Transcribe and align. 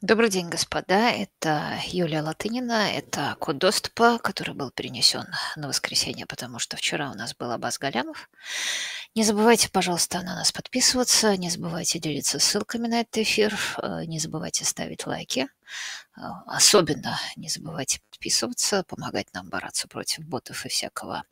Добрый 0.00 0.30
день, 0.30 0.48
господа. 0.48 1.10
Это 1.10 1.76
Юлия 1.88 2.22
Латынина. 2.22 2.92
Это 2.92 3.36
код 3.40 3.58
доступа, 3.58 4.20
который 4.20 4.54
был 4.54 4.70
перенесен 4.70 5.26
на 5.56 5.66
воскресенье, 5.66 6.24
потому 6.24 6.60
что 6.60 6.76
вчера 6.76 7.10
у 7.10 7.14
нас 7.14 7.34
был 7.34 7.50
Абаз 7.50 7.80
Галямов. 7.80 8.30
Не 9.16 9.24
забывайте, 9.24 9.68
пожалуйста, 9.68 10.22
на 10.22 10.36
нас 10.36 10.52
подписываться, 10.52 11.36
не 11.36 11.50
забывайте 11.50 11.98
делиться 11.98 12.38
ссылками 12.38 12.86
на 12.86 13.00
этот 13.00 13.18
эфир, 13.18 13.58
э, 13.82 14.04
не 14.04 14.20
забывайте 14.20 14.64
ставить 14.64 15.04
лайки. 15.04 15.48
Э, 16.16 16.20
особенно 16.46 17.18
не 17.34 17.48
забывайте 17.48 17.98
подписываться, 18.08 18.84
помогать 18.84 19.34
нам 19.34 19.48
бороться 19.48 19.88
против 19.88 20.24
ботов 20.24 20.64
и 20.64 20.68
всякого 20.68 21.24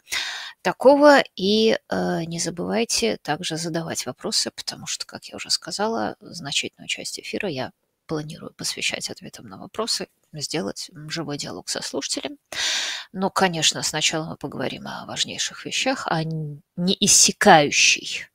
такого. 0.62 1.22
И 1.36 1.78
э, 1.88 2.24
не 2.24 2.40
забывайте 2.40 3.18
также 3.18 3.58
задавать 3.58 4.06
вопросы, 4.06 4.50
потому 4.50 4.88
что, 4.88 5.06
как 5.06 5.26
я 5.26 5.36
уже 5.36 5.50
сказала, 5.50 6.16
значительную 6.18 6.88
часть 6.88 7.20
эфира 7.20 7.48
я 7.48 7.70
планирую 8.06 8.52
посвящать 8.54 9.10
ответам 9.10 9.46
на 9.48 9.58
вопросы, 9.58 10.08
сделать 10.32 10.90
живой 11.08 11.38
диалог 11.38 11.68
со 11.68 11.82
слушателем. 11.82 12.38
Но, 13.12 13.30
конечно, 13.30 13.82
сначала 13.82 14.30
мы 14.30 14.36
поговорим 14.36 14.86
о 14.86 15.06
важнейших 15.06 15.64
вещах, 15.64 16.06
о 16.06 16.22
неиссякающей, 16.76 18.26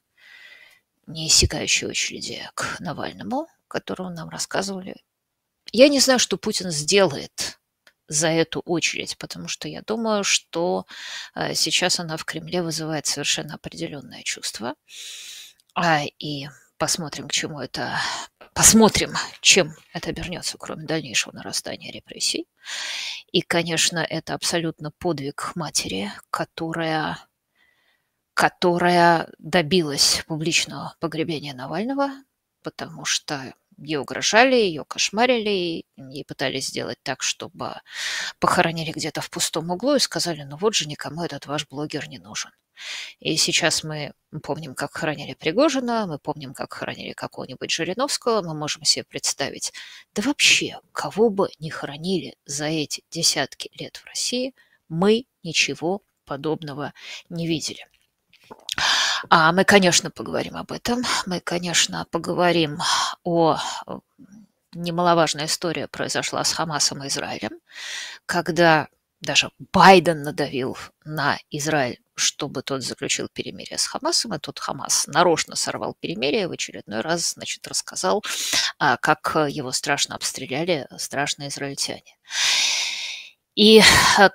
неиссякающей 1.07 1.87
очереди 1.87 2.49
к 2.53 2.79
Навальному, 2.79 3.47
которую 3.67 4.11
нам 4.11 4.29
рассказывали. 4.29 4.95
Я 5.71 5.87
не 5.87 5.99
знаю, 5.99 6.19
что 6.19 6.37
Путин 6.37 6.71
сделает 6.71 7.59
за 8.07 8.27
эту 8.27 8.59
очередь, 8.61 9.17
потому 9.17 9.47
что 9.47 9.69
я 9.69 9.81
думаю, 9.81 10.23
что 10.23 10.85
э, 11.33 11.53
сейчас 11.53 11.99
она 11.99 12.17
в 12.17 12.25
Кремле 12.25 12.61
вызывает 12.61 13.05
совершенно 13.05 13.55
определенное 13.55 14.23
чувство. 14.23 14.75
А, 15.73 16.03
и 16.19 16.47
посмотрим, 16.81 17.27
к 17.27 17.31
чему 17.31 17.59
это 17.59 17.99
Посмотрим, 18.53 19.13
чем 19.39 19.71
это 19.93 20.09
обернется, 20.09 20.57
кроме 20.57 20.85
дальнейшего 20.85 21.31
нарастания 21.33 21.89
репрессий. 21.89 22.47
И, 23.31 23.41
конечно, 23.41 23.99
это 23.99 24.33
абсолютно 24.33 24.91
подвиг 24.91 25.53
матери, 25.55 26.11
которая, 26.31 27.17
которая 28.33 29.29
добилась 29.37 30.23
публичного 30.27 30.95
погребения 30.99 31.53
Навального, 31.53 32.09
потому 32.61 33.05
что 33.05 33.53
ее 33.81 33.99
угрожали, 33.99 34.55
ее 34.55 34.85
кошмарили, 34.85 35.85
и 35.97 36.23
пытались 36.23 36.67
сделать 36.67 36.99
так, 37.03 37.21
чтобы 37.21 37.81
похоронили 38.39 38.91
где-то 38.91 39.21
в 39.21 39.29
пустом 39.29 39.71
углу 39.71 39.95
и 39.95 39.99
сказали, 39.99 40.43
ну 40.43 40.57
вот 40.57 40.75
же 40.75 40.87
никому 40.87 41.23
этот 41.23 41.47
ваш 41.47 41.67
блогер 41.67 42.07
не 42.07 42.19
нужен. 42.19 42.51
И 43.19 43.37
сейчас 43.37 43.83
мы 43.83 44.13
помним, 44.43 44.73
как 44.75 44.95
хоронили 44.95 45.33
Пригожина, 45.33 46.07
мы 46.07 46.19
помним, 46.19 46.53
как 46.53 46.73
хоронили 46.73 47.13
какого-нибудь 47.13 47.71
Жириновского, 47.71 48.41
мы 48.41 48.53
можем 48.53 48.83
себе 48.83 49.03
представить, 49.03 49.73
да 50.13 50.21
вообще, 50.23 50.79
кого 50.91 51.29
бы 51.29 51.49
ни 51.59 51.69
хоронили 51.69 52.35
за 52.45 52.65
эти 52.65 53.03
десятки 53.11 53.69
лет 53.77 53.97
в 53.97 54.05
России, 54.05 54.55
мы 54.89 55.25
ничего 55.43 56.01
подобного 56.25 56.93
не 57.29 57.47
видели. 57.47 57.85
А 59.29 59.51
мы, 59.51 59.63
конечно, 59.63 60.09
поговорим 60.09 60.55
об 60.55 60.71
этом. 60.71 61.03
Мы, 61.25 61.39
конечно, 61.39 62.05
поговорим 62.11 62.79
о 63.23 63.57
немаловажная 64.73 65.45
история 65.45 65.87
произошла 65.87 66.43
с 66.43 66.53
Хамасом 66.53 67.03
и 67.03 67.07
Израилем, 67.07 67.59
когда 68.25 68.87
даже 69.19 69.51
Байден 69.71 70.23
надавил 70.23 70.77
на 71.05 71.37
Израиль, 71.51 71.99
чтобы 72.15 72.63
тот 72.63 72.81
заключил 72.83 73.27
перемирие 73.31 73.77
с 73.77 73.85
Хамасом, 73.85 74.33
и 74.33 74.39
тот 74.39 74.59
Хамас 74.59 75.07
нарочно 75.07 75.55
сорвал 75.55 75.95
перемирие, 75.99 76.47
в 76.47 76.51
очередной 76.51 77.01
раз, 77.01 77.33
значит, 77.33 77.67
рассказал, 77.67 78.23
а, 78.79 78.97
как 78.97 79.35
его 79.49 79.71
страшно 79.71 80.15
обстреляли 80.15 80.87
страшные 80.97 81.49
израильтяне. 81.49 82.17
И, 83.55 83.81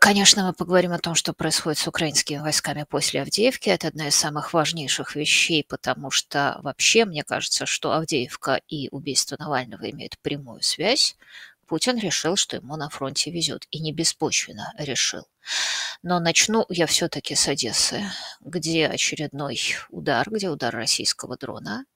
конечно, 0.00 0.47
мы 0.47 0.53
поговорим 0.53 0.93
о 0.93 0.99
том, 0.99 1.15
что 1.15 1.32
происходит 1.32 1.78
с 1.78 1.88
украинскими 1.88 2.38
войсками 2.38 2.84
после 2.88 3.22
Авдеевки. 3.22 3.71
Это 3.71 3.88
одна 3.88 4.09
из 4.09 4.15
самых 4.15 4.53
важнейших 4.53 5.16
вещей, 5.16 5.65
потому 5.66 6.10
что 6.10 6.60
вообще 6.62 7.06
мне 7.06 7.25
кажется, 7.25 7.65
что 7.65 7.93
Авдеевка 7.93 8.60
и 8.69 8.88
убийство 8.91 9.37
Навального 9.38 9.91
имеют 9.91 10.19
прямую 10.19 10.62
связь. 10.62 11.16
Путин 11.66 11.99
решил, 11.99 12.37
что 12.37 12.56
ему 12.56 12.76
на 12.76 12.91
фронте 12.91 13.31
везет, 13.31 13.66
и 13.71 13.81
не 13.81 13.93
беспочвенно 13.93 14.72
решил. 14.78 15.26
Но 16.03 16.21
начну 16.21 16.66
я 16.69 16.87
все-таки 16.87 17.34
с 17.34 17.49
Одессы, 17.49 18.05
где 18.41 18.87
очередной 18.87 19.59
удар, 19.88 20.28
где 20.31 20.49
удар 20.49 20.75
российского 20.75 21.37
дрона 21.37 21.87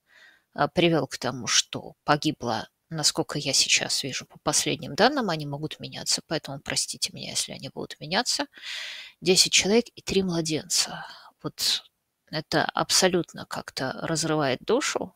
а, 0.54 0.68
привел 0.68 1.06
к 1.06 1.18
тому, 1.18 1.46
что 1.46 1.94
погибло, 2.04 2.68
насколько 2.90 3.38
я 3.38 3.52
сейчас 3.52 4.02
вижу, 4.02 4.26
по 4.26 4.38
последним 4.40 4.94
данным, 4.94 5.30
они 5.30 5.46
могут 5.46 5.80
меняться, 5.80 6.22
поэтому 6.26 6.60
простите 6.60 7.10
меня, 7.12 7.30
если 7.30 7.52
они 7.52 7.68
будут 7.68 7.98
меняться, 8.00 8.46
10 9.20 9.52
человек 9.52 9.86
и 9.94 10.02
3 10.02 10.22
младенца. 10.24 11.06
Вот 11.42 11.84
это 12.30 12.64
абсолютно 12.64 13.46
как-то 13.46 13.92
разрывает 14.02 14.60
душу. 14.60 15.14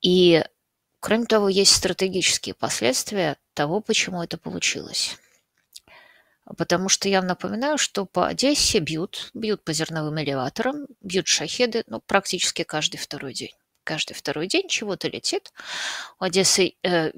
И 0.00 0.42
Кроме 1.00 1.24
того, 1.24 1.48
есть 1.48 1.74
стратегические 1.74 2.54
последствия 2.54 3.38
того, 3.54 3.80
почему 3.80 4.22
это 4.22 4.36
получилось. 4.36 5.16
Потому 6.58 6.90
что 6.90 7.08
я 7.08 7.22
напоминаю, 7.22 7.78
что 7.78 8.04
по 8.04 8.26
Одессе 8.26 8.80
бьют, 8.80 9.30
бьют 9.32 9.64
по 9.64 9.72
зерновым 9.72 10.20
элеваторам, 10.20 10.86
бьют 11.00 11.26
шахеды 11.26 11.84
ну, 11.86 12.00
практически 12.00 12.64
каждый 12.64 12.98
второй 12.98 13.32
день. 13.32 13.54
Каждый 13.84 14.14
второй 14.14 14.46
день 14.46 14.68
чего-то 14.68 15.08
летит. 15.08 15.52
У 16.18 16.24
Одессы 16.24 16.74
э, 16.82 17.12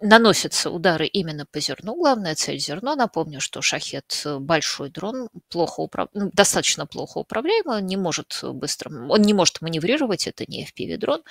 наносятся 0.00 0.70
удары 0.70 1.06
именно 1.06 1.44
по 1.44 1.60
зерну. 1.60 1.94
Главная 1.94 2.34
цель 2.34 2.58
зерно. 2.58 2.94
Напомню, 2.94 3.40
что 3.40 3.60
шахет 3.60 4.22
э, 4.24 4.38
большой 4.38 4.90
дрон, 4.90 5.28
плохо 5.50 5.80
управ... 5.80 6.08
ну, 6.14 6.30
достаточно 6.32 6.86
плохо 6.86 7.18
управляемый, 7.18 7.78
он 7.78 7.86
не 7.86 7.96
может 7.96 8.40
быстро, 8.42 8.90
он 8.90 9.22
не 9.22 9.34
может 9.34 9.60
маневрировать, 9.60 10.26
это 10.26 10.44
не 10.46 10.64
FPV-дрон, 10.64 11.22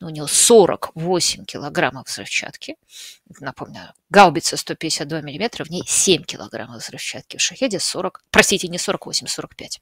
но 0.00 0.08
у 0.08 0.10
него 0.10 0.26
48 0.26 1.44
килограммов 1.44 2.08
взрывчатки. 2.08 2.76
Напомню, 3.40 3.92
гаубица 4.10 4.56
152 4.56 5.22
миллиметра, 5.22 5.64
в 5.64 5.70
ней 5.70 5.84
7 5.86 6.24
килограммов 6.24 6.82
взрывчатки. 6.82 7.38
В 7.38 7.40
шахеде 7.40 7.80
40, 7.80 8.22
простите, 8.30 8.68
не 8.68 8.78
48, 8.78 9.26
45. 9.26 9.80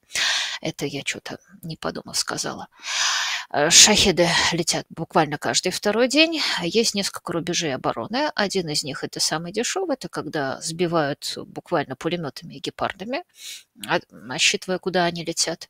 Это 0.61 0.87
я 0.87 1.03
что-то 1.05 1.39
не 1.63 1.77
подумав 1.77 2.17
сказала. 2.17 2.69
Э, 3.51 3.71
шахеды 3.71 4.29
летят 4.53 4.87
буквально 4.91 5.39
каждый 5.39 5.71
второй 5.71 6.09
день. 6.09 6.41
Есть 6.63 6.95
несколько 6.95 7.33
рубежей 7.33 7.75
обороны. 7.75 8.31
Один 8.35 8.69
из 8.69 8.85
них 8.85 9.05
это 9.05 9.21
самый 9.21 9.53
дешевый, 9.53 9.95
это 9.95 10.09
когда 10.09 10.61
сбивают 10.61 11.35
буквально 11.47 11.97
пулеметами 11.97 12.55
и 12.55 12.61
гепардами, 12.61 13.25
рассчитывая, 14.11 14.79
куда 14.79 15.05
они 15.05 15.25
летят. 15.25 15.69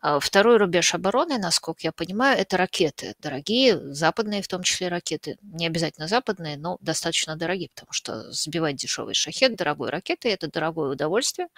А 0.00 0.20
второй 0.20 0.58
рубеж 0.58 0.94
обороны, 0.94 1.38
насколько 1.38 1.80
я 1.82 1.92
понимаю, 1.92 2.38
это 2.38 2.56
ракеты. 2.56 3.14
Дорогие, 3.20 3.94
западные 3.94 4.42
в 4.42 4.48
том 4.48 4.62
числе 4.62 4.88
ракеты. 4.88 5.38
Не 5.42 5.66
обязательно 5.66 6.08
западные, 6.08 6.56
но 6.56 6.78
достаточно 6.80 7.36
дорогие, 7.36 7.70
потому 7.74 7.92
что 7.92 8.30
сбивать 8.32 8.76
дешевый 8.76 9.14
шахет 9.14 9.56
дорогой 9.56 9.90
ракетой– 9.90 10.30
это 10.32 10.48
дорогое 10.50 10.90
удовольствие. 10.90 11.48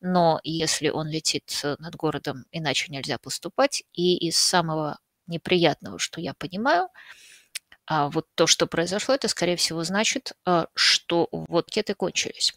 Но 0.00 0.40
если 0.44 0.88
он 0.88 1.08
летит 1.08 1.60
над 1.78 1.96
городом, 1.96 2.44
иначе 2.52 2.92
нельзя 2.92 3.18
поступать. 3.18 3.84
И 3.94 4.16
из 4.16 4.36
самого 4.36 4.98
неприятного, 5.26 5.98
что 5.98 6.20
я 6.20 6.34
понимаю, 6.34 6.88
а 7.86 8.08
вот 8.08 8.26
то, 8.34 8.46
что 8.46 8.66
произошло, 8.66 9.14
это, 9.14 9.28
скорее 9.28 9.56
всего, 9.56 9.84
значит, 9.84 10.32
э, 10.44 10.66
что 10.74 11.28
вот 11.30 11.70
кеты 11.70 11.94
кончились. 11.94 12.52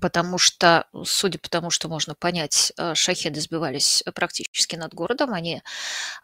Потому 0.00 0.38
что, 0.38 0.86
судя 1.04 1.38
по 1.38 1.48
тому, 1.48 1.70
что 1.70 1.88
можно 1.88 2.14
понять, 2.14 2.72
э, 2.76 2.94
шахеды 2.94 3.40
сбивались 3.40 4.02
практически 4.14 4.76
над 4.76 4.94
городом, 4.94 5.32
они 5.34 5.62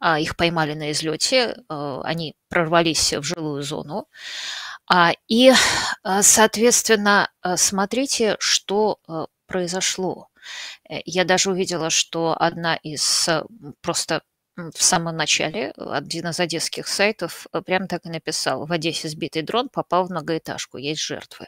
а, 0.00 0.18
их 0.18 0.36
поймали 0.36 0.74
на 0.74 0.92
излете, 0.92 1.56
э, 1.68 2.00
они 2.04 2.34
прорвались 2.48 3.12
в 3.14 3.22
жилую 3.22 3.62
зону. 3.62 4.06
А, 4.90 5.12
и, 5.26 5.52
соответственно, 6.22 7.30
смотрите, 7.56 8.36
что 8.38 8.98
произошло. 9.46 10.28
Я 10.88 11.24
даже 11.24 11.50
увидела, 11.50 11.90
что 11.90 12.34
одна 12.38 12.76
из 12.76 13.28
просто 13.82 14.22
в 14.58 14.82
самом 14.82 15.16
начале 15.16 15.72
один 15.76 16.28
из 16.28 16.40
одесских 16.40 16.88
сайтов 16.88 17.46
э, 17.52 17.62
прям 17.62 17.86
так 17.86 18.06
и 18.06 18.08
написал, 18.08 18.66
в 18.66 18.72
Одессе 18.72 19.08
сбитый 19.08 19.42
дрон 19.42 19.68
попал 19.68 20.06
в 20.06 20.10
многоэтажку, 20.10 20.78
есть 20.78 21.00
жертвы. 21.00 21.46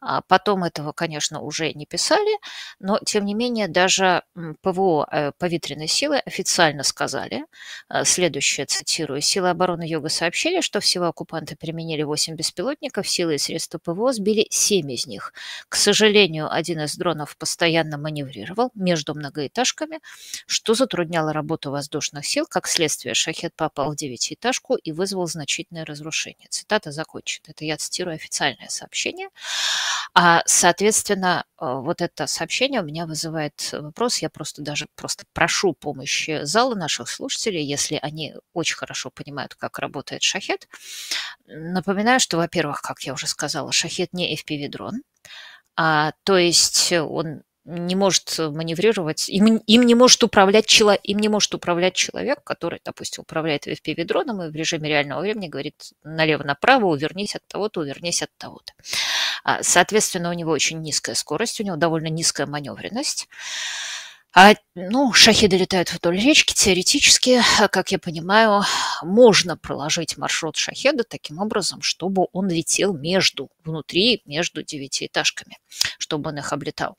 А 0.00 0.22
потом 0.22 0.64
этого, 0.64 0.92
конечно, 0.92 1.40
уже 1.40 1.72
не 1.72 1.86
писали, 1.86 2.38
но, 2.80 2.98
тем 3.04 3.24
не 3.24 3.34
менее, 3.34 3.68
даже 3.68 4.24
ПВО 4.60 5.06
э, 5.10 5.32
повитренной 5.38 5.86
силы 5.86 6.18
официально 6.18 6.82
сказали, 6.82 7.44
э, 7.88 8.04
следующее, 8.04 8.66
цитирую, 8.66 9.20
«Силы 9.20 9.50
обороны 9.50 9.84
Юга 9.84 10.08
сообщили, 10.08 10.60
что 10.62 10.80
всего 10.80 11.06
оккупанты 11.06 11.54
применили 11.54 12.02
8 12.02 12.34
беспилотников, 12.34 13.08
силы 13.08 13.36
и 13.36 13.38
средства 13.38 13.78
ПВО 13.78 14.12
сбили 14.12 14.48
7 14.50 14.90
из 14.90 15.06
них. 15.06 15.32
К 15.68 15.76
сожалению, 15.76 16.52
один 16.52 16.80
из 16.80 16.96
дронов 16.96 17.36
постоянно 17.36 17.98
маневрировал 17.98 18.70
между 18.74 19.14
многоэтажками, 19.14 20.00
что 20.46 20.74
затрудняло 20.74 21.32
работу 21.32 21.70
воздушных 21.70 22.26
сил. 22.32 22.46
Как 22.48 22.66
следствие, 22.66 23.14
шахет 23.14 23.54
попал 23.54 23.92
в 23.92 23.96
девятиэтажку 23.96 24.74
и 24.76 24.92
вызвал 24.92 25.26
значительное 25.26 25.84
разрушение. 25.84 26.46
Цитата 26.48 26.90
закончена. 26.90 27.44
Это 27.48 27.64
я 27.64 27.76
цитирую 27.76 28.14
официальное 28.14 28.68
сообщение. 28.68 29.28
А, 30.14 30.42
соответственно, 30.46 31.44
э, 31.60 31.64
вот 31.66 32.00
это 32.00 32.26
сообщение 32.26 32.80
у 32.80 32.84
меня 32.84 33.06
вызывает 33.06 33.72
вопрос. 33.72 34.18
Я 34.18 34.30
просто 34.30 34.62
даже 34.62 34.86
просто 34.94 35.24
прошу 35.32 35.74
помощи 35.74 36.40
зала 36.44 36.74
наших 36.74 37.08
слушателей, 37.08 37.64
если 37.64 37.98
они 38.00 38.34
очень 38.52 38.76
хорошо 38.76 39.10
понимают, 39.10 39.54
как 39.54 39.78
работает 39.78 40.22
шахет. 40.22 40.68
Напоминаю, 41.46 42.20
что, 42.20 42.36
во-первых, 42.38 42.82
как 42.82 43.00
я 43.02 43.12
уже 43.12 43.26
сказала, 43.26 43.72
шахет 43.72 44.12
не 44.12 44.34
FPV-дрон. 44.36 45.02
А, 45.76 46.12
то 46.24 46.36
есть 46.36 46.92
он 46.92 47.42
не 47.64 47.94
может 47.94 48.38
маневрировать, 48.38 49.28
им, 49.28 49.58
им 49.58 49.82
не 49.82 49.94
может 49.94 50.22
управлять 50.24 50.66
чело, 50.66 50.94
им 50.94 51.18
не 51.18 51.28
может 51.28 51.54
управлять 51.54 51.94
человек, 51.94 52.42
который, 52.44 52.80
допустим, 52.84 53.22
управляет 53.22 53.66
FPV-дроном 53.66 54.46
и 54.46 54.50
в 54.50 54.54
режиме 54.54 54.88
реального 54.88 55.20
времени 55.20 55.48
говорит 55.48 55.92
налево-направо, 56.02 56.86
увернись 56.86 57.36
от 57.36 57.46
того-то, 57.46 57.80
увернись 57.80 58.22
от 58.22 58.30
того-то. 58.36 58.72
А, 59.44 59.62
соответственно, 59.62 60.30
у 60.30 60.34
него 60.34 60.50
очень 60.50 60.80
низкая 60.80 61.14
скорость, 61.14 61.60
у 61.60 61.64
него 61.64 61.76
довольно 61.76 62.08
низкая 62.08 62.46
маневренность. 62.46 63.28
А, 64.34 64.54
ну, 64.74 65.12
шахиды 65.12 65.58
летают 65.58 65.92
вдоль 65.92 66.18
речки. 66.18 66.54
Теоретически, 66.54 67.42
как 67.70 67.92
я 67.92 67.98
понимаю, 67.98 68.62
можно 69.02 69.58
проложить 69.58 70.16
маршрут 70.16 70.56
шахеда 70.56 71.04
таким 71.04 71.38
образом, 71.38 71.82
чтобы 71.82 72.28
он 72.32 72.48
летел 72.48 72.96
между, 72.96 73.50
внутри, 73.62 74.22
между 74.24 74.62
девятиэтажками, 74.62 75.58
чтобы 75.98 76.30
он 76.30 76.38
их 76.38 76.52
облетал. 76.52 76.96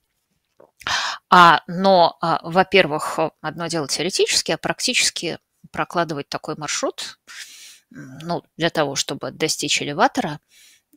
А, 1.29 1.61
но, 1.67 2.17
а, 2.21 2.39
во-первых, 2.43 3.19
одно 3.41 3.67
дело 3.67 3.87
теоретически, 3.87 4.51
а 4.51 4.57
практически 4.57 5.39
прокладывать 5.71 6.29
такой 6.29 6.55
маршрут, 6.57 7.19
ну, 7.89 8.43
для 8.57 8.69
того, 8.69 8.95
чтобы 8.95 9.31
достичь 9.31 9.81
элеватора, 9.81 10.39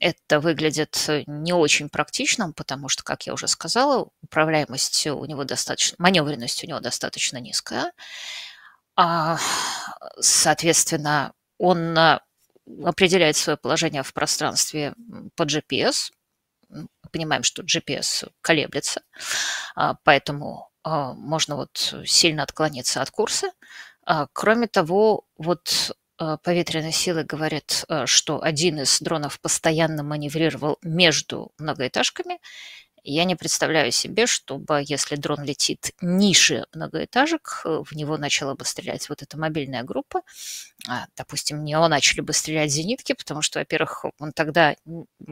это 0.01 0.41
выглядит 0.41 1.07
не 1.27 1.53
очень 1.53 1.89
практичным, 1.89 2.53
потому 2.53 2.89
что, 2.89 3.03
как 3.03 3.27
я 3.27 3.33
уже 3.33 3.49
сказала, 3.49 4.11
управляемость 4.23 5.07
у 5.07 5.25
него 5.25 5.45
достаточно, 5.45 5.97
маневренность 5.99 6.63
у 6.65 6.67
него 6.67 6.81
достаточно 6.81 7.39
низкая. 7.39 7.93
А, 8.95 9.39
соответственно, 10.21 11.33
он 11.59 11.97
а, 11.97 12.23
определяет 12.85 13.37
свое 13.37 13.57
положение 13.57 14.03
в 14.03 14.13
пространстве 14.13 14.95
по 15.35 15.45
GPS, 15.45 16.11
понимаем, 17.07 17.43
что 17.43 17.63
GPS 17.63 18.29
колеблется, 18.41 19.03
а, 19.75 19.97
поэтому 20.05 20.71
а, 20.83 21.13
можно 21.15 21.57
вот 21.57 21.95
сильно 22.05 22.43
отклониться 22.43 23.03
от 23.03 23.11
курса. 23.11 23.51
А, 24.05 24.29
кроме 24.33 24.67
того, 24.69 25.25
вот 25.37 25.97
поветренные 26.43 26.93
силы 26.93 27.25
говорят, 27.25 27.85
что 28.07 28.43
один 28.43 28.81
из 28.81 29.01
дронов 29.01 29.39
постоянно 29.39 30.03
маневрировал 30.03 30.79
между 30.81 31.53
многоэтажками, 31.59 32.39
я 33.13 33.25
не 33.25 33.37
представляю 33.37 33.93
себе, 33.93 34.27
чтобы, 34.27 34.83
если 34.85 35.17
дрон 35.17 35.43
летит 35.45 35.93
ниже 36.01 36.67
многоэтажек, 36.75 37.63
э, 37.65 37.83
в 37.85 37.93
него 37.93 38.17
начала 38.19 38.55
бы 38.55 38.65
стрелять 38.65 39.09
вот 39.09 39.23
эта 39.23 39.39
мобильная 39.39 39.83
группа. 39.83 40.23
А, 40.89 41.07
допустим, 41.17 41.61
в 41.61 41.65
него 41.65 41.87
начали 41.89 42.21
бы 42.21 42.33
стрелять 42.33 42.71
зенитки, 42.71 43.13
потому 43.15 43.43
что, 43.43 43.61
во-первых, 43.61 44.05
он 44.19 44.33
тогда 44.33 44.77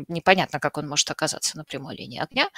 непонятно, 0.08 0.60
как 0.60 0.78
он 0.78 0.88
может 0.88 1.10
оказаться 1.10 1.56
на 1.56 1.64
прямой 1.64 1.96
линии 1.96 2.20
огня, 2.20 2.48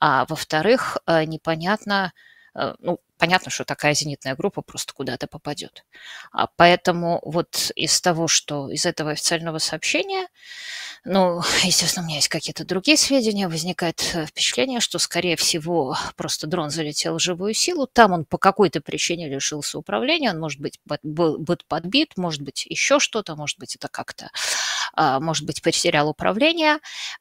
а 0.00 0.26
во-вторых, 0.28 0.98
э, 1.06 1.24
непонятно, 1.24 2.12
э, 2.54 2.74
ну, 2.78 3.00
понятно, 3.22 3.52
что 3.52 3.64
такая 3.64 3.94
зенитная 3.94 4.34
группа 4.34 4.62
просто 4.62 4.92
куда-то 4.94 5.28
попадет. 5.28 5.84
А 6.32 6.48
поэтому 6.56 7.20
вот 7.24 7.70
из 7.76 8.00
того, 8.00 8.26
что 8.26 8.68
из 8.68 8.84
этого 8.84 9.12
официального 9.12 9.58
сообщения, 9.58 10.26
ну, 11.04 11.40
естественно, 11.62 12.04
у 12.04 12.06
меня 12.06 12.16
есть 12.16 12.26
какие-то 12.26 12.64
другие 12.64 12.96
сведения. 12.96 13.46
Возникает 13.46 14.10
э, 14.14 14.26
впечатление, 14.26 14.80
что, 14.80 14.98
скорее 14.98 15.36
всего, 15.36 15.96
просто 16.16 16.48
дрон 16.48 16.70
залетел 16.70 17.18
в 17.18 17.20
живую 17.20 17.54
силу. 17.54 17.86
Там 17.86 18.10
он 18.10 18.24
по 18.24 18.38
какой-то 18.38 18.80
причине 18.80 19.28
лишился 19.28 19.78
управления. 19.78 20.30
Он, 20.30 20.40
может 20.40 20.60
быть, 20.60 20.80
был, 21.04 21.38
был 21.38 21.58
подбит, 21.68 22.16
может 22.16 22.42
быть, 22.42 22.66
еще 22.66 22.98
что-то, 22.98 23.36
может 23.36 23.60
быть, 23.60 23.76
это 23.76 23.86
как-то, 23.86 24.30
а, 24.94 25.20
может 25.20 25.46
быть, 25.46 25.62
потерял 25.62 26.08
управление. 26.08 26.78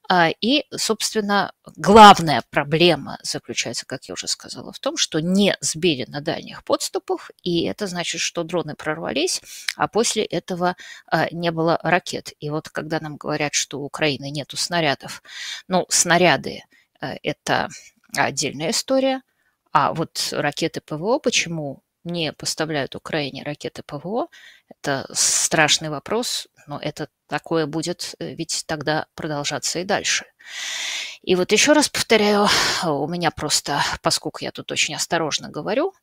А, 0.09 0.29
и, 0.41 0.65
собственно, 0.75 1.53
главная 1.75 2.43
проблема 2.49 3.19
заключается, 3.21 3.85
как 3.85 4.05
я 4.05 4.13
уже 4.13 4.27
сказала, 4.27 4.73
в 4.73 4.79
том, 4.79 4.97
что 4.97 5.19
не 5.19 5.55
сбили 5.61 5.90
на 6.07 6.21
дальних 6.21 6.63
подступах, 6.63 7.31
и 7.41 7.63
это 7.63 7.87
значит, 7.87 8.21
что 8.21 8.43
дроны 8.43 8.75
прорвались, 8.75 9.41
а 9.75 9.87
после 9.87 10.23
этого 10.23 10.75
а, 11.07 11.27
не 11.31 11.51
было 11.51 11.79
ракет. 11.81 12.33
И 12.39 12.49
вот 12.49 12.69
когда 12.69 12.99
нам 12.99 13.17
говорят, 13.17 13.53
что 13.53 13.71
что 13.71 13.79
у 13.79 13.85
Украины 13.85 14.29
нету 14.29 14.57
снарядов. 14.57 15.23
Ну, 15.69 15.85
снаряды 15.87 16.63
э,– 16.99 17.15
это 17.23 17.69
отдельная 18.17 18.71
история. 18.71 19.21
А 19.71 19.93
вот 19.93 20.27
ракеты 20.33 20.81
ПВО, 20.81 21.19
почему 21.19 21.81
не 22.03 22.33
поставляют 22.33 22.95
Украине 22.95 23.43
ракеты 23.43 23.83
ПВО, 23.83 24.27
это 24.69 25.07
страшный 25.13 25.89
вопрос, 25.89 26.47
но 26.67 26.79
это 26.79 27.09
такое 27.27 27.65
будет 27.65 28.15
э, 28.19 28.33
ведь 28.33 28.63
тогда 28.67 29.07
продолжаться 29.15 29.79
и 29.79 29.83
дальше. 29.83 30.25
И 31.21 31.35
вот 31.35 31.51
еще 31.51 31.73
раз 31.73 31.89
повторяю, 31.89 32.47
у 32.83 33.07
меня 33.07 33.31
просто, 33.31 33.81
поскольку 34.01 34.39
я 34.41 34.51
тут 34.51 34.71
очень 34.71 34.95
осторожно 34.95 35.49
говорю, 35.49 35.93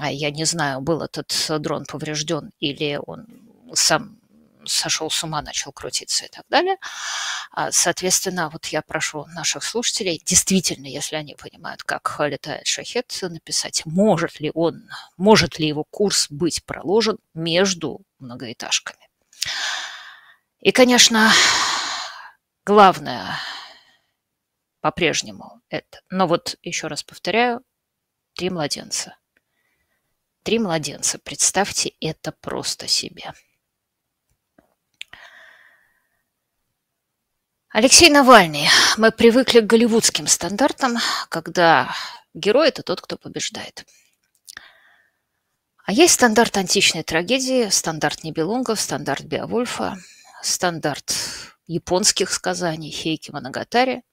а 0.00 0.10
я 0.10 0.30
не 0.30 0.44
знаю, 0.44 0.80
был 0.80 1.02
этот 1.02 1.34
дрон 1.60 1.84
поврежден 1.84 2.50
или 2.60 3.00
он 3.04 3.26
сам 3.72 4.18
сошел 4.66 5.10
с 5.10 5.22
ума, 5.24 5.42
начал 5.42 5.72
крутиться 5.72 6.26
и 6.26 6.28
так 6.28 6.44
далее. 6.48 6.76
А, 7.50 7.72
соответственно, 7.72 8.50
вот 8.50 8.66
я 8.66 8.82
прошу 8.82 9.26
наших 9.26 9.64
слушателей, 9.64 10.20
действительно, 10.24 10.86
если 10.86 11.16
они 11.16 11.34
понимают, 11.34 11.82
как 11.82 12.16
летает 12.20 12.66
шахет, 12.66 13.16
написать, 13.22 13.86
может 13.86 14.40
ли 14.40 14.50
он, 14.54 14.88
может 15.16 15.58
ли 15.58 15.68
его 15.68 15.84
курс 15.84 16.26
быть 16.30 16.64
проложен 16.64 17.18
между 17.34 18.02
многоэтажками. 18.18 19.08
И, 20.60 20.72
конечно, 20.72 21.30
главное 22.64 23.38
по-прежнему 24.80 25.62
это. 25.68 26.00
Но 26.10 26.26
вот 26.26 26.56
еще 26.62 26.88
раз 26.88 27.02
повторяю, 27.02 27.62
три 28.34 28.50
младенца. 28.50 29.16
Три 30.42 30.58
младенца, 30.58 31.18
представьте 31.18 31.94
это 32.00 32.32
просто 32.32 32.86
себе. 32.86 33.32
Алексей 37.76 38.08
Навальный. 38.08 38.68
Мы 38.98 39.10
привыкли 39.10 39.58
к 39.58 39.66
голливудским 39.66 40.28
стандартам, 40.28 40.96
когда 41.28 41.92
герой– 42.32 42.68
это 42.68 42.84
тот, 42.84 43.00
кто 43.00 43.16
побеждает. 43.16 43.84
А 45.84 45.90
есть 45.90 46.14
стандарт 46.14 46.56
античной 46.56 47.02
трагедии, 47.02 47.68
стандарт 47.70 48.22
Нибелунгов, 48.22 48.80
стандарт 48.80 49.24
Беовульфа, 49.24 49.98
стандарт 50.40 51.16
японских 51.66 52.30
сказаний 52.30 52.92
Хейки 52.92 53.32
Моногатари, 53.32 54.04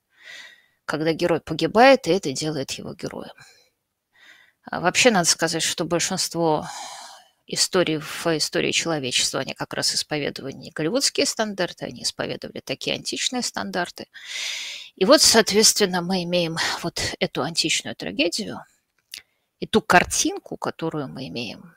когда 0.86 1.13
герой 1.13 1.39
погибает, 1.39 2.08
и 2.08 2.12
это 2.13 2.32
делает 2.32 2.72
его 2.72 2.96
героем. 2.96 3.36
А 4.63 4.80
вообще, 4.80 5.12
надо 5.12 5.30
сказать, 5.30 5.62
что 5.62 5.86
большинство 5.86 6.68
истории 7.48 7.98
в 7.98 8.25
истории 8.38 8.71
человечества, 8.71 9.41
они 9.41 9.53
как 9.53 9.74
раз 9.74 9.93
исповедовали 9.95 10.53
не 10.53 10.71
голливудские 10.71 11.25
стандарты, 11.25 11.86
они 11.86 12.03
исповедовали 12.03 12.60
такие 12.60 12.95
античные 12.95 13.41
стандарты. 13.41 14.07
И 14.95 15.05
вот, 15.05 15.21
соответственно, 15.21 16.01
мы 16.01 16.24
имеем 16.24 16.57
вот 16.81 17.00
эту 17.19 17.43
античную 17.43 17.95
трагедию 17.95 18.63
и 19.60 19.67
ту 19.67 19.81
картинку, 19.81 20.57
которую 20.57 21.07
мы 21.07 21.27
имеем 21.27 21.75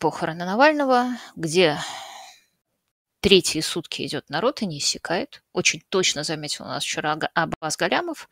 похороны 0.00 0.44
Навального, 0.44 1.18
где 1.36 1.78
третьи 3.20 3.60
сутки 3.60 4.06
идет 4.06 4.28
народ 4.28 4.62
и 4.62 4.66
не 4.66 4.78
иссякает. 4.78 5.42
Очень 5.52 5.82
точно 5.88 6.22
заметил 6.22 6.64
у 6.64 6.68
нас 6.68 6.84
вчера 6.84 7.18
Аббас 7.34 7.76
Галямов, 7.76 8.28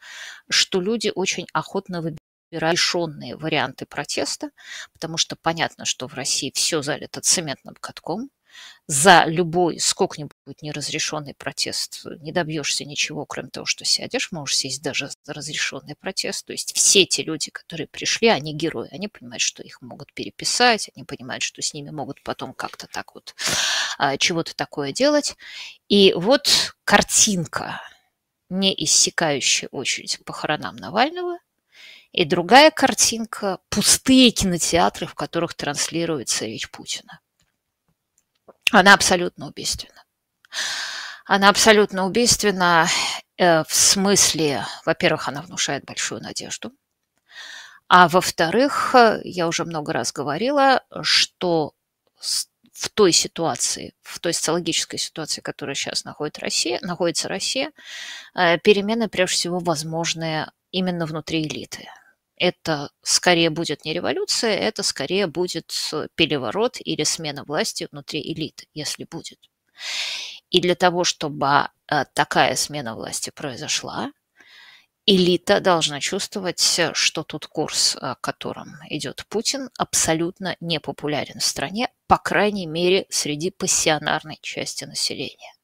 что 0.48 0.80
люди 0.80 1.10
очень 1.14 1.46
охотно 1.52 2.00
выбирают 2.00 2.23
решенные 2.58 3.36
варианты 3.36 3.86
протеста, 3.86 4.50
потому 4.92 5.16
что 5.16 5.36
понятно, 5.36 5.84
что 5.84 6.08
в 6.08 6.14
России 6.14 6.52
все 6.54 6.82
залито 6.82 7.20
цементным 7.20 7.74
катком. 7.80 8.30
За 8.86 9.24
любой 9.26 9.78
сколько-нибудь 9.80 10.34
неразрешенный 10.60 11.34
протест 11.34 12.04
не 12.20 12.32
добьешься 12.32 12.84
ничего, 12.84 13.24
кроме 13.24 13.48
того, 13.48 13.64
что 13.64 13.84
сядешь. 13.84 14.30
Можешь 14.30 14.56
сесть 14.56 14.82
даже 14.82 15.08
за 15.22 15.32
разрешенный 15.32 15.96
протест. 15.96 16.46
То 16.46 16.52
есть 16.52 16.74
все 16.74 17.06
те 17.06 17.22
люди, 17.22 17.50
которые 17.50 17.86
пришли, 17.86 18.28
они 18.28 18.52
герои. 18.52 18.88
Они 18.92 19.08
понимают, 19.08 19.40
что 19.40 19.62
их 19.62 19.80
могут 19.80 20.12
переписать, 20.12 20.90
они 20.94 21.04
понимают, 21.04 21.42
что 21.42 21.62
с 21.62 21.72
ними 21.72 21.90
могут 21.90 22.22
потом 22.22 22.52
как-то 22.52 22.86
так 22.86 23.14
вот 23.14 23.34
а, 23.98 24.18
чего-то 24.18 24.54
такое 24.54 24.92
делать. 24.92 25.36
И 25.88 26.12
вот 26.14 26.76
картинка, 26.84 27.80
не 28.50 28.74
иссякающая 28.84 29.68
очередь 29.72 30.18
к 30.18 30.24
похоронам 30.24 30.76
Навального– 30.76 31.38
И 32.14 32.24
другая 32.24 32.70
картинка– 32.70 33.58
пустые 33.70 34.30
кинотеатры, 34.30 35.04
в 35.04 35.16
которых 35.16 35.54
транслируется 35.54 36.46
речь 36.46 36.70
Путина. 36.70 37.18
Она 38.70 38.94
абсолютно 38.94 39.48
убийственна. 39.48 40.04
Она 41.26 41.48
абсолютно 41.48 42.06
убийственна 42.06 42.86
э, 43.36 43.64
в 43.64 43.74
смысле, 43.74 44.64
во-первых, 44.86 45.26
она 45.26 45.42
внушает 45.42 45.84
большую 45.86 46.22
надежду, 46.22 46.72
а 47.88 48.06
во-вторых, 48.06 48.94
э, 48.94 49.20
я 49.24 49.48
уже 49.48 49.64
много 49.64 49.92
раз 49.92 50.12
говорила, 50.12 50.84
что 51.02 51.74
в 52.20 52.90
той 52.90 53.10
ситуации, 53.10 53.92
в 54.02 54.20
той 54.20 54.34
социологической 54.34 55.00
ситуации, 55.00 55.40
в 55.40 55.44
которой 55.44 55.74
сейчас 55.74 56.04
находится 56.04 56.42
Россия, 56.42 56.78
находится 56.80 57.28
Россия, 57.28 57.72
э, 58.36 58.56
перемены 58.58 59.08
прежде 59.08 59.34
всего 59.34 59.58
возможны 59.58 60.46
именно 60.70 61.06
внутри 61.06 61.42
элиты. 61.42 61.88
Это 62.36 62.90
скорее 63.02 63.50
будет 63.50 63.84
не 63.84 63.92
революция, 63.92 64.56
это 64.56 64.82
скорее 64.82 65.26
будет 65.26 65.72
переворот 66.16 66.76
или 66.80 67.04
смена 67.04 67.44
власти 67.44 67.88
внутри 67.90 68.20
элиты, 68.20 68.66
если 68.74 69.04
будет. 69.04 69.38
И 70.50 70.60
для 70.60 70.74
того, 70.74 71.04
чтобы 71.04 71.68
э, 71.88 72.04
такая 72.12 72.54
смена 72.56 72.94
власти 72.94 73.30
произошла, 73.30 74.12
элита 75.06 75.60
должна 75.60 76.00
чувствовать, 76.00 76.80
что 76.92 77.22
тут 77.24 77.46
курс, 77.46 77.96
э, 77.96 78.14
которым 78.20 78.76
идет 78.88 79.26
Путин, 79.28 79.70
абсолютно 79.78 80.56
не 80.60 80.80
популярен 80.80 81.40
в 81.40 81.44
стране, 81.44 81.88
по 82.06 82.18
крайней 82.18 82.66
мере, 82.66 83.06
среди 83.10 83.50
пассионарной 83.50 84.38
части 84.42 84.84
населения. 84.84 85.54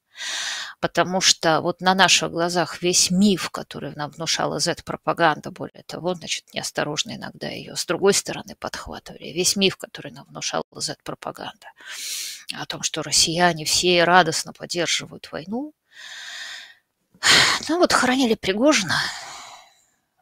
Потому 0.80 1.20
что 1.20 1.60
вот 1.60 1.80
на 1.80 1.94
наших 1.94 2.30
глазах 2.30 2.82
весь 2.82 3.10
миф, 3.10 3.50
который 3.50 3.92
нам 3.94 4.10
внушала 4.10 4.58
Z-пропаганда, 4.58 5.50
более 5.50 5.82
того, 5.84 6.14
значит, 6.14 6.44
неосторожно 6.54 7.16
иногда 7.16 7.48
ее 7.48 7.76
с 7.76 7.84
другой 7.84 8.14
стороны 8.14 8.54
подхватывали, 8.58 9.28
весь 9.32 9.56
миф, 9.56 9.76
который 9.76 10.12
нам 10.12 10.24
внушала 10.28 10.64
Z-пропаганда 10.74 11.66
о 12.54 12.66
том, 12.66 12.82
что 12.82 13.02
россияне 13.02 13.64
все 13.64 14.04
радостно 14.04 14.52
поддерживают 14.52 15.30
войну, 15.30 15.74
ну 17.68 17.78
вот 17.78 17.92
хоронили 17.92 18.34
Пригожина, 18.34 18.96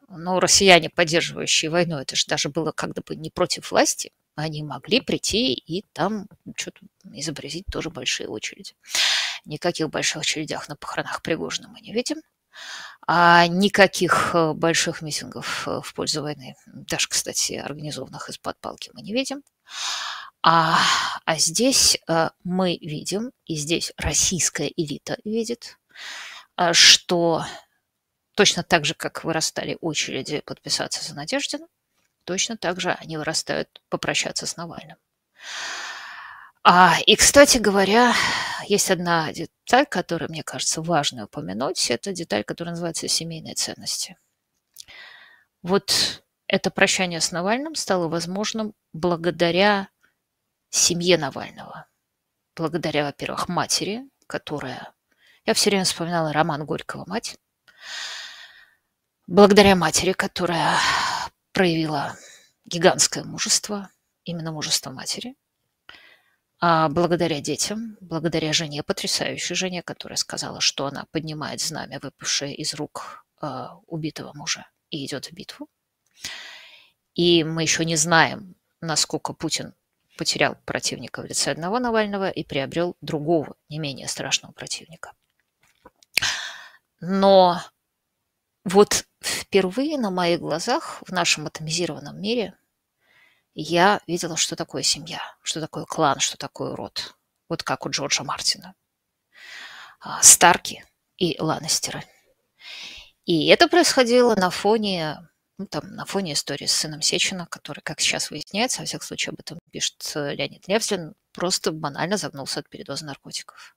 но 0.09 0.39
россияне, 0.39 0.89
поддерживающие 0.89 1.71
войну, 1.71 1.97
это 1.97 2.15
же 2.15 2.25
даже 2.27 2.49
было 2.49 2.71
как 2.71 2.93
бы 2.93 3.15
не 3.15 3.29
против 3.29 3.71
власти, 3.71 4.11
они 4.35 4.63
могли 4.63 5.01
прийти 5.01 5.53
и 5.53 5.83
там 5.93 6.27
что-то 6.55 6.81
изобразить 7.13 7.65
тоже 7.71 7.89
большие 7.89 8.27
очереди. 8.27 8.73
Никаких 9.45 9.89
больших 9.89 10.21
очередях 10.21 10.67
на 10.69 10.75
похоронах 10.75 11.21
Пригожина 11.21 11.69
мы 11.69 11.81
не 11.81 11.93
видим. 11.93 12.21
А 13.07 13.47
никаких 13.47 14.35
э, 14.35 14.53
больших 14.53 15.01
митингов 15.01 15.67
э, 15.67 15.81
в 15.83 15.93
пользу 15.93 16.21
войны, 16.21 16.55
даже, 16.67 17.07
кстати, 17.07 17.53
организованных 17.53 18.29
из-под 18.29 18.59
палки, 18.59 18.91
мы 18.93 19.01
не 19.01 19.13
видим. 19.13 19.41
А, 20.41 20.79
а 21.25 21.37
здесь 21.37 21.97
а, 22.07 22.31
мы 22.43 22.77
видим, 22.79 23.31
и 23.45 23.55
здесь 23.55 23.93
российская 23.97 24.71
элита 24.75 25.17
видит, 25.25 25.77
что 26.71 27.45
точно 28.35 28.63
так 28.63 28.85
же, 28.85 28.93
как 28.93 29.23
вырастали 29.23 29.77
очереди 29.81 30.41
подписаться 30.45 31.03
за 31.03 31.13
Надеждина, 31.13 31.67
точно 32.23 32.57
так 32.57 32.79
же 32.79 32.91
они 32.91 33.17
вырастают 33.17 33.81
попрощаться 33.89 34.45
с 34.45 34.55
Навальным. 34.55 34.97
А, 36.63 36.95
и, 37.05 37.15
кстати 37.15 37.57
говоря, 37.57 38.13
есть 38.69 38.91
одна 38.91 39.33
деталь, 39.33 39.87
которую, 39.87 40.29
мне 40.29 40.43
кажется, 40.43 40.81
важно 40.81 41.25
упомянуть. 41.25 41.89
Это 41.89 42.13
деталь, 42.13 42.43
которая 42.43 42.73
называется 42.73 43.07
семейные 43.07 43.55
ценности. 43.55 44.17
Вот 45.63 46.23
это 46.45 46.69
прощание 46.69 47.19
с 47.19 47.31
Навальным 47.31 47.73
стало 47.73 48.07
возможным 48.07 48.73
благодаря 48.93 49.89
семье 50.69 51.17
Навального. 51.17 51.87
Благодаря, 52.55 53.05
во-первых, 53.05 53.47
матери, 53.47 54.07
которая... 54.27 54.93
Я 55.45 55.55
все 55.55 55.71
время 55.71 55.85
вспоминала 55.85 56.31
роман 56.31 56.63
Горького 56.65 57.05
«Мать». 57.07 57.37
Благодаря 59.25 59.75
матери, 59.75 60.11
которая 60.11 60.77
проявила 61.53 62.15
гигантское 62.65 63.23
мужество, 63.23 63.89
именно 64.25 64.51
мужество 64.51 64.91
матери. 64.91 65.35
А 66.61 66.89
благодаря 66.89 67.39
детям, 67.39 67.97
благодаря 68.01 68.51
жене, 68.51 68.83
потрясающей 68.83 69.55
жене, 69.55 69.81
которая 69.81 70.17
сказала, 70.17 70.59
что 70.59 70.87
она 70.87 71.05
поднимает 71.11 71.61
знамя, 71.61 71.99
выпавшее 72.01 72.53
из 72.53 72.73
рук 72.73 73.25
э, 73.41 73.65
убитого 73.87 74.33
мужа, 74.33 74.67
и 74.89 75.05
идет 75.05 75.27
в 75.27 75.33
битву. 75.33 75.69
И 77.13 77.45
мы 77.45 77.61
еще 77.61 77.85
не 77.85 77.95
знаем, 77.95 78.55
насколько 78.81 79.33
Путин 79.33 79.73
потерял 80.17 80.57
противника 80.65 81.21
в 81.21 81.25
лице 81.25 81.51
одного 81.51 81.79
Навального 81.79 82.29
и 82.29 82.43
приобрел 82.43 82.97
другого, 82.99 83.55
не 83.69 83.79
менее 83.79 84.09
страшного 84.09 84.51
противника. 84.51 85.13
Но 86.99 87.61
вот 88.65 89.05
впервые 89.21 89.97
на 89.97 90.11
моих 90.11 90.41
глазах 90.41 91.01
в 91.07 91.11
нашем 91.13 91.47
атомизированном 91.47 92.19
мире 92.19 92.57
я 93.61 94.01
видела, 94.07 94.37
что 94.37 94.55
такое 94.55 94.83
семья, 94.83 95.21
что 95.41 95.59
такое 95.61 95.85
клан, 95.85 96.19
что 96.19 96.37
такое 96.37 96.75
род. 96.75 97.15
Вот 97.47 97.63
как 97.63 97.85
у 97.85 97.89
Джорджа 97.89 98.23
Мартина. 98.23 98.75
А, 99.99 100.21
Старки 100.21 100.85
и 101.17 101.35
Ланнистеры. 101.39 102.03
И 103.25 103.47
это 103.47 103.67
происходило 103.67 104.35
на 104.35 104.49
фоне 104.49 105.29
ну, 105.59 105.67
там, 105.67 105.93
на 105.93 106.05
фоне 106.05 106.33
истории 106.33 106.67
с 106.67 106.71
сыном 106.71 107.01
Сечина, 107.01 107.45
который, 107.45 107.81
как 107.81 107.99
сейчас 107.99 108.31
выясняется, 108.31 108.79
во 108.79 108.85
всяком 108.85 109.05
случае 109.05 109.31
об 109.31 109.41
этом 109.41 109.59
пишет 109.71 110.09
э, 110.15 110.33
Леонид 110.33 110.69
Невзлин, 110.69 111.15
просто 111.33 111.73
банально 111.73 112.15
загнулся 112.15 112.61
от 112.61 112.69
передоза 112.69 113.05
наркотиков. 113.05 113.75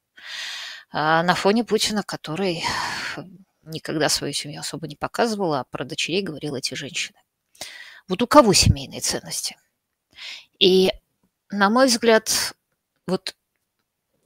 А 0.92 1.24
на 1.24 1.34
фоне 1.34 1.64
Путина, 1.64 2.04
который 2.04 2.62
никогда 3.62 4.08
свою 4.08 4.32
семью 4.32 4.60
особо 4.60 4.86
не 4.86 4.94
показывал, 4.94 5.54
а 5.54 5.64
про 5.64 5.84
дочерей 5.84 6.22
говорил 6.22 6.54
эти 6.54 6.74
женщины. 6.74 7.18
Вот 8.06 8.22
у 8.22 8.28
кого 8.28 8.52
семейные 8.52 9.00
ценности? 9.00 9.56
И, 10.58 10.92
на 11.50 11.70
мой 11.70 11.86
взгляд, 11.86 12.54
вот 13.06 13.34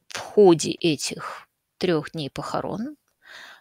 в 0.09 0.19
ходе 0.19 0.71
этих 0.73 1.49
трех 1.79 2.13
дней 2.13 2.31
похорон 2.31 2.97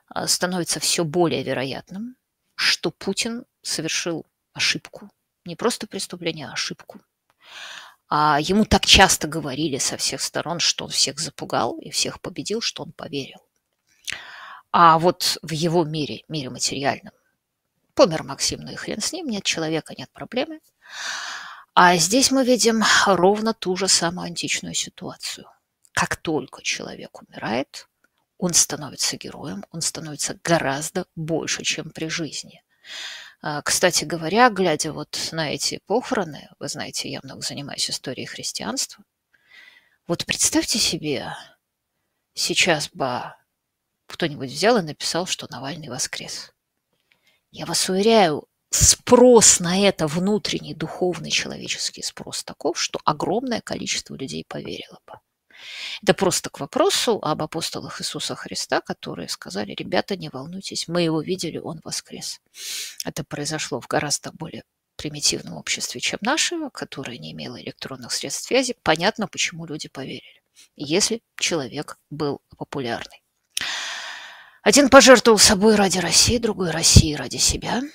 а, 0.08 0.28
становится 0.28 0.80
все 0.80 1.04
более 1.04 1.44
вероятным, 1.44 2.16
что 2.56 2.92
Путин 2.92 3.46
совершил 3.62 4.26
ошибку. 4.54 5.10
Не 5.46 5.56
просто 5.56 5.88
преступление, 5.88 6.48
а 6.48 6.54
ошибку. 6.54 7.02
А 8.08 8.40
ему 8.40 8.66
так 8.66 8.86
часто 8.86 9.28
говорили 9.28 9.78
со 9.78 9.98
всех 9.98 10.22
сторон, 10.22 10.60
что 10.60 10.86
он 10.86 10.92
всех 10.92 11.20
запугал 11.20 11.78
и 11.80 11.90
всех 11.90 12.22
победил, 12.22 12.62
что 12.62 12.84
он 12.84 12.92
поверил. 12.92 13.40
А 14.72 15.00
вот 15.00 15.38
в 15.42 15.52
его 15.52 15.84
мире, 15.84 16.24
мире 16.28 16.50
материальном, 16.50 17.14
помер 17.94 18.24
Максим, 18.24 18.62
ну 18.62 18.72
и 18.72 18.76
хрен 18.76 19.02
с 19.02 19.14
ним, 19.14 19.28
нет 19.28 19.44
человека, 19.44 19.96
нет 19.98 20.10
проблемы. 20.12 20.60
А 21.78 21.98
здесь 21.98 22.32
мы 22.32 22.46
видим 22.46 22.84
ровно 23.06 23.54
ту 23.54 23.76
же 23.76 23.90
самую 23.90 24.28
античную 24.28 24.74
ситуацию. 24.74 25.46
Как 25.92 26.16
только 26.16 26.64
человек 26.64 27.22
умирает, 27.22 27.90
он 28.38 28.54
становится 28.54 29.18
героем, 29.18 29.66
он 29.72 29.82
становится 29.82 30.40
гораздо 30.42 31.06
больше, 31.18 31.64
чем 31.64 31.90
при 31.90 32.08
жизни. 32.08 32.64
А, 33.42 33.62
кстати 33.62 34.06
говоря, 34.06 34.50
глядя 34.50 34.94
вот 34.94 35.20
на 35.34 35.52
эти 35.52 35.82
похороны, 35.86 36.50
вы 36.60 36.70
знаете, 36.70 37.10
я 37.10 37.20
много 37.24 37.42
занимаюсь 37.42 37.90
историей 37.90 38.26
христианства, 38.26 39.04
вот 40.08 40.26
представьте 40.26 40.80
себе, 40.80 41.36
сейчас 42.36 42.90
бы 42.90 43.34
кто-нибудь 44.08 44.50
взял 44.50 44.78
и 44.78 44.82
написал, 44.82 45.26
что 45.26 45.48
Навальный 45.50 45.90
воскрес. 45.90 46.54
Я 47.52 47.66
вас 47.66 47.90
уверяю, 47.90 48.48
спрос 48.76 49.60
на 49.60 49.80
это, 49.80 50.08
внутренний, 50.08 50.74
духовный, 50.74 51.32
человеческий 51.32 52.04
спрос 52.04 52.44
таков, 52.44 52.80
что 52.80 53.00
огромное 53.06 53.62
количество 53.62 54.16
людей 54.16 54.46
поверило 54.48 55.00
бы. 55.08 55.14
Это 56.04 56.14
просто 56.14 56.50
к 56.50 56.60
вопросу 56.60 57.20
об 57.22 57.42
апостолах 57.42 58.02
Иисуса 58.02 58.36
Христа, 58.36 58.82
которые 58.82 59.30
сказали, 59.30 59.74
ребята, 59.74 60.16
не 60.16 60.30
волнуйтесь, 60.30 60.88
мы 60.88 61.02
его 61.02 61.22
видели, 61.22 61.58
он 61.58 61.80
воскрес. 61.84 62.42
Это 63.06 63.24
произошло 63.24 63.80
в 63.80 63.88
гораздо 63.88 64.32
более 64.32 64.64
примитивном 64.98 65.56
обществе, 65.56 66.02
чем 66.02 66.20
наше, 66.22 66.70
которое 66.74 67.18
не 67.18 67.32
имело 67.32 67.60
электронных 67.62 68.12
средств 68.12 68.48
связи. 68.48 68.76
Понятно, 68.84 69.28
почему 69.28 69.66
люди 69.66 69.88
поверили, 69.88 70.42
если 70.76 71.22
человек 71.38 71.98
был 72.10 72.42
популярный. 72.58 73.22
Один 74.62 74.90
пожертвовал 74.90 75.38
собой 75.38 75.76
ради 75.76 76.00
России, 76.00 76.38
другой 76.38 76.72
России 76.72 77.14
ради 77.14 77.38
себя– 77.38 77.82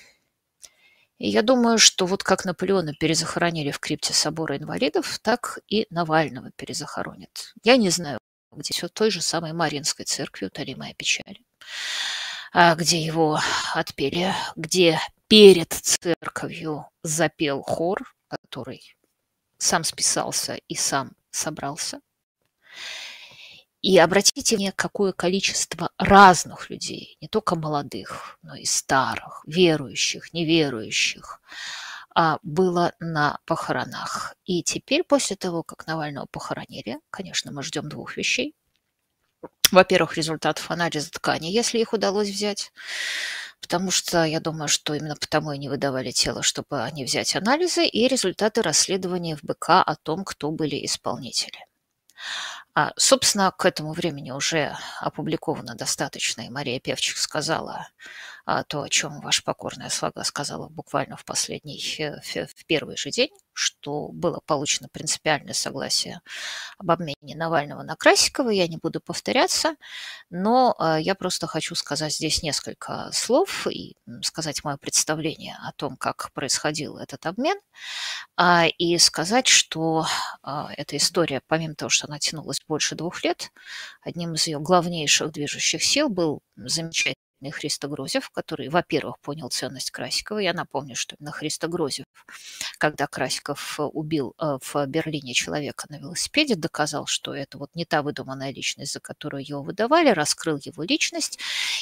и 1.20 1.28
я 1.28 1.42
думаю, 1.42 1.76
что 1.76 2.06
вот 2.06 2.24
как 2.24 2.46
Наполеона 2.46 2.94
перезахоронили 2.94 3.70
в 3.70 3.78
крипте 3.78 4.14
собора 4.14 4.56
инвалидов, 4.56 5.18
так 5.20 5.58
и 5.68 5.86
Навального 5.90 6.50
перезахоронят. 6.56 7.52
Я 7.62 7.76
не 7.76 7.90
знаю, 7.90 8.18
где 8.50 8.72
все 8.72 8.88
той 8.88 9.10
же 9.10 9.20
самой 9.20 9.52
Мариинской 9.52 10.06
церкви 10.06 10.46
«Утоли 10.46 10.72
моя 10.74 10.94
печаль», 10.94 11.40
а, 12.54 12.74
где 12.74 13.02
его 13.02 13.38
отпели, 13.74 14.32
где 14.56 14.98
перед 15.28 15.70
церковью 15.74 16.86
запел 17.02 17.62
хор, 17.64 18.14
который 18.28 18.96
сам 19.58 19.84
списался 19.84 20.54
и 20.68 20.74
сам 20.74 21.12
собрался. 21.30 22.00
И 23.82 23.96
обратите 23.98 24.56
мне, 24.56 24.72
какое 24.72 25.12
количество 25.12 25.90
разных 25.96 26.68
людей, 26.68 27.16
не 27.20 27.28
только 27.28 27.56
молодых, 27.56 28.38
но 28.42 28.54
и 28.54 28.66
старых, 28.66 29.42
верующих, 29.46 30.34
неверующих, 30.34 31.40
а, 32.14 32.38
было 32.42 32.92
на 33.00 33.38
похоронах. 33.46 34.34
И 34.44 34.62
теперь, 34.62 35.02
после 35.02 35.36
того, 35.36 35.62
как 35.62 35.86
Навального 35.86 36.26
похоронили, 36.30 36.98
конечно, 37.10 37.52
мы 37.52 37.62
ждем 37.62 37.88
двух 37.88 38.16
вещей. 38.16 38.54
Во-первых, 39.72 40.16
результатов 40.16 40.70
анализа 40.70 41.10
ткани, 41.10 41.46
если 41.46 41.78
их 41.78 41.92
удалось 41.94 42.28
взять, 42.28 42.72
потому 43.62 43.90
что 43.90 44.24
я 44.24 44.40
думаю, 44.40 44.68
что 44.68 44.94
именно 44.94 45.16
потому 45.16 45.52
и 45.52 45.58
не 45.58 45.68
выдавали 45.68 46.10
тело, 46.10 46.42
чтобы 46.42 46.82
они 46.82 47.04
взять 47.04 47.36
анализы, 47.36 47.86
и 47.86 48.08
результаты 48.08 48.60
расследования 48.62 49.36
в 49.36 49.44
БК 49.44 49.82
о 49.82 49.94
том, 49.96 50.24
кто 50.24 50.50
были 50.50 50.84
исполнители. 50.84 51.64
А, 52.80 52.94
собственно, 52.96 53.50
к 53.50 53.66
этому 53.66 53.92
времени 53.92 54.30
уже 54.30 54.74
опубликовано 55.00 55.74
достаточно, 55.74 56.40
и 56.40 56.48
Мария 56.48 56.80
Певчик 56.80 57.18
сказала 57.18 57.88
а, 58.46 58.64
то, 58.64 58.82
о 58.82 58.88
чем 58.88 59.20
ваша 59.20 59.42
покорная 59.42 59.90
слуга 59.90 60.24
сказала 60.24 60.68
буквально 60.68 61.16
в 61.16 61.24
последний, 61.24 61.78
э, 61.98 62.46
в 62.46 62.64
первый 62.66 62.96
же 62.96 63.10
день, 63.10 63.30
что 63.52 64.08
было 64.08 64.40
получено 64.46 64.88
принципиальное 64.90 65.52
согласие 65.52 66.20
об 66.78 66.90
обмене 66.90 67.36
Навального 67.36 67.82
на 67.82 67.96
Красикова. 67.96 68.48
Я 68.48 68.66
не 68.66 68.78
буду 68.78 69.00
повторяться, 69.00 69.76
но 70.30 70.74
а, 70.78 70.98
я 70.98 71.14
просто 71.14 71.46
хочу 71.46 71.74
сказать 71.74 72.14
здесь 72.14 72.42
несколько 72.42 73.10
слов 73.12 73.66
и 73.66 73.96
сказать 74.22 74.64
мое 74.64 74.78
представление 74.78 75.56
о 75.62 75.72
том, 75.72 75.96
как 75.96 76.32
происходил 76.32 76.96
этот 76.96 77.26
обмен, 77.26 77.58
а, 78.36 78.66
и 78.66 78.96
сказать, 78.98 79.46
что 79.46 80.06
эта 80.76 80.96
история, 80.96 81.42
помимо 81.46 81.74
того, 81.74 81.90
что 81.90 82.06
она 82.06 82.18
тянулась 82.18 82.60
больше 82.70 82.94
двух 82.94 83.24
лет, 83.24 83.50
одним 84.00 84.34
из 84.34 84.46
ее 84.46 84.60
главнейших 84.60 85.32
движущих 85.32 85.82
сил 85.82 86.08
был 86.08 86.40
замечательный 86.56 87.29
Христо 87.48 87.88
Грозев, 87.88 88.28
который, 88.30 88.68
во-первых, 88.68 89.18
понял 89.20 89.48
ценность 89.48 89.90
Красикова. 89.90 90.38
Я 90.38 90.52
напомню, 90.52 90.94
что 90.94 91.16
именно 91.18 91.32
Христо 91.32 91.68
Грозев, 91.68 92.04
когда 92.78 93.06
Красиков 93.06 93.80
э, 93.80 93.84
убил 93.84 94.34
э, 94.38 94.58
в 94.62 94.86
Берлине 94.86 95.32
человека 95.32 95.86
на 95.88 95.96
велосипеде, 95.98 96.54
доказал, 96.54 97.06
что 97.06 97.34
это 97.34 97.56
вот 97.56 97.70
не 97.74 97.86
та 97.86 98.02
выдуманная 98.02 98.52
личность, 98.52 98.92
за 98.92 99.00
которую 99.00 99.46
его 99.48 99.62
выдавали, 99.62 100.10
раскрыл 100.10 100.58
его 100.62 100.82
личность. 100.82 101.38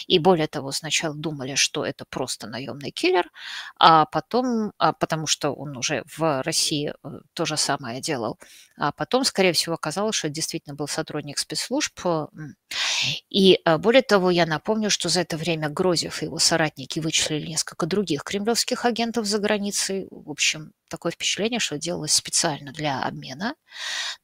И 0.06 0.20
более 0.20 0.46
того, 0.46 0.70
сначала 0.70 1.16
думали, 1.16 1.56
что 1.56 1.84
это 1.84 2.04
просто 2.04 2.46
наемный 2.46 2.92
киллер, 2.92 3.28
а 3.76 4.06
потом, 4.06 4.72
а 4.78 4.92
потому 4.92 5.26
что 5.26 5.50
он 5.50 5.76
уже 5.76 6.04
в 6.16 6.42
России 6.42 6.92
э, 7.02 7.08
то 7.34 7.44
же 7.44 7.56
самое 7.56 8.00
делал, 8.00 8.38
а 8.76 8.92
потом, 8.92 9.24
скорее 9.24 9.52
всего, 9.52 9.74
оказалось, 9.74 10.14
что 10.14 10.28
это 10.28 10.34
действительно 10.34 10.76
был 10.76 10.86
сотрудник 10.86 11.38
спецслужб. 11.38 11.98
И 13.30 13.60
более 13.78 14.02
того, 14.02 14.30
я 14.30 14.46
напомню, 14.46 14.90
что 14.90 15.08
за 15.08 15.20
это 15.20 15.36
время 15.36 15.68
Грозев 15.68 16.22
и 16.22 16.26
его 16.26 16.38
соратники 16.38 17.00
вычислили 17.00 17.46
несколько 17.46 17.86
других 17.86 18.24
кремлевских 18.24 18.84
агентов 18.84 19.26
за 19.26 19.38
границей. 19.38 20.08
В 20.10 20.30
общем, 20.30 20.72
такое 20.88 21.12
впечатление, 21.12 21.60
что 21.60 21.78
делалось 21.78 22.12
специально 22.12 22.72
для 22.72 23.02
обмена. 23.02 23.54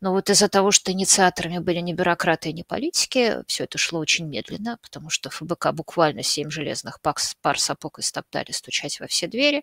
Но 0.01 0.13
вот 0.13 0.31
из-за 0.31 0.49
того, 0.49 0.71
что 0.71 0.93
инициаторами 0.93 1.59
были 1.59 1.81
не 1.81 1.93
бюрократы 1.93 2.49
и 2.49 2.53
не 2.55 2.65
политики, 2.65 3.39
все 3.47 3.65
это 3.65 3.77
шло 3.77 3.99
очень 3.99 4.27
медленно, 4.27 4.79
потому 4.81 5.11
что 5.11 5.29
ФБК 5.31 5.73
буквально 5.73 6.23
семь 6.23 6.51
железных 6.51 7.01
пар 7.03 7.59
сапог 7.59 7.99
истоптали 7.99 8.51
стучать 8.53 8.99
во 9.01 9.07
все 9.07 9.27
двери, 9.27 9.63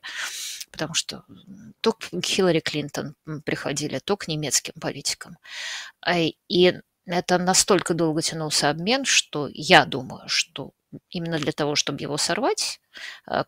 потому 0.72 0.94
что 0.94 1.24
то 1.82 1.94
к 1.94 2.24
Хиллари 2.24 2.60
Клинтон 2.60 3.16
приходили, 3.46 4.00
то 4.00 4.16
к 4.16 4.28
немецким 4.28 4.74
политикам. 4.80 5.38
И 6.48 6.80
это 7.06 7.38
настолько 7.38 7.94
долго 7.94 8.22
тянулся 8.22 8.70
обмен, 8.70 9.06
что 9.06 9.50
я 9.52 9.86
думаю, 9.86 10.24
что 10.28 10.72
именно 11.10 11.40
для 11.40 11.52
того, 11.52 11.76
чтобы 11.76 12.02
его 12.02 12.18
сорвать, 12.18 12.80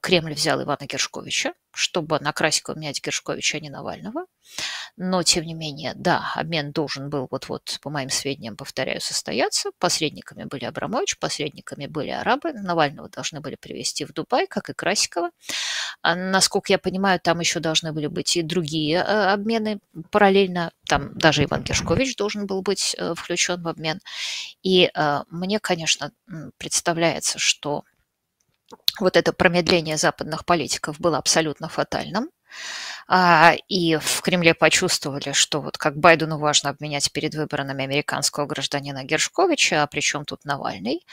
Кремль 0.02 0.34
взял 0.34 0.62
Ивана 0.62 0.86
Гершковича, 0.88 1.54
чтобы 1.72 2.20
на 2.20 2.34
Красикова 2.34 2.78
менять 2.78 3.04
Гершковича, 3.04 3.58
а 3.58 3.60
не 3.60 3.70
Навального. 3.70 4.26
Но, 4.96 5.24
тем 5.24 5.46
не 5.46 5.56
менее, 5.56 5.94
да, 5.96 6.32
обмен 6.36 6.72
должен 6.72 7.10
был 7.10 7.28
вот-вот, 7.32 7.80
по 7.82 7.90
моим 7.90 8.10
сведениям, 8.10 8.56
повторяю, 8.56 9.02
состояться. 9.02 9.72
Посредниками 9.80 10.44
были 10.44 10.66
Абрамович, 10.66 11.18
посредниками 11.18 11.88
были 11.88 12.12
арабы. 12.12 12.54
Навального 12.54 13.10
должны 13.10 13.42
были 13.42 13.56
привезти 13.56 14.06
в 14.06 14.14
Дубай, 14.14 14.46
как 14.46 14.70
и 14.70 14.74
Красикова. 14.74 15.32
А, 16.04 16.16
насколько 16.16 16.72
я 16.72 16.78
понимаю, 16.78 17.20
там 17.20 17.40
еще 17.40 17.60
должны 17.60 17.92
были 17.92 18.08
быть 18.08 18.38
и 18.38 18.44
другие 18.44 18.98
э, 18.98 19.02
обмены 19.32 19.80
параллельно. 20.12 20.72
Там 20.88 21.18
даже 21.18 21.46
Иван 21.46 21.64
Гершкович 21.64 22.16
должен 22.16 22.46
был 22.46 22.62
быть 22.62 22.96
э, 22.98 23.16
включен 23.16 23.64
в 23.64 23.68
обмен. 23.68 24.00
И 24.62 24.92
э, 24.94 25.24
мне, 25.30 25.60
конечно, 25.60 26.12
представляется, 26.58 27.40
что 27.40 27.84
вот 29.00 29.18
это 29.18 29.34
промедление 29.34 29.98
западных 29.98 30.46
политиков 30.46 31.00
было 31.00 31.18
абсолютно 31.18 31.70
фатальным. 31.70 32.30
А, 33.08 33.54
и 33.68 33.98
в 33.98 34.22
Кремле 34.22 34.54
почувствовали, 34.54 35.34
что 35.34 35.62
вот 35.62 35.78
как 35.78 35.98
Байдену 35.98 36.38
важно 36.38 36.70
обменять 36.70 37.12
перед 37.12 37.36
выборами 37.36 37.84
американского 37.84 38.46
гражданина 38.46 39.04
Гершковича, 39.04 39.84
а 39.84 39.88
причем 39.88 40.26
тут 40.26 40.46
Навальный. 40.46 41.06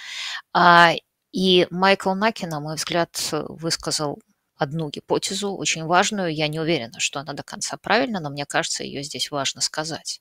А, 0.53 0.93
и 1.33 1.67
Майкл 1.71 2.15
Наки, 2.15 2.47
на 2.47 2.61
мой 2.61 2.77
взгляд, 2.77 3.17
высказал 3.33 4.21
одну 4.61 4.91
гипотезу, 4.91 5.55
очень 5.57 5.85
важную. 5.85 6.35
Я 6.35 6.49
не 6.49 6.61
уверена, 6.61 7.01
что 7.01 7.21
она 7.21 7.33
до 7.33 7.43
конца 7.43 7.77
правильна, 7.77 8.21
но 8.21 8.31
мне 8.31 8.47
кажется, 8.47 8.85
ее 8.85 9.03
здесь 9.03 9.31
важно 9.31 9.61
сказать. 9.61 10.21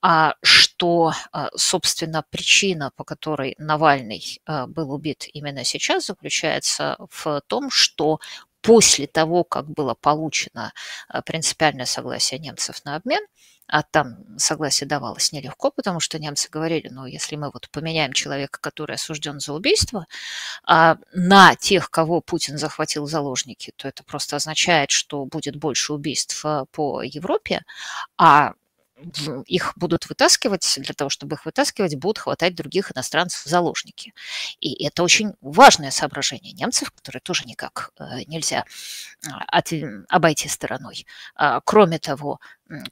А 0.00 0.34
что, 0.42 1.12
а, 1.32 1.50
собственно, 1.56 2.24
причина, 2.30 2.90
по 2.96 3.04
которой 3.04 3.54
Навальный 3.58 4.40
а, 4.46 4.66
был 4.66 4.92
убит 4.92 5.26
именно 5.32 5.64
сейчас, 5.64 6.06
заключается 6.06 6.96
в 7.10 7.42
том, 7.46 7.70
что 7.70 8.20
после 8.62 9.06
того, 9.06 9.44
как 9.44 9.68
было 9.68 9.94
получено 9.94 10.72
а, 11.08 11.22
принципиальное 11.22 11.86
согласие 11.86 12.40
немцев 12.40 12.84
на 12.84 12.96
обмен, 12.96 13.24
а 13.68 13.82
там 13.82 14.16
согласие 14.38 14.88
давалось 14.88 15.30
нелегко, 15.30 15.70
потому 15.70 16.00
что 16.00 16.18
немцы 16.18 16.48
говорили, 16.50 16.88
ну, 16.88 17.04
если 17.04 17.36
мы 17.36 17.50
вот 17.52 17.68
поменяем 17.70 18.14
человека, 18.14 18.58
который 18.60 18.96
осужден 18.96 19.40
за 19.40 19.52
убийство, 19.52 20.06
а 20.64 20.96
на 21.12 21.54
тех, 21.54 21.90
кого 21.90 22.22
Путин 22.22 22.56
захватил 22.56 23.04
в 23.04 23.10
заложники, 23.10 23.72
то 23.76 23.86
это 23.86 24.02
просто 24.04 24.36
означает, 24.36 24.90
что 24.90 25.26
будет 25.26 25.56
больше 25.56 25.92
убийств 25.92 26.44
а, 26.44 26.64
по 26.66 27.02
Европе, 27.02 27.62
а 28.16 28.54
их 29.46 29.72
будут 29.76 30.08
вытаскивать, 30.08 30.78
для 30.78 30.94
того, 30.94 31.10
чтобы 31.10 31.36
их 31.36 31.44
вытаскивать, 31.46 31.96
будут 31.96 32.18
хватать 32.18 32.54
других 32.54 32.92
иностранцев 32.92 33.44
в 33.44 33.48
заложники. 33.48 34.12
И 34.60 34.84
это 34.84 35.02
очень 35.02 35.32
важное 35.40 35.90
соображение 35.90 36.52
немцев, 36.52 36.90
которое 36.90 37.20
тоже 37.20 37.44
никак 37.44 37.92
э, 37.98 38.24
нельзя 38.26 38.64
а, 39.26 39.44
от, 39.58 39.72
обойти 40.08 40.48
стороной. 40.48 41.06
А, 41.34 41.60
кроме 41.60 41.98
того, 41.98 42.40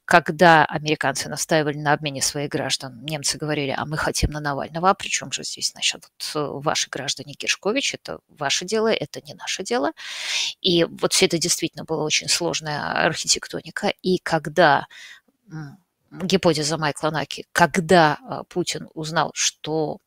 когда 0.05 0.65
американцы 0.65 1.29
настаивали 1.29 1.77
на 1.77 1.93
обмене 1.93 2.21
своих 2.21 2.49
граждан, 2.49 3.03
немцы 3.05 3.37
говорили, 3.37 3.75
а 3.77 3.85
мы 3.85 3.97
хотим 3.97 4.31
на 4.31 4.39
Навального, 4.39 4.89
а 4.89 4.93
при 4.95 5.07
чем 5.07 5.31
же 5.31 5.43
здесь, 5.43 5.71
значит, 5.71 6.09
вот 6.33 6.63
ваши 6.63 6.89
граждане 6.89 7.33
Кишкович, 7.33 7.95
это 7.95 8.19
ваше 8.27 8.65
дело, 8.65 8.87
это 8.87 9.21
не 9.21 9.33
наше 9.35 9.63
дело. 9.63 9.91
И 10.61 10.83
вот 10.85 11.13
все 11.13 11.27
это 11.27 11.37
действительно 11.37 11.83
была 11.83 12.03
очень 12.03 12.27
сложная 12.27 13.05
архитектоника. 13.05 13.93
И 14.01 14.17
когда 14.17 14.87
гипотеза 16.11 16.77
Майкла 16.77 17.09
Наки, 17.09 17.45
когда 17.51 18.17
а, 18.21 18.43
Путин 18.43 18.89
узнал, 18.93 19.31
что 19.33 19.99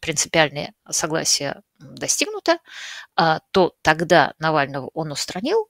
принципиальное 0.00 0.72
согласие 0.90 1.62
достигнуто, 1.78 2.58
а, 3.14 3.40
то 3.50 3.74
тогда 3.82 4.34
Навального 4.38 4.90
он 4.94 5.12
устранил, 5.12 5.68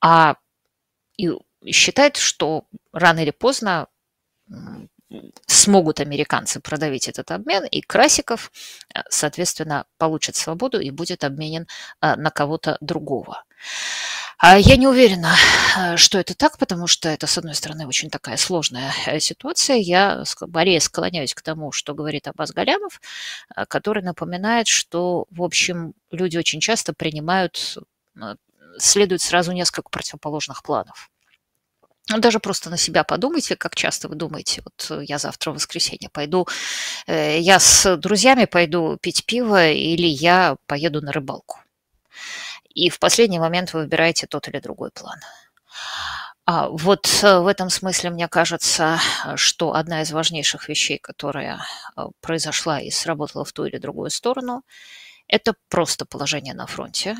а 0.00 0.36
и 1.16 1.30
считает, 1.66 2.16
что 2.16 2.64
рано 2.92 3.20
или 3.20 3.32
поздно 3.32 3.88
смогут 5.46 6.00
американцы 6.00 6.60
продавить 6.60 7.08
этот 7.08 7.30
обмен, 7.32 7.64
и 7.64 7.80
Красиков, 7.80 8.52
а, 8.94 9.02
соответственно, 9.10 9.86
получит 9.98 10.36
свободу 10.36 10.80
и 10.80 10.90
будет 10.90 11.24
обменен 11.24 11.66
на 12.00 12.30
кого-то 12.30 12.78
другого. 12.80 13.44
А 14.42 14.58
я 14.58 14.76
не 14.76 14.86
уверена, 14.86 15.36
э, 15.76 15.96
что 15.98 16.18
это 16.18 16.34
так, 16.34 16.56
потому 16.56 16.86
что 16.86 17.10
это, 17.10 17.26
с 17.26 17.36
одной 17.36 17.54
стороны, 17.54 17.86
очень 17.86 18.08
такая 18.08 18.38
сложная 18.38 18.90
э, 19.06 19.20
ситуация. 19.20 19.76
Я 19.76 20.24
скорее 20.24 20.80
склоняюсь 20.80 21.34
к 21.34 21.42
тому, 21.42 21.72
что 21.72 21.92
говорит 21.92 22.26
Абаз 22.26 22.50
Галямов, 22.50 23.02
э, 23.54 23.66
который 23.66 24.02
напоминает, 24.02 24.66
что, 24.66 25.26
в 25.30 25.42
общем, 25.42 25.92
люди 26.10 26.38
очень 26.38 26.60
часто 26.60 26.94
принимают, 26.94 27.76
следуют 28.78 29.20
сразу 29.20 29.52
несколько 29.52 29.90
противоположных 29.90 30.62
планов. 30.62 31.10
Ну, 32.08 32.18
даже 32.18 32.40
просто 32.40 32.70
на 32.70 32.78
себя 32.78 33.04
подумайте, 33.04 33.56
как 33.56 33.74
часто 33.76 34.08
вы 34.08 34.14
думаете, 34.14 34.62
вот 34.64 35.02
я 35.02 35.18
завтра 35.18 35.50
в 35.50 35.56
воскресенье 35.56 36.08
пойду, 36.10 36.48
я 37.06 37.58
с 37.58 37.96
друзьями 37.98 38.46
пойду 38.46 38.96
пить 39.00 39.26
пиво 39.26 39.68
или 39.70 40.06
я 40.06 40.56
поеду 40.66 41.02
на 41.02 41.12
рыбалку. 41.12 41.60
И 42.74 42.88
в 42.88 42.98
последний 42.98 43.38
момент 43.38 43.72
вы 43.72 43.80
выбираете 43.80 44.26
тот 44.26 44.48
или 44.48 44.60
другой 44.60 44.90
план. 44.90 45.18
А 46.46 46.68
вот 46.68 47.06
в 47.06 47.46
этом 47.46 47.70
смысле 47.70 48.10
мне 48.10 48.28
кажется, 48.28 48.98
что 49.36 49.74
одна 49.74 50.02
из 50.02 50.10
важнейших 50.10 50.68
вещей, 50.68 50.98
которая 50.98 51.60
произошла 52.20 52.80
и 52.80 52.90
сработала 52.90 53.44
в 53.44 53.52
ту 53.52 53.66
или 53.66 53.78
другую 53.78 54.10
сторону, 54.10 54.64
это 55.28 55.54
просто 55.68 56.06
положение 56.06 56.54
на 56.54 56.66
фронте, 56.66 57.16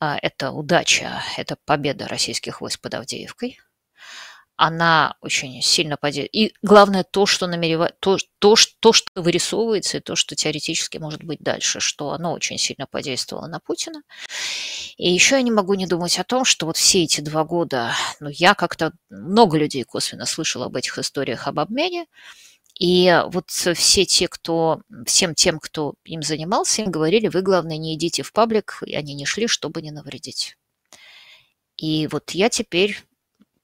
это 0.00 0.50
удача, 0.50 1.22
это 1.38 1.56
победа 1.64 2.06
российских 2.08 2.60
войск 2.60 2.80
под 2.80 2.94
Авдеевкой– 2.94 3.60
она 4.56 5.16
очень 5.20 5.60
сильно 5.62 5.96
подействует. 5.96 6.34
И 6.34 6.54
главное 6.62 7.04
то, 7.04 7.26
что 7.26 7.46
намеревает, 7.46 7.96
то, 8.00 8.18
то, 8.38 8.54
то, 8.80 8.92
что 8.92 9.08
вырисовывается, 9.14 9.96
и 9.96 10.00
то, 10.00 10.14
что 10.14 10.36
теоретически 10.36 10.98
может 10.98 11.24
быть 11.24 11.40
дальше, 11.40 11.80
что 11.80 12.10
оно 12.10 12.32
очень 12.32 12.58
сильно 12.58 12.86
подействовало 12.86 13.46
на 13.48 13.58
Путина. 13.58 14.02
И 14.96 15.10
еще 15.10 15.36
я 15.36 15.42
не 15.42 15.50
могу 15.50 15.74
не 15.74 15.86
думать 15.86 16.18
о 16.18 16.24
том, 16.24 16.44
что 16.44 16.66
вот 16.66 16.76
все 16.76 17.02
эти 17.02 17.20
два 17.20 17.44
года, 17.44 17.92
ну, 18.20 18.28
я 18.30 18.54
как-то 18.54 18.92
много 19.10 19.58
людей 19.58 19.82
косвенно 19.82 20.26
слышал 20.26 20.62
об 20.62 20.76
этих 20.76 20.98
историях 20.98 21.48
об 21.48 21.58
обмене, 21.58 22.06
и 22.78 23.22
вот 23.28 23.50
все 23.50 24.04
те, 24.04 24.28
кто, 24.28 24.82
всем 25.06 25.34
тем, 25.34 25.60
кто 25.60 25.94
им 26.04 26.22
занимался, 26.22 26.82
им 26.82 26.90
говорили, 26.90 27.28
вы, 27.28 27.40
главное, 27.42 27.76
не 27.76 27.94
идите 27.94 28.22
в 28.22 28.32
паблик, 28.32 28.82
и 28.84 28.94
они 28.94 29.14
не 29.14 29.26
шли, 29.26 29.46
чтобы 29.46 29.80
не 29.80 29.92
навредить. 29.92 30.56
И 31.76 32.08
вот 32.08 32.32
я 32.32 32.48
теперь 32.48 32.98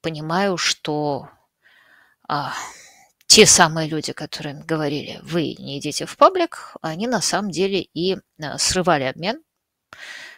понимаю, 0.00 0.56
что 0.56 1.28
а, 2.28 2.54
те 3.26 3.46
самые 3.46 3.88
люди, 3.88 4.12
которые 4.12 4.56
говорили, 4.64 5.20
вы 5.22 5.54
не 5.58 5.78
идите 5.78 6.06
в 6.06 6.16
паблик, 6.16 6.76
они 6.82 7.06
на 7.06 7.20
самом 7.20 7.50
деле 7.50 7.80
и 7.80 8.16
а, 8.42 8.58
срывали 8.58 9.04
обмен, 9.04 9.42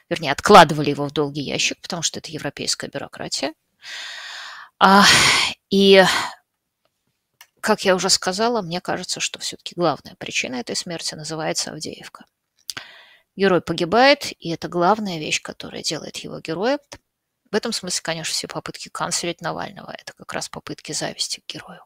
вернее, 0.08 0.32
откладывали 0.32 0.90
его 0.90 1.06
в 1.08 1.12
долгий 1.12 1.42
ящик, 1.42 1.80
потому 1.80 2.02
что 2.02 2.18
это 2.18 2.30
европейская 2.30 2.88
бюрократия. 2.88 3.54
А, 4.78 5.04
и, 5.70 6.04
как 7.60 7.84
я 7.84 7.94
уже 7.94 8.10
сказала, 8.10 8.62
мне 8.62 8.80
кажется, 8.80 9.20
что 9.20 9.38
все-таки 9.38 9.74
главная 9.74 10.14
причина 10.16 10.56
этой 10.56 10.76
смерти 10.76 11.14
называется 11.14 11.70
Авдеевка. 11.70 12.26
Герой 13.36 13.62
погибает, 13.62 14.32
и 14.38 14.50
это 14.50 14.68
главная 14.68 15.18
вещь, 15.18 15.40
которая 15.40 15.82
делает 15.82 16.18
его 16.18 16.40
героем, 16.40 16.78
в 17.52 17.54
этом 17.54 17.72
смысле, 17.72 18.00
конечно, 18.02 18.32
все 18.32 18.48
попытки 18.48 18.88
канцелить 18.88 19.42
Навального– 19.42 19.94
это 19.98 20.14
как 20.14 20.32
раз 20.32 20.48
попытки 20.48 20.92
зависти 20.92 21.40
к 21.40 21.52
герою. 21.52 21.84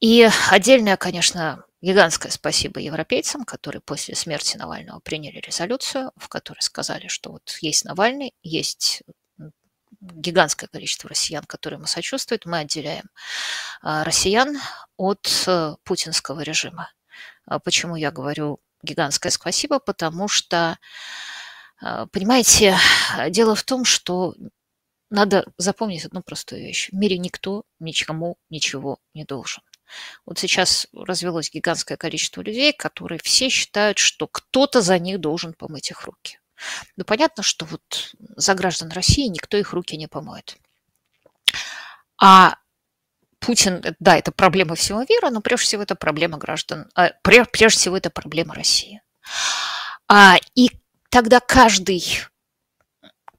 И 0.00 0.28
отдельное, 0.50 0.96
конечно, 0.96 1.64
гигантское 1.82 2.32
спасибо 2.32 2.80
европейцам, 2.80 3.44
которые 3.44 3.82
после 3.82 4.14
смерти 4.14 4.56
Навального 4.56 4.98
приняли 5.00 5.38
резолюцию, 5.38 6.12
в 6.16 6.28
которой 6.28 6.60
сказали, 6.60 7.06
что 7.06 7.32
вот 7.32 7.56
есть 7.60 7.84
Навальный, 7.84 8.34
есть 8.42 9.02
гигантское 10.00 10.68
количество 10.68 11.08
россиян, 11.08 11.44
которые 11.44 11.76
ему 11.76 11.86
сочувствуют, 11.86 12.46
мы 12.46 12.60
отделяем 12.60 13.04
а, 13.82 14.02
россиян 14.04 14.58
от 14.96 15.44
э, 15.46 15.76
путинского 15.84 16.40
режима. 16.40 16.90
А 17.46 17.60
почему 17.60 17.94
я 17.94 18.10
говорю 18.10 18.58
гигантское 18.82 19.30
спасибо? 19.30 19.78
Потому 19.78 20.26
что 20.26 20.78
понимаете, 22.12 22.76
дело 23.30 23.54
в 23.54 23.62
том, 23.62 23.84
что 23.84 24.34
надо 25.10 25.44
запомнить 25.58 26.04
одну 26.04 26.22
простую 26.22 26.62
вещь. 26.62 26.88
В 26.90 26.94
мире 26.94 27.18
никто 27.18 27.64
никому 27.80 28.36
ничего 28.50 28.98
не 29.14 29.24
должен. 29.24 29.62
Вот 30.24 30.38
сейчас 30.38 30.86
развелось 30.94 31.50
гигантское 31.52 31.98
количество 31.98 32.40
людей, 32.40 32.72
которые 32.72 33.20
все 33.22 33.50
считают, 33.50 33.98
что 33.98 34.26
кто-то 34.26 34.80
за 34.80 34.98
них 34.98 35.20
должен 35.20 35.52
помыть 35.52 35.90
их 35.90 36.04
руки. 36.04 36.40
Ну, 36.96 37.04
понятно, 37.04 37.42
что 37.42 37.66
вот 37.66 38.14
за 38.36 38.54
граждан 38.54 38.90
России 38.90 39.26
никто 39.26 39.56
их 39.56 39.72
руки 39.72 39.96
не 39.96 40.06
помоет. 40.06 40.56
А 42.18 42.56
Путин, 43.38 43.82
да, 43.98 44.16
это 44.16 44.30
проблема 44.30 44.76
всего 44.76 45.04
мира, 45.08 45.30
но 45.30 45.40
прежде 45.40 45.66
всего 45.66 45.82
это 45.82 45.96
проблема 45.96 46.38
граждан, 46.38 46.88
а, 46.94 47.10
прежде 47.22 47.68
всего 47.68 47.96
это 47.96 48.08
проблема 48.08 48.54
России. 48.54 49.02
А, 50.08 50.36
и 50.54 50.70
тогда 51.12 51.40
каждый, 51.40 52.02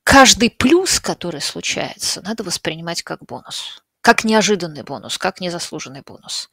каждый 0.03 0.51
плюс, 0.51 0.99
который 0.99 1.41
случается, 1.41 2.21
надо 2.21 2.43
воспринимать 2.43 3.01
как 3.03 3.25
бонус 3.25 3.83
как 4.01 4.25
неожиданный 4.25 4.83
бонус, 4.83 5.17
как 5.17 5.39
незаслуженный 5.39 6.01
бонус. 6.01 6.49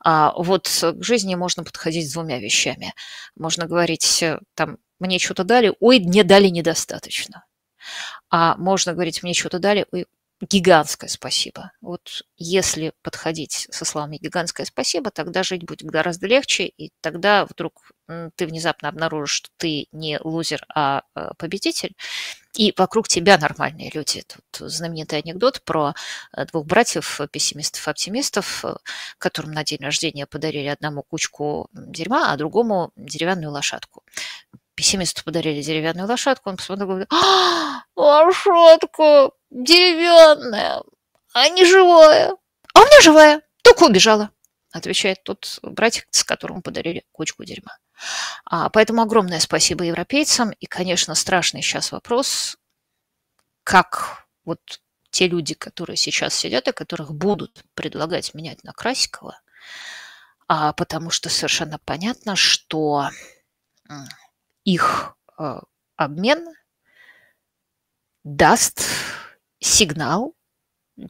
А 0.00 0.32
вот 0.38 0.68
к 0.68 1.04
жизни 1.04 1.34
можно 1.34 1.62
подходить 1.62 2.08
с 2.08 2.14
двумя 2.14 2.38
вещами. 2.38 2.94
Можно 3.36 3.66
говорить, 3.66 4.24
там, 4.54 4.78
мне 5.00 5.18
что-то 5.18 5.44
дали, 5.44 5.74
ой, 5.80 5.98
мне 5.98 6.24
дали 6.24 6.48
недостаточно. 6.48 7.44
А 8.30 8.56
можно 8.56 8.94
говорить, 8.94 9.22
мне 9.22 9.34
что-то 9.34 9.58
дали, 9.58 9.84
ой, 9.92 10.06
гигантское 10.40 11.08
спасибо. 11.08 11.72
Вот 11.80 12.22
если 12.36 12.92
подходить 13.02 13.66
со 13.70 13.84
словами 13.84 14.18
гигантское 14.18 14.66
спасибо, 14.66 15.10
тогда 15.10 15.42
жить 15.42 15.64
будет 15.64 15.88
гораздо 15.88 16.26
легче, 16.26 16.66
и 16.66 16.90
тогда 17.00 17.46
вдруг 17.46 17.90
ты 18.36 18.46
внезапно 18.46 18.88
обнаружишь, 18.88 19.36
что 19.36 19.48
ты 19.56 19.86
не 19.92 20.18
лузер, 20.22 20.64
а 20.74 21.02
э, 21.14 21.30
победитель, 21.38 21.96
и 22.54 22.74
вокруг 22.76 23.08
тебя 23.08 23.38
нормальные 23.38 23.90
люди. 23.94 24.22
Тут 24.22 24.70
знаменитый 24.70 25.20
анекдот 25.20 25.62
про 25.64 25.94
э, 26.36 26.44
двух 26.46 26.66
братьев, 26.66 27.20
э, 27.20 27.26
которым 29.18 29.52
на 29.52 29.64
день 29.64 29.80
рождения 29.80 30.26
подарили 30.26 30.66
одному 30.66 31.02
кучку 31.02 31.68
дерьма, 31.72 32.32
а 32.32 32.36
другому 32.36 32.92
деревянную 32.96 33.50
лошадку 33.50 34.02
пессимисту 34.74 35.24
подарили 35.24 35.62
деревянную 35.62 36.08
лошадку, 36.08 36.50
он 36.50 36.56
посмотрел 36.56 36.86
и 36.86 36.90
говорит, 36.90 37.12
а, 37.12 37.82
лошадка 37.96 39.30
деревянная, 39.54 40.82
а 41.32 41.48
не 41.48 41.64
живая. 41.64 42.32
А 42.74 42.80
у 42.80 42.84
меня 42.84 43.00
живая, 43.00 43.42
только 43.62 43.84
убежала, 43.84 44.30
отвечает 44.72 45.22
тот 45.22 45.58
братик, 45.62 46.06
с 46.10 46.24
которым 46.24 46.60
подарили 46.60 47.04
кучку 47.12 47.44
дерьма. 47.44 47.78
А, 48.44 48.68
поэтому 48.68 49.02
огромное 49.02 49.38
спасибо 49.38 49.84
европейцам. 49.84 50.50
И, 50.50 50.66
конечно, 50.66 51.14
страшный 51.14 51.62
сейчас 51.62 51.92
вопрос, 51.92 52.56
как 53.62 54.26
вот 54.44 54.80
те 55.10 55.28
люди, 55.28 55.54
которые 55.54 55.96
сейчас 55.96 56.34
сидят 56.34 56.66
и 56.66 56.72
которых 56.72 57.14
будут 57.14 57.64
предлагать 57.74 58.34
менять 58.34 58.64
на 58.64 58.72
Красикова, 58.72 59.40
а, 60.48 60.72
потому 60.72 61.10
что 61.10 61.28
совершенно 61.28 61.78
понятно, 61.78 62.34
что 62.34 63.08
их 64.64 65.16
э, 65.38 65.60
обмен 65.96 66.48
даст 68.24 68.82
сигнал 69.64 70.34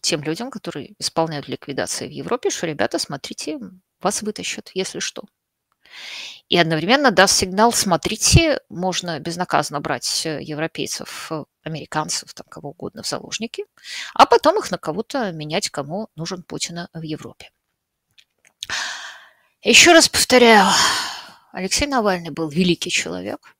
тем 0.00 0.22
людям, 0.22 0.50
которые 0.50 0.94
исполняют 0.98 1.48
ликвидации 1.48 2.06
в 2.06 2.10
Европе, 2.10 2.50
что, 2.50 2.66
ребята, 2.66 2.98
смотрите, 2.98 3.58
вас 4.00 4.22
вытащат, 4.22 4.70
если 4.74 5.00
что. 5.00 5.24
И 6.48 6.58
одновременно 6.58 7.10
даст 7.10 7.36
сигнал, 7.36 7.72
смотрите, 7.72 8.60
можно 8.68 9.18
безнаказанно 9.20 9.80
брать 9.80 10.26
э, 10.26 10.42
европейцев, 10.42 11.30
э, 11.30 11.44
американцев, 11.62 12.32
там, 12.34 12.46
кого 12.48 12.70
угодно 12.70 13.02
в 13.02 13.06
заложники, 13.06 13.64
а 14.14 14.26
потом 14.26 14.58
их 14.58 14.70
на 14.70 14.78
кого-то 14.78 15.30
менять, 15.32 15.70
кому 15.70 16.08
нужен 16.16 16.42
Путина 16.42 16.88
в 16.92 17.02
Европе. 17.02 17.50
Еще 19.62 19.92
раз 19.92 20.08
повторяю, 20.08 20.66
Алексей 21.52 21.86
Навальный 21.86 22.30
был 22.30 22.48
великий 22.48 22.90
человек. 22.90 23.54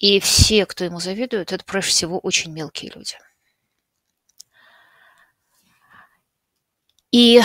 И 0.00 0.18
все, 0.18 0.64
кто 0.64 0.84
ему 0.84 0.98
завидует, 0.98 1.52
это 1.52 1.62
прежде 1.62 1.90
всего 1.90 2.18
очень 2.18 2.52
мелкие 2.52 2.90
люди. 2.94 3.16
И 7.12 7.42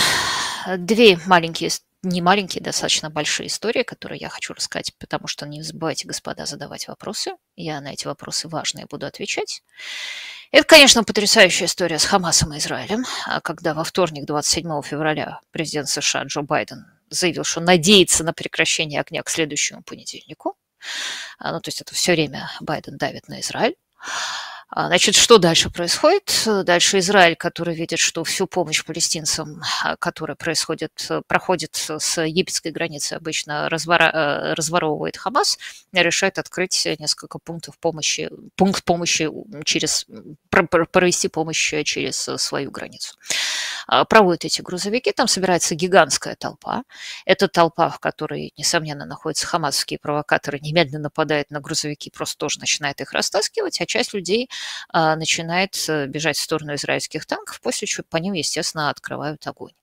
две 0.78 1.20
маленькие, 1.26 1.70
не 2.02 2.22
маленькие, 2.22 2.63
достаточно 2.63 3.10
большие 3.10 3.48
истории, 3.48 3.84
которые 3.84 4.20
я 4.20 4.30
хочу 4.30 4.54
рассказать, 4.54 4.94
потому 4.98 5.28
что 5.28 5.46
не 5.46 5.63
забывайте, 5.63 6.08
господа, 6.08 6.46
задавать 6.46 6.88
вопросы. 6.88 7.34
Я 7.58 7.82
на 7.82 7.91
эти 7.91 8.08
вопросы 8.08 8.48
важные 8.48 8.86
буду 8.86 9.06
отвечать. 9.06 9.62
Это, 10.52 10.65
конечно, 10.65 11.04
потрясающая 11.04 11.68
история 11.68 12.00
с 12.00 12.06
Хамасом 12.06 12.54
и 12.54 12.58
Израилем, 12.60 13.04
а 13.26 13.41
когда 13.41 13.74
во 13.74 13.84
вторник, 13.84 14.24
27 14.26 14.82
февраля, 14.82 15.41
президент 15.52 15.89
США 15.89 16.24
Джо 16.24 16.41
Байден 16.41 16.86
заявил, 17.10 17.44
что 17.44 17.60
надеется 17.60 18.24
на 18.24 18.32
прекращение 18.32 19.02
огня 19.02 19.24
к 19.24 19.30
следующему 19.30 19.84
понедельнику. 19.84 20.56
А, 21.38 21.52
ну, 21.52 21.62
то 21.62 21.69
есть 21.69 21.82
это 21.82 21.93
все 21.93 22.13
время 22.13 22.50
Байден 22.62 22.98
давит 22.98 23.28
на 23.28 23.39
Израиль. 23.39 23.76
А, 24.69 24.88
значит, 24.88 25.15
что 25.15 25.38
дальше 25.38 25.69
происходит? 25.69 26.48
Дальше 26.63 27.00
Израиль, 27.00 27.36
который 27.36 27.76
видит, 27.76 28.00
что 28.00 28.24
всю 28.24 28.48
помощь 28.48 28.84
палестинцам, 28.84 29.62
а, 29.84 29.95
которая 29.98 30.36
происходит, 30.36 31.08
проходит 31.28 31.76
с 31.76 32.21
египетской 32.21 32.71
границы, 32.71 33.13
обычно 33.13 33.69
развора, 33.69 34.12
э, 34.12 34.54
разворовывает 34.54 35.17
Хамас, 35.17 35.60
решает 35.93 36.39
открыть 36.39 36.88
несколько 37.00 37.38
пунктов 37.39 37.78
помощи, 37.78 38.30
пункт 38.56 38.84
помощи 38.84 39.30
через, 39.63 40.08
провести 40.50 41.28
помощь 41.28 41.74
через 41.86 42.17
свою 42.17 42.71
границу. 42.71 43.15
А, 43.88 44.06
проводят 44.06 44.45
эти 44.45 44.62
грузовики, 44.62 45.12
там 45.12 45.28
собирается 45.28 45.76
гигантская 45.76 46.36
толпа. 46.36 46.84
Это 47.26 47.48
толпа, 47.48 47.89
в 47.89 48.00
которой, 48.00 48.54
несомненно, 48.58 49.06
находятся 49.06 49.48
хамасовские 49.48 50.00
провокаторы, 50.00 50.60
немедленно 50.60 51.04
нападает 51.04 51.52
на 51.52 51.60
грузовики, 51.60 52.10
просто 52.10 52.38
тоже 52.38 52.60
начинает 52.60 53.02
их 53.02 53.12
растаскивать, 53.13 53.82
а 53.82 53.86
часть 53.86 54.13
людей 54.13 54.50
а, 54.89 55.15
начинает 55.15 55.76
э, 55.88 56.08
бежать 56.08 56.38
в 56.38 56.41
сторону 56.41 56.76
израильских 56.76 57.26
танков, 57.26 57.62
после 57.62 57.88
чего 57.88 58.06
по 58.10 58.17
ним, 58.17 58.34
естественно, 58.34 58.89
открывают 58.89 59.45
огонь. 59.48 59.74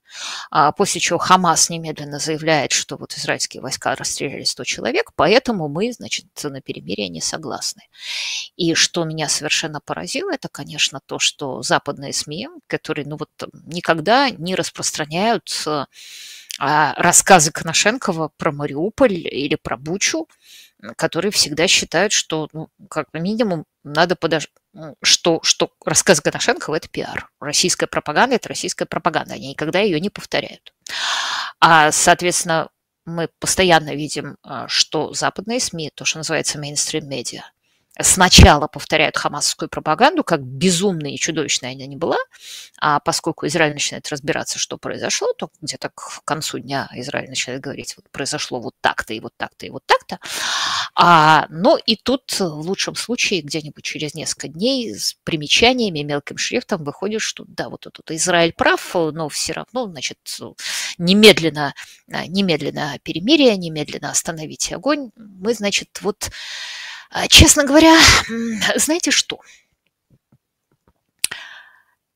А 0.51 0.73
после 0.73 1.01
чего 1.01 1.19
Хамас 1.19 1.71
немедленно 1.71 2.19
заявляет, 2.19 2.73
что 2.73 2.97
вот 2.97 3.15
израильские 3.15 3.63
войска 3.63 3.95
расстреляли 3.95 4.45
100 4.45 4.65
человек, 4.65 5.11
поэтому 5.17 5.69
мы, 5.69 5.93
значит, 5.93 6.27
на 6.43 6.61
перемирие 6.61 7.09
не 7.09 7.21
согласны. 7.21 7.83
И 8.57 8.75
что 8.75 9.05
меня 9.05 9.29
совершенно 9.29 9.81
поразило, 9.81 10.33
это, 10.33 10.49
конечно, 10.49 11.01
то, 11.05 11.19
что 11.19 11.63
западные 11.63 12.13
СМИ, 12.13 12.49
которые 12.67 13.07
ну, 13.07 13.17
вот, 13.17 13.31
никогда 13.67 14.31
не 14.31 14.55
распространяют 14.55 15.51
а, 16.59 16.95
рассказы 16.97 17.51
Коношенкова 17.51 18.31
про 18.37 18.53
Мариуполь 18.53 19.15
или 19.15 19.55
про 19.55 19.77
Бучу, 19.77 20.29
которые 20.97 21.31
всегда 21.31 21.69
считают, 21.69 22.13
что, 22.13 22.49
ну, 22.53 22.69
как 22.89 23.07
минимум, 23.13 23.65
надо 23.85 24.17
подождать, 24.17 24.51
что, 25.03 25.41
что 25.43 25.71
рассказ 25.85 26.21
Коношенкова– 26.21 26.75
это 26.77 26.89
пиар. 26.89 27.31
Российская 27.41 27.87
пропаганда– 27.87 28.37
это 28.37 28.49
российская 28.49 28.87
пропаганда. 28.87 29.35
Они 29.35 29.51
никогда 29.51 29.81
ее 29.81 30.01
не 30.01 30.11
повторяют. 30.11 30.73
А, 31.61 31.93
соответственно, 31.93 32.69
мы 33.05 33.29
постоянно 33.39 33.95
видим, 33.95 34.37
а, 34.43 34.69
что 34.69 35.13
западные 35.13 35.61
СМИ, 35.61 35.91
то, 35.95 36.05
что 36.05 36.19
называется 36.19 36.59
мейнстрим-медиа, 36.59 37.43
сначала 38.01 38.69
повторяют 38.69 39.17
хамасовскую 39.17 39.69
пропаганду, 39.69 40.25
как 40.25 40.43
безумная 40.43 41.13
и 41.13 41.19
чудовищная 41.19 41.73
она 41.73 41.87
не 41.87 41.97
была, 41.97 42.17
а 42.81 43.01
поскольку 43.01 43.47
Израиль 43.47 43.75
начинает 43.75 44.09
разбираться, 44.09 44.59
что 44.59 44.79
произошло, 44.79 45.33
то 45.35 45.51
где-то 45.61 45.91
к 45.95 46.23
концу 46.25 46.59
дня 46.59 46.89
Израиль 46.95 47.29
начинает 47.29 47.61
говорить, 47.61 47.95
вот 47.97 48.09
произошло 48.11 48.61
вот 48.61 48.75
так-то 48.81 49.13
и 49.15 49.21
вот 49.21 49.33
так-то 49.37 49.67
и 49.67 49.71
вот 49.71 49.85
так-то. 49.87 50.19
А, 50.95 51.47
но 51.51 51.79
и 51.79 51.97
тут 51.97 52.39
в 52.39 52.61
лучшем 52.61 52.95
случае 52.95 53.43
где-нибудь 53.43 53.85
через 53.85 54.15
несколько 54.15 54.49
дней 54.49 54.95
с 54.95 55.17
примечаниями 55.25 56.01
мелким 56.01 56.39
шрифтом 56.39 56.85
выходит, 56.85 57.21
что 57.21 57.45
да, 57.47 57.69
вот 57.69 57.87
тут 57.93 58.11
Израиль 58.11 58.53
прав, 58.53 58.95
но 58.95 59.29
все 59.29 59.53
равно, 59.53 59.87
значит, 59.87 60.19
немедленно, 60.99 61.75
немедленно 62.07 62.99
перемирие, 63.03 63.57
немедленно 63.57 64.11
остановите 64.11 64.77
огонь. 64.77 65.11
Мы, 65.17 65.55
значит, 65.55 66.01
вот 66.03 66.31
честно 67.29 67.65
говоря, 67.65 67.99
знаете 68.77 69.11
что? 69.11 69.41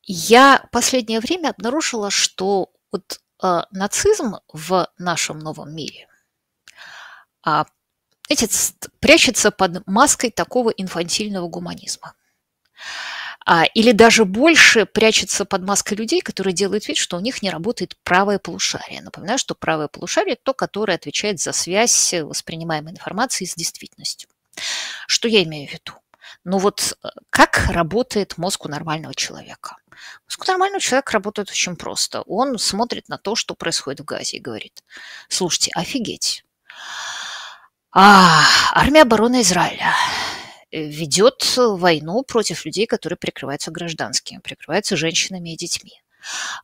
Я 0.02 0.64
последнее 0.70 1.20
время 1.20 1.50
обнаружила, 1.50 2.10
что 2.10 2.70
вот 2.92 3.20
э, 3.42 3.62
нацизм 3.72 4.36
в 4.52 4.88
нашем 4.98 5.40
новом 5.40 5.74
мире 5.74 6.08
э, 7.44 7.64
эти, 8.28 8.48
прячется 9.00 9.50
под 9.50 9.86
маской 9.86 10.30
такого 10.30 10.70
инфантильного 10.70 11.48
гуманизма. 11.48 12.14
А, 13.48 13.64
или 13.74 13.92
даже 13.92 14.24
больше 14.24 14.86
прячется 14.86 15.44
под 15.44 15.62
маской 15.62 15.94
людей, 15.94 16.20
которые 16.20 16.52
делают 16.52 16.88
вид, 16.88 16.96
что 16.96 17.16
у 17.16 17.20
них 17.20 17.42
не 17.42 17.50
работает 17.50 17.96
правое 18.02 18.40
полушарие. 18.40 19.02
Напоминаю, 19.02 19.38
что 19.38 19.54
правое 19.54 19.86
полушарие– 19.86 20.36
то, 20.42 20.52
которое 20.52 20.94
отвечает 20.94 21.40
за 21.40 21.52
связь 21.52 22.12
воспринимаемой 22.12 22.92
информации 22.92 23.44
с 23.44 23.54
действительностью. 23.54 24.28
Что 25.06 25.28
я 25.28 25.42
имею 25.42 25.68
в 25.68 25.72
виду? 25.72 25.92
Ну 26.44 26.58
вот 26.58 26.96
э, 27.02 27.08
как 27.30 27.66
работает 27.68 28.38
мозг 28.38 28.66
у 28.66 28.68
нормального 28.68 29.14
человека? 29.14 29.76
Мозг 30.26 30.42
у 30.42 30.50
нормального 30.50 30.80
человека 30.80 31.12
работает 31.12 31.50
очень 31.50 31.76
просто. 31.76 32.22
Он 32.22 32.58
смотрит 32.58 33.08
на 33.08 33.18
то, 33.18 33.34
что 33.36 33.54
происходит 33.54 34.00
в 34.00 34.04
Газе 34.04 34.36
и 34.36 34.40
говорит, 34.40 34.82
слушайте, 35.28 35.70
офигеть. 35.74 36.44
А, 37.92 38.44
армия 38.72 39.02
обороны 39.02 39.40
Израиля 39.40 39.94
ведет 40.70 41.56
войну 41.56 42.22
против 42.24 42.64
людей, 42.66 42.86
которые 42.86 43.16
прикрываются 43.16 43.70
гражданскими, 43.70 44.38
прикрываются 44.38 44.96
женщинами 44.96 45.54
и 45.54 45.56
детьми. 45.56 46.02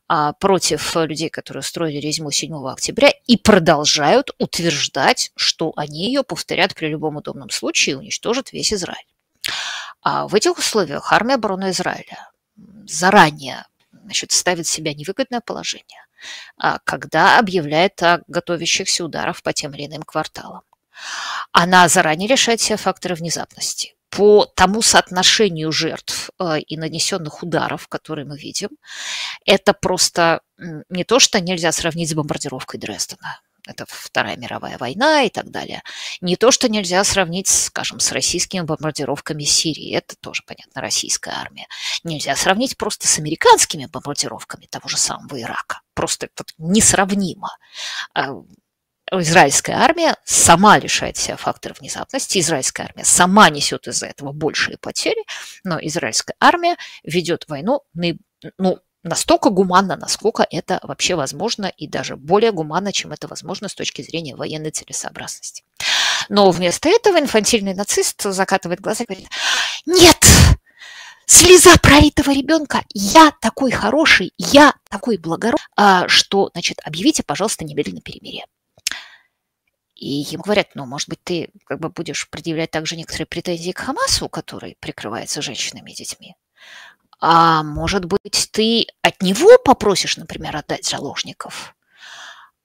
А, 0.07 0.33
против 0.33 0.95
людей, 0.95 1.29
которые 1.29 1.61
устроили 1.61 1.97
резьму 1.97 2.31
7 2.31 2.53
октября 2.67 3.11
и 3.27 3.37
продолжают 3.37 4.31
утверждать, 4.37 5.31
что 5.35 5.73
они 5.75 6.05
ее 6.05 6.23
повторят 6.23 6.75
при 6.75 6.87
любом 6.87 7.17
удобном 7.17 7.49
случае 7.49 7.93
и 7.93 7.97
уничтожат 7.97 8.51
весь 8.51 8.73
Израиль. 8.73 9.07
А 10.01 10.27
в 10.27 10.35
этих 10.35 10.57
условиях 10.57 11.13
армия 11.13 11.35
обороны 11.35 11.69
Израиля 11.71 12.29
заранее 12.85 13.65
значит, 14.03 14.31
ставит 14.31 14.67
себя 14.67 14.93
невыгодное 14.93 15.41
положение, 15.41 16.05
а, 16.57 16.79
когда 16.79 17.39
объявляет 17.39 18.01
о 18.03 18.21
готовящихся 18.27 19.05
ударах 19.05 19.41
по 19.41 19.53
тем 19.53 19.73
или 19.73 19.85
иным 19.85 20.03
кварталам. 20.03 20.61
Она 21.51 21.87
заранее 21.87 22.27
решает 22.27 22.59
все 22.59 22.77
факторы 22.77 23.15
внезапности 23.15 23.95
по 24.15 24.45
тому 24.45 24.83
соотношению 24.83 25.71
жертв 25.71 26.29
э, 26.39 26.59
и 26.59 26.77
нанесенных 26.77 27.41
ударов, 27.41 27.87
которые 27.87 28.25
мы 28.25 28.37
видим, 28.37 28.69
это 29.43 29.73
просто 29.73 30.41
не 30.89 31.03
то, 31.03 31.19
что 31.19 31.39
нельзя 31.41 31.71
сравнить 31.71 32.09
с 32.11 32.13
бомбардировкой 32.13 32.79
Дрездена. 32.79 33.41
Это 33.65 33.85
Вторая 33.87 34.35
мировая 34.35 34.77
война 34.77 35.23
и 35.23 35.29
так 35.29 35.49
далее. 35.49 35.81
Не 36.21 36.35
то, 36.35 36.51
что 36.51 36.69
нельзя 36.69 37.03
сравнить, 37.05 37.47
скажем, 37.47 37.99
с 37.99 38.11
российскими 38.11 38.61
бомбардировками 38.61 39.43
Сирии. 39.45 39.95
Это 39.95 40.15
тоже, 40.17 40.43
понятно, 40.45 40.81
российская 40.81 41.31
армия. 41.31 41.65
Нельзя 42.03 42.35
сравнить 42.35 42.77
просто 42.77 43.07
с 43.07 43.19
американскими 43.19 43.85
бомбардировками 43.85 44.67
того 44.69 44.89
же 44.89 44.97
самого 44.97 45.41
Ирака. 45.41 45.79
Просто 45.93 46.25
это 46.27 46.43
несравнимо. 46.57 47.49
Израильская 49.21 49.73
армия 49.73 50.15
сама 50.25 50.79
лишает 50.79 51.17
себя 51.17 51.37
фактора 51.37 51.75
внезапности, 51.79 52.39
израильская 52.39 52.83
армия 52.83 53.05
сама 53.05 53.49
несет 53.49 53.87
из-за 53.87 54.07
этого 54.07 54.31
большие 54.31 54.77
потери, 54.77 55.23
но 55.63 55.77
израильская 55.79 56.35
армия 56.39 56.77
ведет 57.03 57.45
войну 57.47 57.81
ну, 58.57 58.79
настолько 59.03 59.49
гуманно, 59.49 59.95
насколько 59.95 60.45
это 60.49 60.79
вообще 60.83 61.15
возможно, 61.15 61.65
и 61.65 61.87
даже 61.87 62.15
более 62.15 62.51
гуманно, 62.51 62.91
чем 62.91 63.11
это 63.11 63.27
возможно 63.27 63.67
с 63.67 63.75
точки 63.75 64.01
зрения 64.01 64.35
военной 64.35 64.71
целесообразности. 64.71 65.63
Но 66.29 66.49
вместо 66.51 66.89
этого 66.89 67.19
инфантильный 67.19 67.73
нацист 67.73 68.23
закатывает 68.23 68.79
глаза 68.79 69.03
и 69.03 69.07
говорит, 69.07 69.29
нет, 69.85 70.17
слеза 71.25 71.77
пролитого 71.81 72.31
ребенка, 72.31 72.83
я 72.93 73.31
такой 73.41 73.71
хороший, 73.71 74.33
я 74.37 74.73
такой 74.89 75.17
благородный, 75.17 75.67
а, 75.75 76.07
что, 76.07 76.49
значит, 76.53 76.79
объявите, 76.83 77.23
пожалуйста, 77.23 77.65
немедленно 77.65 78.01
перемирие. 78.01 78.45
И 79.95 80.23
им 80.23 80.41
говорят, 80.41 80.69
ну, 80.75 80.85
может 80.85 81.07
быть, 81.09 81.23
ты 81.23 81.49
как 81.65 81.79
бы 81.79 81.89
будешь 81.89 82.29
предъявлять 82.29 82.71
также 82.71 82.95
некоторые 82.95 83.27
претензии 83.27 83.71
к 83.71 83.79
Хамасу, 83.79 84.27
который 84.27 84.77
прикрывается 84.79 85.41
женщинами 85.41 85.91
и 85.91 85.95
детьми. 85.95 86.35
А 87.19 87.63
может 87.63 88.05
быть, 88.05 88.49
ты 88.51 88.87
от 89.01 89.21
него 89.21 89.57
попросишь, 89.63 90.17
например, 90.17 90.57
отдать 90.57 90.85
заложников? 90.85 91.75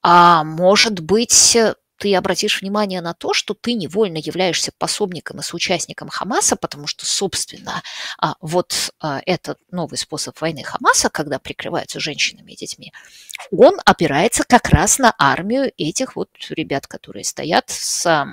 А 0.03 0.43
может 0.43 1.01
быть, 1.01 1.57
ты 1.99 2.15
обратишь 2.15 2.61
внимание 2.61 3.01
на 3.01 3.15
то, 3.15 3.35
что 3.35 3.55
ты 3.55 3.75
невольно 3.75 4.19
являешься 4.19 4.73
пособником 4.77 5.41
и 5.41 5.43
соучастником 5.43 6.09
Хамаса, 6.09 6.57
потому 6.57 6.87
что, 6.87 7.05
собственно, 7.05 7.83
а, 8.19 8.35
вот 8.41 8.93
а, 9.01 9.21
этот 9.27 9.59
новый 9.71 9.99
способ 9.99 10.41
войны 10.41 10.63
Хамаса, 10.63 11.11
когда 11.11 11.39
прикрываются 11.39 12.01
женщинами 12.01 12.53
и 12.53 12.57
детьми, 12.57 12.93
он 13.51 13.79
опирается 13.85 14.45
как 14.45 14.69
раз 14.69 14.99
на 14.99 15.15
армию 15.19 15.73
этих 15.77 16.17
вот 16.17 16.31
ребят, 16.51 16.87
которые 16.87 17.25
стоят 17.25 17.69
с 17.69 18.27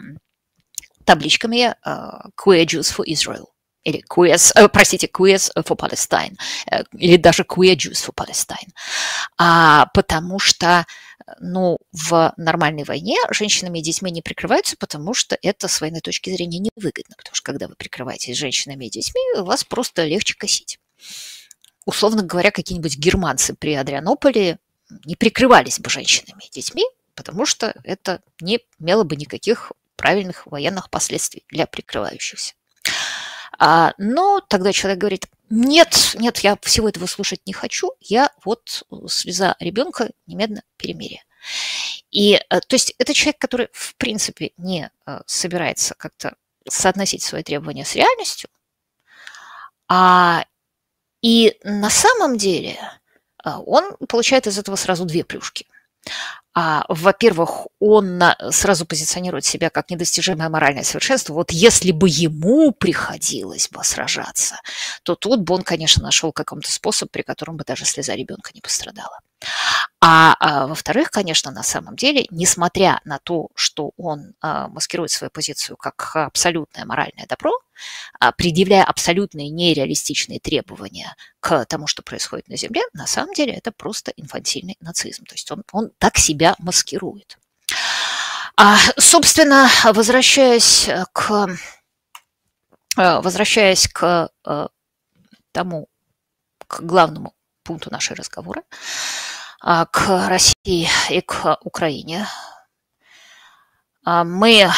табличками 1.03 1.75
uh, 1.85 2.29
Queer 2.35 2.65
Jews 2.65 2.95
for 2.95 3.05
Israel 3.05 3.45
или 3.85 4.03
queers, 4.09 4.51
э, 4.55 4.67
простите, 4.67 5.07
queers 5.07 5.51
for 5.55 5.77
Palestine, 5.77 6.35
э, 6.71 6.83
или 6.93 7.17
даже 7.17 7.43
queer 7.43 7.75
Jews 7.75 8.03
for 8.03 8.13
Palestine, 8.13 8.71
а, 9.37 9.85
потому 9.93 10.39
что 10.39 10.85
ну, 11.39 11.77
в 11.91 12.33
нормальной 12.37 12.83
войне 12.83 13.17
женщинами 13.31 13.79
и 13.79 13.81
детьми 13.81 14.11
не 14.11 14.21
прикрываются, 14.21 14.77
потому 14.77 15.13
что 15.13 15.37
это 15.41 15.67
с 15.67 15.81
военной 15.81 16.01
точки 16.01 16.29
зрения 16.29 16.59
невыгодно, 16.59 17.15
потому 17.17 17.35
что 17.35 17.45
когда 17.45 17.67
вы 17.67 17.75
прикрываетесь 17.75 18.37
женщинами 18.37 18.85
и 18.85 18.89
детьми, 18.89 19.21
вас 19.37 19.63
просто 19.63 20.05
легче 20.05 20.35
косить. 20.35 20.79
Условно 21.85 22.23
говоря, 22.23 22.51
какие-нибудь 22.51 22.97
германцы 22.97 23.55
при 23.55 23.73
Адрианополе 23.73 24.59
не 25.05 25.15
прикрывались 25.15 25.79
бы 25.79 25.89
женщинами 25.89 26.43
и 26.45 26.51
детьми, 26.51 26.83
потому 27.15 27.45
что 27.45 27.75
это 27.83 28.21
не 28.39 28.59
имело 28.79 29.03
бы 29.03 29.15
никаких 29.15 29.71
правильных 29.95 30.45
военных 30.47 30.89
последствий 30.89 31.43
для 31.49 31.65
прикрывающихся. 31.65 32.53
А, 33.57 33.93
но 33.97 34.41
тогда 34.41 34.73
человек 34.73 34.99
говорит, 34.99 35.27
нет, 35.49 36.15
нет, 36.15 36.39
я 36.39 36.57
всего 36.61 36.89
этого 36.89 37.05
слушать 37.05 37.41
не 37.45 37.53
хочу, 37.53 37.91
я 37.99 38.31
вот 38.43 38.83
э, 38.91 38.95
слеза 39.07 39.55
ребенка 39.59 40.09
немедленно 40.25 40.63
перемирие. 40.77 41.23
И, 42.11 42.33
э, 42.35 42.59
то 42.61 42.75
есть, 42.75 42.95
это 42.97 43.13
человек, 43.13 43.37
который, 43.39 43.69
в 43.71 43.95
принципе, 43.95 44.51
не 44.57 44.89
э, 45.05 45.21
собирается 45.25 45.93
как-то 45.95 46.35
соотносить 46.67 47.21
свои 47.21 47.43
требования 47.43 47.85
с 47.85 47.95
реальностью, 47.95 48.49
а, 49.87 50.45
и 51.21 51.59
на 51.63 51.91
самом 51.91 52.37
деле 52.37 52.79
он 53.43 53.95
получает 54.09 54.47
из 54.47 54.57
этого 54.57 54.75
сразу 54.75 55.05
две 55.05 55.23
плюшки. 55.23 55.67
А, 56.57 56.85
во-первых, 56.87 57.67
он 57.79 58.23
сразу 58.51 58.85
позиционирует 58.85 59.43
себя 59.43 59.69
как 59.69 59.89
недостижимое 59.89 60.47
моральное 60.47 60.83
совершенство. 60.83 61.33
Вот 61.33 61.51
если 61.51 61.91
бы 61.91 62.07
ему 62.09 62.71
приходилось 62.71 63.67
бы 63.69 63.83
сражаться, 63.83 64.55
то 65.03 65.15
тут 65.15 65.41
бы 65.41 65.53
он, 65.53 65.63
конечно, 65.63 66.01
нашел 66.01 66.31
какой-то 66.31 66.71
способ, 66.71 67.11
при 67.11 67.23
котором 67.23 67.57
бы 67.57 67.65
даже 67.65 67.83
слеза 67.83 68.15
ребенка 68.15 68.51
не 68.53 68.61
пострадала. 68.61 69.19
А, 70.01 70.35
а 70.39 70.67
во-вторых, 70.67 71.09
конечно, 71.09 71.51
на 71.51 71.63
самом 71.63 71.95
деле, 71.95 72.27
несмотря 72.29 73.01
на 73.05 73.17
то, 73.19 73.49
что 73.55 73.91
он 73.97 74.33
а, 74.41 74.67
маскирует 74.67 75.11
свою 75.11 75.31
позицию 75.31 75.77
как 75.77 76.15
абсолютное 76.15 76.85
моральное 76.85 77.25
добро, 77.27 77.51
а, 78.19 78.31
предъявляя 78.31 78.83
абсолютные 78.83 79.49
нереалистичные 79.49 80.39
требования 80.39 81.15
к 81.39 81.65
тому, 81.65 81.87
что 81.87 82.03
происходит 82.03 82.47
на 82.47 82.57
Земле, 82.57 82.81
на 82.93 83.07
самом 83.07 83.33
деле 83.33 83.53
это 83.53 83.71
просто 83.71 84.11
инфантильный 84.15 84.77
нацизм. 84.79 85.25
То 85.25 85.33
есть 85.33 85.51
он, 85.51 85.63
он 85.71 85.91
так 85.97 86.17
себя 86.17 86.55
маскирует. 86.59 87.37
А, 88.57 88.77
собственно, 88.97 89.69
возвращаясь 89.83 90.89
к, 91.13 91.49
а, 92.95 93.21
возвращаясь 93.21 93.87
к 93.87 94.29
а, 94.45 94.69
тому, 95.51 95.87
к 96.67 96.81
главному 96.81 97.33
пункту 97.63 97.91
нашего 97.91 98.17
разговора, 98.17 98.63
к 99.65 100.27
России 100.29 100.87
и 101.09 101.21
к 101.21 101.57
Украине. 101.63 102.27
А, 104.03 104.23
мы 104.23 104.69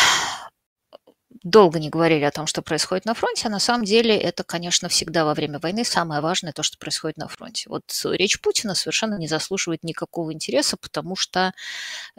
долго 1.43 1.77
не 1.77 1.89
говорили 1.89 2.23
о 2.23 2.31
том, 2.31 2.47
что 2.47 2.61
происходит 2.61 3.03
на 3.03 3.13
фронте, 3.13 3.47
а 3.47 3.51
на 3.51 3.59
самом 3.59 3.83
деле 3.83 4.17
это, 4.17 4.45
конечно, 4.45 4.87
всегда 4.87 5.25
во 5.25 5.33
время 5.33 5.59
войны 5.59 5.83
самое 5.83 6.21
важное 6.21 6.53
то, 6.53 6.63
что 6.63 6.77
происходит 6.77 7.17
на 7.17 7.27
фронте. 7.27 7.69
Вот 7.69 7.83
речь 8.05 8.39
Путина 8.39 8.75
совершенно 8.75 9.15
не 9.15 9.27
заслуживает 9.27 9.83
никакого 9.83 10.31
интереса, 10.31 10.77
потому 10.77 11.17
что 11.17 11.53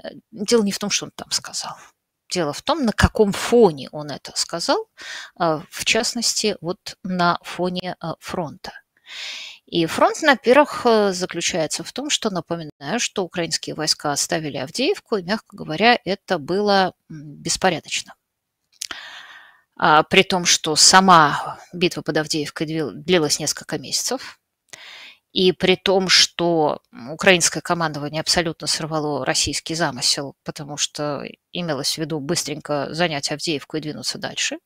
э, 0.03 0.11
дело 0.31 0.63
не 0.63 0.73
в 0.73 0.79
том, 0.79 0.91
что 0.91 1.07
он 1.07 1.13
там 1.13 1.31
сказал. 1.31 1.75
Дело 2.29 2.53
в 2.53 2.61
том, 2.61 2.85
на 2.85 2.93
каком 2.93 3.33
фоне 3.33 3.89
он 3.93 4.11
это 4.11 4.33
сказал, 4.37 4.91
а, 5.37 5.63
в 5.71 5.87
частности, 5.87 6.59
вот 6.61 6.99
на 7.03 7.39
фоне 7.43 7.97
фронта. 8.21 8.73
И 9.69 9.85
фронт, 9.85 10.17
во-первых, 10.23 10.87
э, 10.87 11.13
заключается 11.13 11.85
в 11.85 11.93
том, 11.93 12.09
что, 12.09 12.31
напоминаю, 12.31 12.99
что 12.99 13.23
украинские 13.23 13.75
войска 13.75 14.13
оставили 14.13 14.57
Авдеевку, 14.57 15.17
и, 15.17 15.23
мягко 15.23 15.57
говоря, 15.57 15.99
это 16.07 16.39
было 16.39 16.95
беспорядочно. 17.11 18.15
А, 19.77 20.05
при 20.05 20.23
том, 20.23 20.47
что 20.47 20.75
сама 20.75 21.61
битва 21.75 22.01
под 22.01 22.17
Авдеевкой 22.17 22.67
длилась 22.67 23.39
несколько 23.39 23.79
месяцев, 23.79 24.41
и 25.33 25.53
при 25.53 25.77
том, 25.77 26.09
что 26.09 26.81
украинское 27.11 27.61
командование 27.61 28.23
абсолютно 28.23 28.67
сорвало 28.67 29.27
российский 29.27 29.75
замысел, 29.75 30.35
потому 30.45 30.79
что 30.79 31.25
имелось 31.53 31.97
в 31.97 31.99
виду 31.99 32.21
быстренько 32.21 32.89
занять 32.95 33.31
Авдеевку 33.31 33.77
и 33.77 33.81
двинуться 33.81 34.17
дальше. 34.17 34.57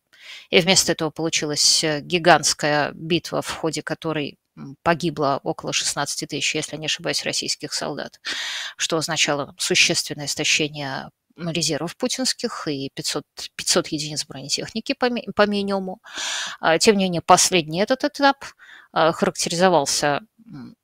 И 0.51 0.61
вместо 0.61 0.93
этого 0.93 1.11
получилась 1.11 1.83
э, 1.83 2.01
гигантская 2.01 2.93
битва, 2.93 3.43
в 3.43 3.51
ходе 3.51 3.83
которой 3.83 4.39
погибло 4.83 5.41
около 5.43 5.73
16 5.73 6.29
тысяч, 6.29 6.55
если 6.55 6.77
не 6.77 6.87
ошибаюсь, 6.87 7.25
российских 7.25 7.73
солдат, 7.73 8.21
что 8.77 8.97
означало 8.97 9.55
существенное 9.59 10.27
истощение 10.27 11.11
резервов 11.37 11.97
путинских 11.97 12.69
и 12.69 12.91
500, 12.95 13.25
500 13.57 13.89
единиц 13.89 14.27
бронетехники 14.27 14.93
по, 14.93 15.09
по 15.35 15.47
минимуму. 15.47 16.01
А, 16.61 16.79
тем 16.79 16.97
не 16.97 17.05
менее, 17.05 17.23
последний 17.23 17.81
этот 17.81 18.05
этап 18.05 18.45
а, 18.93 19.13
характеризовался, 19.13 20.21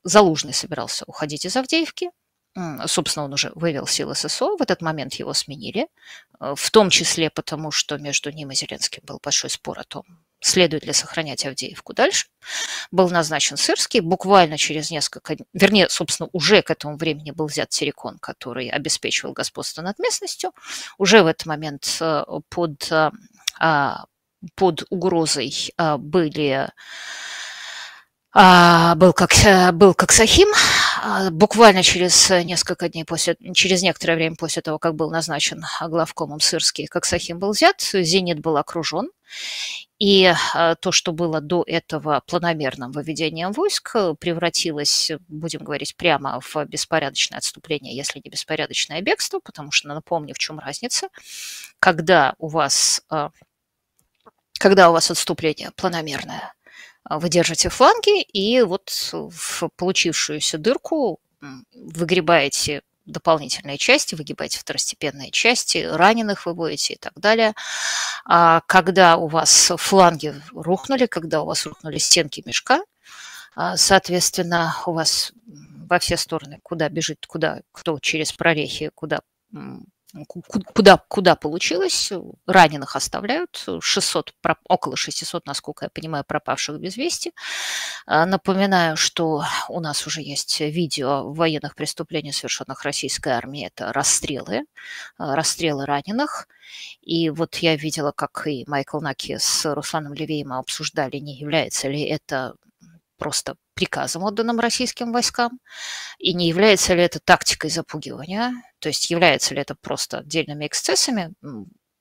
Залужный 0.03 0.55
собирался 0.55 1.05
уходить 1.07 1.45
из 1.45 1.55
Авдеевки, 1.57 2.11
собственно, 2.87 3.25
он 3.25 3.33
уже 3.33 3.53
вывел 3.55 3.87
силы 3.87 4.15
ССО, 4.15 4.57
в 4.57 4.63
этот 4.63 4.83
момент 4.83 5.15
его 5.15 5.33
сменили, 5.35 5.89
а, 6.39 6.55
в 6.55 6.71
том 6.71 6.91
числе 6.91 7.31
потому, 7.31 7.71
что 7.71 7.99
между 7.99 8.31
ним 8.31 8.51
и 8.51 8.55
Зеленским 8.55 9.03
был 9.05 9.21
большой 9.23 9.51
спор 9.51 9.79
о 9.79 9.85
том, 9.85 10.05
следует 10.41 10.87
ли 10.87 10.93
сохранять 10.93 11.45
Авдеевку 11.45 11.95
дальше. 11.95 12.27
Был 12.91 13.09
назначен 13.11 13.57
Сырский, 13.57 14.01
буквально 14.01 14.57
через 14.57 14.91
несколько, 14.91 15.37
вернее, 15.53 15.89
собственно, 15.89 16.29
уже 16.33 16.63
к 16.63 16.71
этому 16.71 16.97
времени 16.97 17.31
был 17.31 17.47
взят 17.47 17.71
Терекон, 17.71 18.19
который 18.19 18.69
обеспечивал 18.69 19.33
господство 19.33 19.83
над 19.83 19.99
местностью. 19.99 20.53
Уже 20.97 21.23
в 21.23 21.27
этот 21.27 21.47
момент 21.47 21.99
э, 22.01 22.25
под, 22.49 22.91
э, 22.91 23.11
а, 23.59 24.05
под 24.55 24.85
угрозой 24.91 25.73
э, 25.77 25.97
были 25.97 26.71
а, 28.33 28.95
был 28.95 29.13
как, 29.13 29.33
был 29.75 29.95
как 29.95 30.13
Сахим, 30.13 30.49
буквально 31.31 31.83
через 31.83 32.31
несколько 32.31 32.89
дней 32.89 33.05
после, 33.05 33.37
через 33.55 33.83
некоторое 33.83 34.17
время 34.17 34.37
после 34.37 34.63
того, 34.63 34.79
как 34.79 34.95
был 34.95 35.11
назначен 35.11 35.65
главкомом 35.81 36.41
Сырский, 36.41 36.87
как 36.87 37.05
Сахим 37.05 37.39
был 37.39 37.53
взят, 37.53 37.81
Зенит 37.81 38.41
был 38.41 38.57
окружен, 38.57 39.11
и 39.99 40.33
а, 40.55 40.77
то, 40.77 40.93
что 40.93 41.13
было 41.13 41.41
до 41.41 41.65
этого 41.67 42.23
планомерным 42.27 42.93
выведением 42.93 43.53
войск, 43.53 43.97
превратилось, 44.21 45.11
будем 45.27 45.65
говорить 45.65 45.97
прямо, 45.97 46.41
в 46.41 46.65
беспорядочное 46.67 47.39
отступление, 47.39 47.97
если 47.97 48.21
не 48.25 48.31
беспорядочное 48.31 49.01
бегство, 49.03 49.41
потому 49.41 49.73
что, 49.73 49.89
напомню, 49.89 50.35
в 50.35 50.39
чем 50.39 50.61
разница. 50.61 51.09
Когда 51.81 52.35
у 52.39 52.47
вас, 52.47 53.03
а, 53.11 53.31
когда 54.61 54.91
у 54.91 54.93
вас 54.93 55.11
отступление 55.11 55.73
планомерное, 55.75 56.55
а, 56.58 56.58
вы 57.09 57.29
держите 57.29 57.69
фланги, 57.69 58.23
и 58.23 58.63
вот 58.63 58.91
в 59.13 59.69
получившуюся 59.77 60.59
дырку 60.59 61.21
выгребаете 61.73 62.83
дополнительные 63.07 63.79
части, 63.79 64.15
выгибаете 64.15 64.59
второстепенные 64.59 65.31
части, 65.31 65.79
раненых 65.79 66.47
выводите 66.47 66.95
и 66.95 66.99
так 66.99 67.15
далее. 67.17 67.55
А 68.25 68.61
когда 68.67 69.17
у 69.17 69.27
вас 69.29 69.73
фланги 69.77 70.35
рухнули, 70.53 71.07
когда 71.07 71.43
у 71.43 71.47
вас 71.47 71.65
рухнули 71.67 71.99
стенки 71.99 72.43
мешка, 72.45 72.83
а, 73.57 73.77
соответственно, 73.77 74.77
у 74.87 74.93
вас 74.93 75.33
во 75.89 75.99
все 75.99 76.17
стороны, 76.17 76.61
куда 76.63 76.89
бежит, 76.89 77.27
куда, 77.27 77.63
кто 77.73 77.99
через 77.99 78.33
прорехи, 78.33 78.91
куда 78.95 79.21
куда, 80.75 80.97
куда 81.09 81.37
получилось. 81.37 82.13
Раненых 82.47 82.97
оставляют. 82.97 83.67
600, 83.81 84.35
около 84.65 84.97
600, 84.97 85.47
насколько 85.47 85.85
я 85.85 85.91
понимаю, 85.91 86.25
пропавших 86.25 86.81
без 86.81 86.97
вести. 86.97 87.33
А, 88.07 88.25
напоминаю, 88.27 88.97
что 88.97 89.45
у 89.69 89.81
нас 89.81 90.07
уже 90.07 90.23
есть 90.23 90.61
видео 90.61 91.31
военных 91.33 91.75
преступлений, 91.75 92.33
совершенных 92.33 92.85
российской 92.85 93.31
армией. 93.31 93.67
Это 93.67 93.93
расстрелы, 93.93 94.65
а, 95.19 95.37
расстрелы 95.37 95.85
раненых. 95.85 96.49
И 97.03 97.31
вот 97.31 97.57
я 97.57 97.77
видела, 97.77 98.13
как 98.13 98.47
и 98.47 98.65
Майкл 98.67 99.01
Наки 99.01 99.37
с 99.39 99.75
Русланом 99.75 100.15
Левеем 100.15 100.53
обсуждали, 100.53 101.19
не 101.19 101.35
является 101.37 101.89
ли 101.89 102.03
это 102.03 102.55
просто 103.19 103.57
приказом, 103.75 104.25
отданным 104.25 104.61
российским 104.61 105.13
войскам, 105.13 105.61
и 106.19 106.35
не 106.35 106.49
является 106.49 106.95
ли 106.95 107.03
это 107.03 107.21
тактикой 107.21 107.71
запугивания, 107.71 108.53
то 108.81 108.89
есть 108.89 109.11
является 109.11 109.55
ли 109.55 109.61
это 109.61 109.75
просто 109.75 110.19
отдельными 110.19 110.67
эксцессами, 110.67 111.35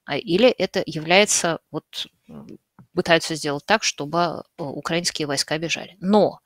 а, 0.06 0.18
или 0.18 0.50
это 0.50 0.84
является 0.86 1.60
вот 1.72 2.08
пытаются 2.98 3.36
сделать 3.36 3.64
так, 3.64 3.84
чтобы 3.84 4.18
э, 4.58 4.64
украинские 4.64 5.28
войска 5.28 5.60
бежали. 5.60 5.98
Но 6.02 6.40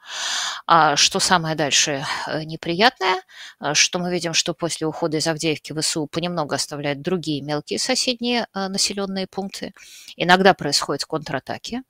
а, 0.68 0.98
что 0.98 1.22
самое 1.22 1.56
дальше 1.56 2.04
э, 2.28 2.44
неприятное, 2.44 3.22
а, 3.60 3.74
что 3.74 4.00
мы 4.00 4.12
видим, 4.12 4.34
что 4.34 4.54
после 4.54 4.86
ухода 4.86 5.16
из 5.16 5.28
Авдеевки 5.28 5.72
ВСУ 5.72 6.08
понемногу 6.08 6.54
оставляют 6.54 7.02
другие 7.02 7.42
мелкие 7.42 7.80
соседние 7.80 8.48
населенные 8.54 9.28
пункты. 9.28 9.74
Иногда 10.18 10.54
происходят 10.54 11.06
контратаки, 11.06 11.84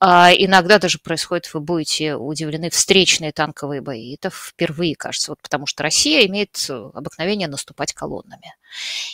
а 0.00 0.30
иногда 0.32 0.78
даже 0.78 0.98
происходит, 0.98 1.52
вы 1.54 1.60
будете 1.60 2.14
удивлены, 2.14 2.68
встречные 2.68 3.32
танковые 3.32 3.80
бои. 3.80 4.14
Это 4.14 4.28
впервые, 4.30 4.96
кажется, 4.96 5.32
вот 5.32 5.40
потому 5.40 5.66
что 5.66 5.82
Россия 5.82 6.26
имеет 6.26 6.66
э, 6.68 6.90
обыкновение 6.92 7.48
наступать 7.48 7.92
колоннами. 7.94 8.54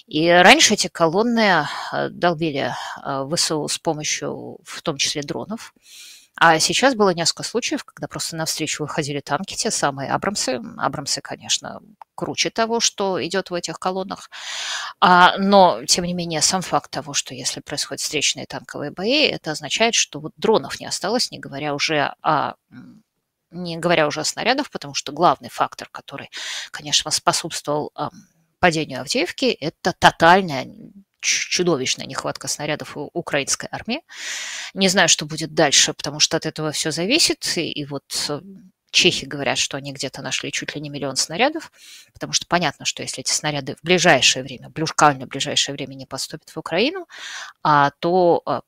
И 0.07 0.29
раньше 0.29 0.75
эти 0.75 0.89
колонны 0.89 1.67
долбили 2.11 2.75
ВСУ 3.35 3.69
с 3.69 3.79
помощью, 3.79 4.59
в 4.65 4.83
том 4.83 4.97
числе, 4.97 5.23
дронов. 5.23 5.75
А 6.43 6.59
сейчас 6.59 6.95
было 6.95 7.11
несколько 7.11 7.43
случаев, 7.43 7.85
когда 7.85 8.09
просто 8.09 8.35
навстречу 8.35 8.83
выходили 8.83 9.21
танки, 9.21 9.55
те 9.57 9.71
самые 9.71 10.11
Абрамсы. 10.11 10.59
Абрамсы, 10.79 11.21
конечно, 11.21 11.81
круче 12.15 12.49
того, 12.49 12.81
что 12.81 13.23
идет 13.23 13.51
в 13.51 13.55
этих 13.55 13.79
колоннах. 13.79 14.31
А, 15.01 15.37
но, 15.37 15.85
тем 15.85 16.07
не 16.07 16.15
менее, 16.15 16.41
сам 16.41 16.63
факт 16.63 16.91
того, 16.91 17.13
что 17.13 17.35
если 17.35 17.61
происходят 17.61 18.01
встречные 18.01 18.47
танковые 18.47 18.91
бои, 18.91 19.27
это 19.27 19.51
означает, 19.51 19.95
что 19.95 20.19
вот 20.19 20.33
дронов 20.39 20.81
не 20.81 20.87
осталось, 20.87 21.31
не 21.31 21.39
говоря 21.39 21.75
уже 21.75 22.15
о 22.23 22.55
не 23.51 23.77
говоря 23.77 24.07
уже 24.07 24.21
о 24.21 24.25
снарядах, 24.25 24.71
потому 24.71 24.95
что 24.95 25.13
главный 25.13 25.49
фактор, 25.49 25.89
который, 25.91 26.31
конечно, 26.71 27.11
способствовал 27.11 27.93
падению 28.61 29.01
Авдеевки, 29.01 29.47
это 29.47 29.93
тотальная 29.99 30.69
чудовищная 31.21 32.07
нехватка 32.07 32.49
снарядов 32.49 32.97
у 32.97 33.11
украинской 33.13 33.69
армии. 33.71 34.03
Не 34.73 34.89
знаю, 34.89 35.09
что 35.09 35.27
будет 35.27 35.55
дальше, 35.55 35.93
потому 35.93 36.21
что 36.21 36.37
от 36.37 36.47
этого 36.47 36.73
все 36.73 36.91
зависит. 36.91 37.57
И, 37.59 37.71
и 37.71 37.85
вот 37.85 38.05
Чехи 38.91 39.25
говорят, 39.25 39.59
что 39.59 39.77
они 39.77 39.93
где-то 39.93 40.23
нашли 40.23 40.51
чуть 40.51 40.75
ли 40.75 40.81
не 40.81 40.89
миллион 40.89 41.17
снарядов, 41.17 41.71
потому 42.13 42.33
что 42.33 42.47
понятно, 42.47 42.85
что 42.85 43.03
если 43.03 43.21
эти 43.21 43.31
снаряды 43.31 43.77
в 43.77 43.85
ближайшее 43.85 44.43
время, 44.43 44.71
буквально 44.71 45.27
в 45.27 45.29
ближайшее 45.29 45.75
время 45.75 45.95
не 45.95 46.07
поступят 46.07 46.51
в 46.51 46.57
Украину, 46.57 47.07
а, 47.63 47.93
то 48.01 48.43
а, 48.47 48.63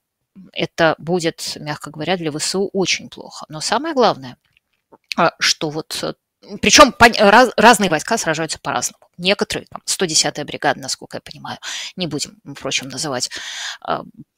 это 0.52 0.94
будет, 0.98 1.56
мягко 1.56 1.90
говоря, 1.90 2.16
для 2.16 2.30
ВСУ 2.30 2.70
очень 2.72 3.08
плохо. 3.08 3.46
Но 3.48 3.60
самое 3.60 3.94
главное, 3.94 4.36
а, 5.16 5.32
что 5.40 5.70
вот 5.70 6.16
причем 6.60 6.94
раз, 6.98 7.50
разные 7.56 7.88
войска 7.88 8.18
сражаются 8.18 8.58
по-разному. 8.58 9.06
Некоторые, 9.22 9.66
там, 9.66 9.80
110-я 9.86 10.44
бригада, 10.44 10.80
насколько 10.80 11.18
я 11.18 11.20
понимаю, 11.20 11.58
не 11.96 12.06
будем, 12.06 12.38
впрочем, 12.56 12.88
называть, 12.88 13.30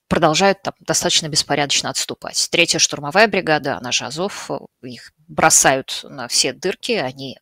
продолжают 0.09 0.63
там 0.63 0.75
достаточно 0.81 1.29
беспорядочно 1.29 1.91
отступать. 1.91 2.49
Третья 2.51 2.79
штурмовая 2.79 3.27
бригада, 3.27 3.79
она 3.79 3.93
же 3.93 4.05
Азов, 4.05 4.51
их 4.83 5.13
бросают 5.27 6.01
на 6.05 6.29
все 6.29 6.53
дырки, 6.53 6.93
они 6.93 7.39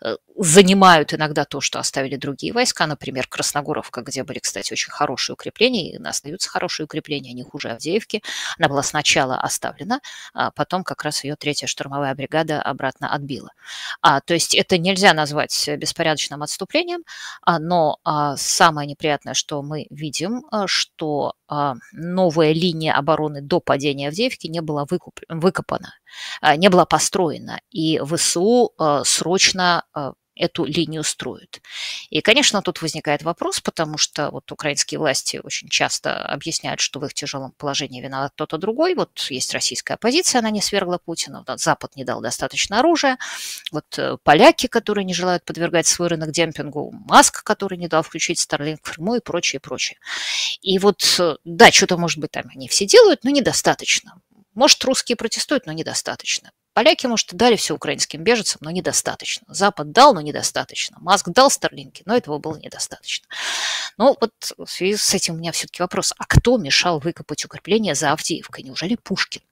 Э, 0.00 0.16
занимают 0.38 1.12
иногда 1.12 1.44
то, 1.44 1.60
что 1.60 1.80
оставили 1.80 2.16
другие 2.16 2.52
войска, 2.52 2.86
например, 2.86 3.26
Красногоровка, 3.26 4.02
где 4.02 4.22
были, 4.22 4.38
кстати, 4.38 4.72
очень 4.72 4.92
хорошие 4.92 5.34
укрепления, 5.34 5.92
и 5.92 6.02
остаются 6.02 6.48
хорошие 6.48 6.84
укрепления, 6.84 7.32
не 7.32 7.42
хуже 7.42 7.70
Авдеевки. 7.70 8.22
Она 8.56 8.68
была 8.68 8.84
сначала 8.84 9.36
оставлена, 9.36 10.00
а 10.32 10.52
потом 10.52 10.84
как 10.84 11.02
раз 11.02 11.24
ее 11.24 11.34
третья 11.34 11.66
штурмовая 11.66 12.14
бригада 12.14 12.62
обратно 12.62 13.12
отбила. 13.12 13.50
А, 14.00 14.20
то 14.20 14.34
есть 14.34 14.54
это 14.54 14.78
нельзя 14.78 15.12
назвать 15.12 15.68
беспорядочным 15.76 16.42
отступлением, 16.42 17.02
а, 17.42 17.58
но 17.58 17.98
а, 18.04 18.36
самое 18.36 18.88
неприятное, 18.88 19.34
что 19.34 19.60
мы 19.62 19.86
видим, 19.90 20.44
а, 20.52 20.68
что 20.68 21.34
а, 21.48 21.74
новая 21.92 22.52
линия 22.52 22.94
обороны 22.94 23.42
до 23.42 23.58
падения 23.58 24.08
Авдеевки 24.08 24.46
не 24.46 24.60
была 24.60 24.84
выкуп, 24.84 25.18
выкопана, 25.28 25.94
а, 26.40 26.56
не 26.56 26.68
была 26.68 26.84
построена, 26.84 27.60
и 27.70 28.00
ВСУ 28.04 28.72
а, 28.78 29.02
срочно 29.04 29.84
эту 30.38 30.64
линию 30.64 31.02
строят. 31.04 31.60
И, 32.10 32.20
конечно, 32.20 32.62
тут 32.62 32.80
возникает 32.80 33.22
вопрос, 33.22 33.60
потому 33.60 33.98
что 33.98 34.30
вот 34.30 34.50
украинские 34.52 34.98
власти 34.98 35.40
очень 35.42 35.68
часто 35.68 36.24
объясняют, 36.24 36.80
что 36.80 37.00
в 37.00 37.04
их 37.04 37.14
тяжелом 37.14 37.52
положении 37.52 38.00
виноват 38.00 38.32
кто-то 38.34 38.58
другой. 38.58 38.94
Вот 38.94 39.26
есть 39.30 39.52
российская 39.52 39.94
оппозиция, 39.94 40.38
она 40.38 40.50
не 40.50 40.62
свергла 40.62 40.98
Путина, 40.98 41.44
Запад 41.56 41.96
не 41.96 42.04
дал 42.04 42.20
достаточно 42.20 42.78
оружия, 42.78 43.18
вот 43.72 43.98
э, 43.98 44.16
поляки, 44.22 44.66
которые 44.66 45.04
не 45.04 45.14
желают 45.14 45.44
подвергать 45.44 45.86
свой 45.86 46.08
рынок 46.08 46.30
демпингу, 46.30 46.92
Маск, 46.92 47.42
который 47.42 47.78
не 47.78 47.88
дал 47.88 48.02
включить 48.02 48.38
Starlink 48.38 48.78
в 48.82 49.14
и 49.16 49.20
прочее, 49.20 49.60
прочее. 49.60 49.98
И 50.62 50.78
вот, 50.78 51.16
э, 51.18 51.36
да, 51.44 51.70
что-то, 51.72 51.96
может 51.96 52.18
быть, 52.18 52.30
там 52.30 52.44
они 52.54 52.68
все 52.68 52.86
делают, 52.86 53.24
но 53.24 53.30
недостаточно. 53.30 54.20
Может, 54.54 54.84
русские 54.84 55.16
протестуют, 55.16 55.66
но 55.66 55.72
недостаточно. 55.72 56.52
Поляки, 56.78 57.06
может, 57.08 57.34
дали 57.34 57.56
все 57.56 57.74
украинским 57.74 58.22
беженцам, 58.22 58.60
но 58.62 58.70
недостаточно. 58.70 59.44
Запад 59.52 59.90
дал, 59.90 60.14
но 60.14 60.20
недостаточно. 60.20 60.96
Маск 61.00 61.28
дал 61.30 61.50
Старлинки, 61.50 62.04
но 62.06 62.16
этого 62.16 62.38
было 62.38 62.56
недостаточно. 62.56 63.26
Но 63.96 64.16
вот 64.20 64.32
в 64.56 64.70
связи 64.70 64.96
с 64.96 65.12
этим 65.12 65.34
у 65.34 65.38
меня 65.38 65.50
все-таки 65.50 65.82
вопрос, 65.82 66.14
а 66.16 66.24
кто 66.24 66.56
мешал 66.56 67.00
выкопать 67.00 67.44
укрепление 67.44 67.96
за 67.96 68.12
Авдеевкой? 68.12 68.62
Неужели 68.62 68.94
Пушкин? 68.94 69.42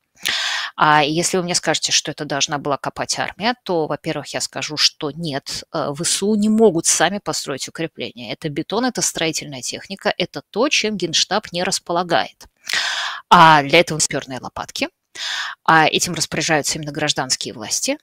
А 0.76 1.02
если 1.02 1.38
вы 1.38 1.42
мне 1.42 1.56
скажете, 1.56 1.90
что 1.90 2.12
это 2.12 2.24
должна 2.24 2.58
была 2.58 2.76
копать 2.76 3.18
армия, 3.18 3.56
то, 3.64 3.88
во-первых, 3.88 4.28
я 4.28 4.40
скажу, 4.40 4.76
что 4.76 5.10
нет, 5.10 5.64
э, 5.72 5.92
ВСУ 6.00 6.36
не 6.36 6.48
могут 6.48 6.86
сами 6.86 7.18
построить 7.18 7.66
укрепление. 7.66 8.34
Это 8.34 8.48
бетон, 8.50 8.84
это 8.84 9.02
строительная 9.02 9.62
техника, 9.62 10.14
это 10.16 10.42
то, 10.50 10.68
чем 10.68 10.96
Генштаб 10.96 11.50
не 11.50 11.64
располагает. 11.64 12.44
А 13.28 13.64
для 13.64 13.80
этого 13.80 13.98
сперные 13.98 14.38
лопатки, 14.40 14.90
а 15.64 15.86
этим 15.86 16.14
распоряжаются 16.14 16.78
именно 16.78 16.92
гражданские 16.92 17.54
власти. 17.54 17.98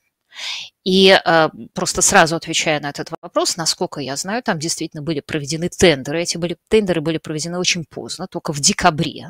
И 0.83 1.09
э, 1.09 1.49
просто 1.73 2.01
сразу 2.01 2.35
отвечая 2.35 2.79
на 2.79 2.89
этот 2.89 3.09
вопрос, 3.21 3.55
насколько 3.55 3.99
я 3.99 4.15
знаю, 4.15 4.41
там 4.41 4.59
действительно 4.59 5.03
были 5.03 5.19
проведены 5.19 5.69
тендеры. 5.69 6.21
Эти 6.21 6.37
были, 6.37 6.57
тендеры 6.69 7.01
были 7.01 7.19
проведены 7.19 7.59
очень 7.59 7.85
поздно, 7.85 8.27
только 8.27 8.51
в 8.51 8.59
декабре. 8.59 9.29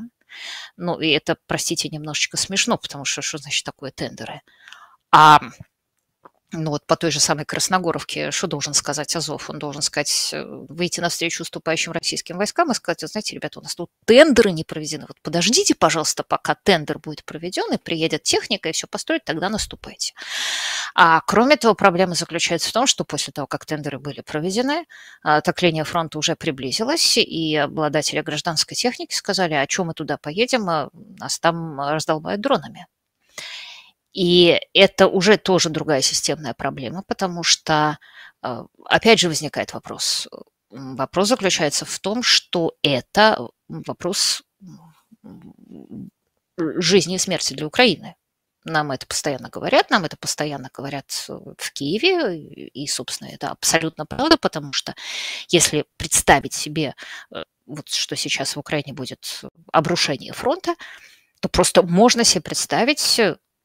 Ну, 0.77 0.99
и 0.99 1.09
это, 1.09 1.37
простите, 1.45 1.89
немножечко 1.89 2.37
смешно, 2.37 2.77
потому 2.77 3.05
что 3.05 3.21
что 3.21 3.37
значит 3.37 3.65
такое 3.65 3.91
тендеры? 3.91 4.41
А 5.11 5.39
ну 6.53 6.69
вот 6.69 6.85
по 6.85 6.95
той 6.95 7.11
же 7.11 7.19
самой 7.19 7.45
Красногоровке, 7.45 8.31
что 8.31 8.47
должен 8.47 8.73
сказать 8.73 9.15
Азов? 9.15 9.49
Он 9.49 9.57
должен 9.57 9.81
сказать, 9.81 10.29
э, 10.33 10.45
выйти 10.69 10.99
навстречу 10.99 11.41
уступающим 11.41 11.91
российским 11.91 12.37
войскам 12.37 12.71
и 12.71 12.75
сказать, 12.75 13.01
знаете, 13.09 13.35
ребята, 13.35 13.59
у 13.59 13.63
нас 13.63 13.75
тут 13.75 13.89
тендеры 14.05 14.51
не 14.51 14.63
проведены. 14.63 15.05
Вот 15.07 15.19
подождите, 15.21 15.73
пожалуйста, 15.73 16.23
пока 16.23 16.55
тендер 16.55 16.99
будет 16.99 17.25
проведен 17.25 17.73
и 17.73 17.77
приедет 17.77 18.23
техника 18.23 18.69
и 18.69 18.71
все 18.71 18.85
построить, 18.87 19.25
тогда 19.25 19.49
наступайте. 19.49 20.13
А 20.95 21.21
кроме 21.21 21.57
того, 21.57 21.73
проблема 21.73 22.13
заключается 22.13 22.69
в 22.69 22.73
том, 22.73 22.85
что 22.85 23.03
после 23.03 23.33
того, 23.33 23.47
как 23.47 23.65
тендеры 23.65 23.97
были 23.97 24.21
проведены, 24.21 24.85
а, 25.23 25.41
так 25.41 25.61
линия 25.63 25.83
фронта 25.83 26.19
уже 26.19 26.35
приблизилась, 26.35 27.17
и 27.17 27.55
обладатели 27.55 28.21
гражданской 28.21 28.75
техники 28.75 29.15
сказали, 29.15 29.55
а 29.55 29.65
чем 29.65 29.87
мы 29.87 29.93
туда 29.95 30.17
поедем, 30.17 30.69
а 30.69 30.89
нас 31.17 31.39
там 31.39 31.79
раздолбают 31.79 32.41
дронами. 32.41 32.87
И 34.13 34.59
это 34.73 35.07
уже 35.07 35.37
тоже 35.37 35.69
другая 35.69 36.01
системная 36.01 36.53
проблема, 36.53 37.03
потому 37.07 37.43
что, 37.43 37.97
а, 38.41 38.65
опять 38.85 39.19
же, 39.19 39.27
возникает 39.27 39.73
вопрос. 39.73 40.27
Вопрос 40.69 41.27
заключается 41.27 41.85
в 41.85 41.99
том, 41.99 42.23
что 42.23 42.75
это 42.83 43.49
вопрос 43.67 44.43
жизни 46.57 47.15
и 47.15 47.19
смерти 47.19 47.53
для 47.53 47.67
Украины. 47.67 48.15
Нам 48.65 48.91
это 48.91 49.05
постоянно 49.05 49.49
говорят, 49.49 49.89
нам 49.89 50.05
это 50.05 50.15
постоянно 50.15 50.69
говорят 50.73 51.25
в 51.27 51.73
Киеве, 51.73 52.37
и, 52.39 52.87
собственно, 52.87 53.29
это 53.29 53.49
абсолютно 53.49 54.05
правда, 54.05 54.37
потому 54.37 54.71
что 54.71 54.95
если 55.49 55.85
представить 55.97 56.53
себе, 56.53 56.95
э, 57.31 57.43
вот 57.65 57.89
что 57.89 58.15
сейчас 58.15 58.55
в 58.55 58.59
Украине 58.59 58.93
будет 58.93 59.41
обрушение 59.73 60.31
фронта, 60.31 60.75
то 61.41 61.49
просто 61.49 61.83
можно 61.83 62.23
себе 62.23 62.41
представить 62.41 62.99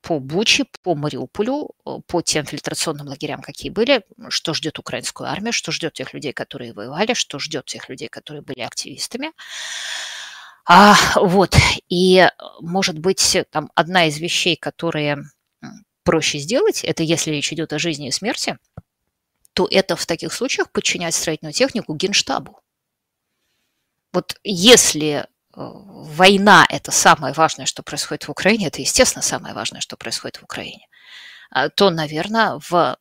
по 0.01 0.20
Буче, 0.20 0.64
по 0.82 0.94
Мариуполю, 0.94 1.70
э, 1.84 1.99
по 2.07 2.22
тем 2.22 2.46
фильтрационным 2.46 3.09
лагерям, 3.09 3.42
какие 3.42 3.70
были, 3.70 4.03
что 4.28 4.55
ждет 4.55 4.78
украинскую 4.78 5.28
армию, 5.28 5.53
что 5.53 5.72
ждет 5.72 5.94
тех 5.94 6.14
людей, 6.14 6.32
которые 6.32 6.72
воевали, 6.72 7.14
что 7.14 7.38
ждет 7.38 7.66
тех 7.66 7.88
людей, 7.88 8.09
которые 8.09 8.42
были 8.42 8.61
активистами. 8.61 9.32
А, 10.66 10.96
вот, 11.16 11.57
и, 11.88 12.28
может 12.61 12.99
быть, 12.99 13.38
там 13.51 13.70
одна 13.74 14.07
из 14.07 14.18
вещей, 14.18 14.57
которые 14.57 15.24
проще 16.05 16.38
сделать, 16.38 16.84
это 16.84 17.03
если 17.03 17.30
речь 17.30 17.53
идет 17.53 17.72
о 17.72 17.78
жизни 17.78 18.09
и 18.09 18.12
смерти, 18.12 18.59
то 19.53 19.66
это 19.70 19.96
в 19.96 20.07
таких 20.07 20.32
случаях 20.32 20.70
подчинять 20.70 21.14
строительную 21.14 21.53
технику 21.53 21.94
генштабу. 21.94 22.61
Вот 24.12 24.38
если 24.42 25.26
война– 25.59 26.64
это 26.68 26.92
самое 26.92 27.34
важное, 27.34 27.66
что 27.66 27.82
происходит 27.82 28.28
в 28.28 28.30
Украине, 28.30 28.68
это, 28.68 28.80
естественно, 28.80 29.22
самое 29.22 29.54
важное, 29.54 29.80
что 29.80 29.96
происходит 29.96 30.36
в 30.36 30.44
Украине, 30.44 30.86
а, 31.50 31.68
то, 31.68 31.90
наверное, 31.90 32.61
в 32.70 32.96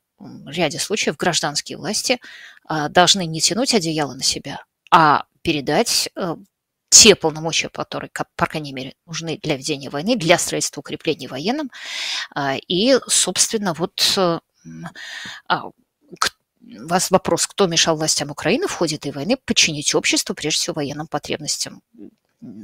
ряде 0.48 0.80
случаев 0.80 1.18
гражданские 1.18 1.78
власти 1.78 2.20
а, 2.66 2.90
должны 2.90 3.26
не 3.26 3.42
тянуть 3.42 3.76
одеяло 3.76 4.14
на 4.14 4.24
себя, 4.24 4.64
а 4.90 5.26
передать 5.44 6.10
э, 6.16 6.36
те 6.90 7.16
полномочия, 7.16 7.70
которые, 7.70 8.10
по 8.36 8.46
крайней 8.48 8.74
мере, 8.74 8.96
нужны 9.06 9.38
для 9.42 9.56
ведения 9.56 9.90
войны, 9.90 10.16
для 10.16 10.38
строительства 10.38 10.80
укреплений 10.80 11.28
военным. 11.28 11.72
А, 12.34 12.56
и, 12.68 12.98
собственно, 13.08 13.74
вот 13.74 14.14
э, 14.18 14.40
вас 16.80 17.12
вопрос, 17.12 17.48
кто 17.48 17.68
мешал 17.68 17.96
властям 17.96 18.32
Украины 18.32 18.68
в 18.68 18.74
ходе 18.74 18.96
этой 18.96 19.12
войны 19.12 19.38
подчинить 19.46 19.94
общество, 19.96 20.34
прежде 20.34 20.60
всего, 20.60 20.74
военным 20.76 21.08
потребностям 21.08 21.82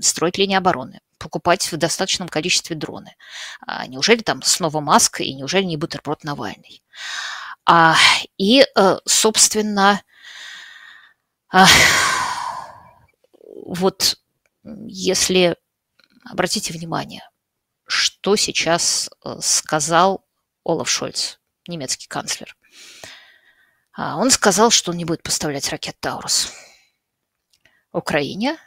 строить 0.02 0.38
линии 0.38 0.56
обороны, 0.56 1.02
покупать 1.18 1.72
в 1.72 1.78
достаточном 1.78 2.30
количестве 2.30 2.76
дроны. 2.76 3.16
А 3.66 3.88
неужели 3.88 4.22
там 4.22 4.42
снова 4.42 4.80
Маск 4.80 5.22
и 5.22 5.34
неужели 5.34 5.64
не 5.64 5.78
бутерброд 5.78 6.24
Навальный? 6.24 6.84
А, 7.66 7.96
и, 8.38 8.66
э, 8.76 8.98
собственно, 9.06 10.04
а, 11.50 11.66
вот 13.66 14.18
если 14.64 15.56
обратите 16.26 16.74
внимание, 16.74 17.28
что 17.86 18.36
сейчас 18.36 19.10
э, 19.24 19.38
сказал 19.42 20.26
Олаф 20.64 20.90
Шольц, 20.90 21.38
немецкий 21.68 22.08
канцлер. 22.08 22.56
А, 23.94 24.18
он 24.18 24.32
сказал, 24.32 24.72
что 24.72 24.92
он 24.92 24.98
не 24.98 25.06
будет 25.06 25.24
поставлять 25.24 25.70
ракет 25.70 25.96
Таурус 26.00 26.52
Украине, 27.92 28.58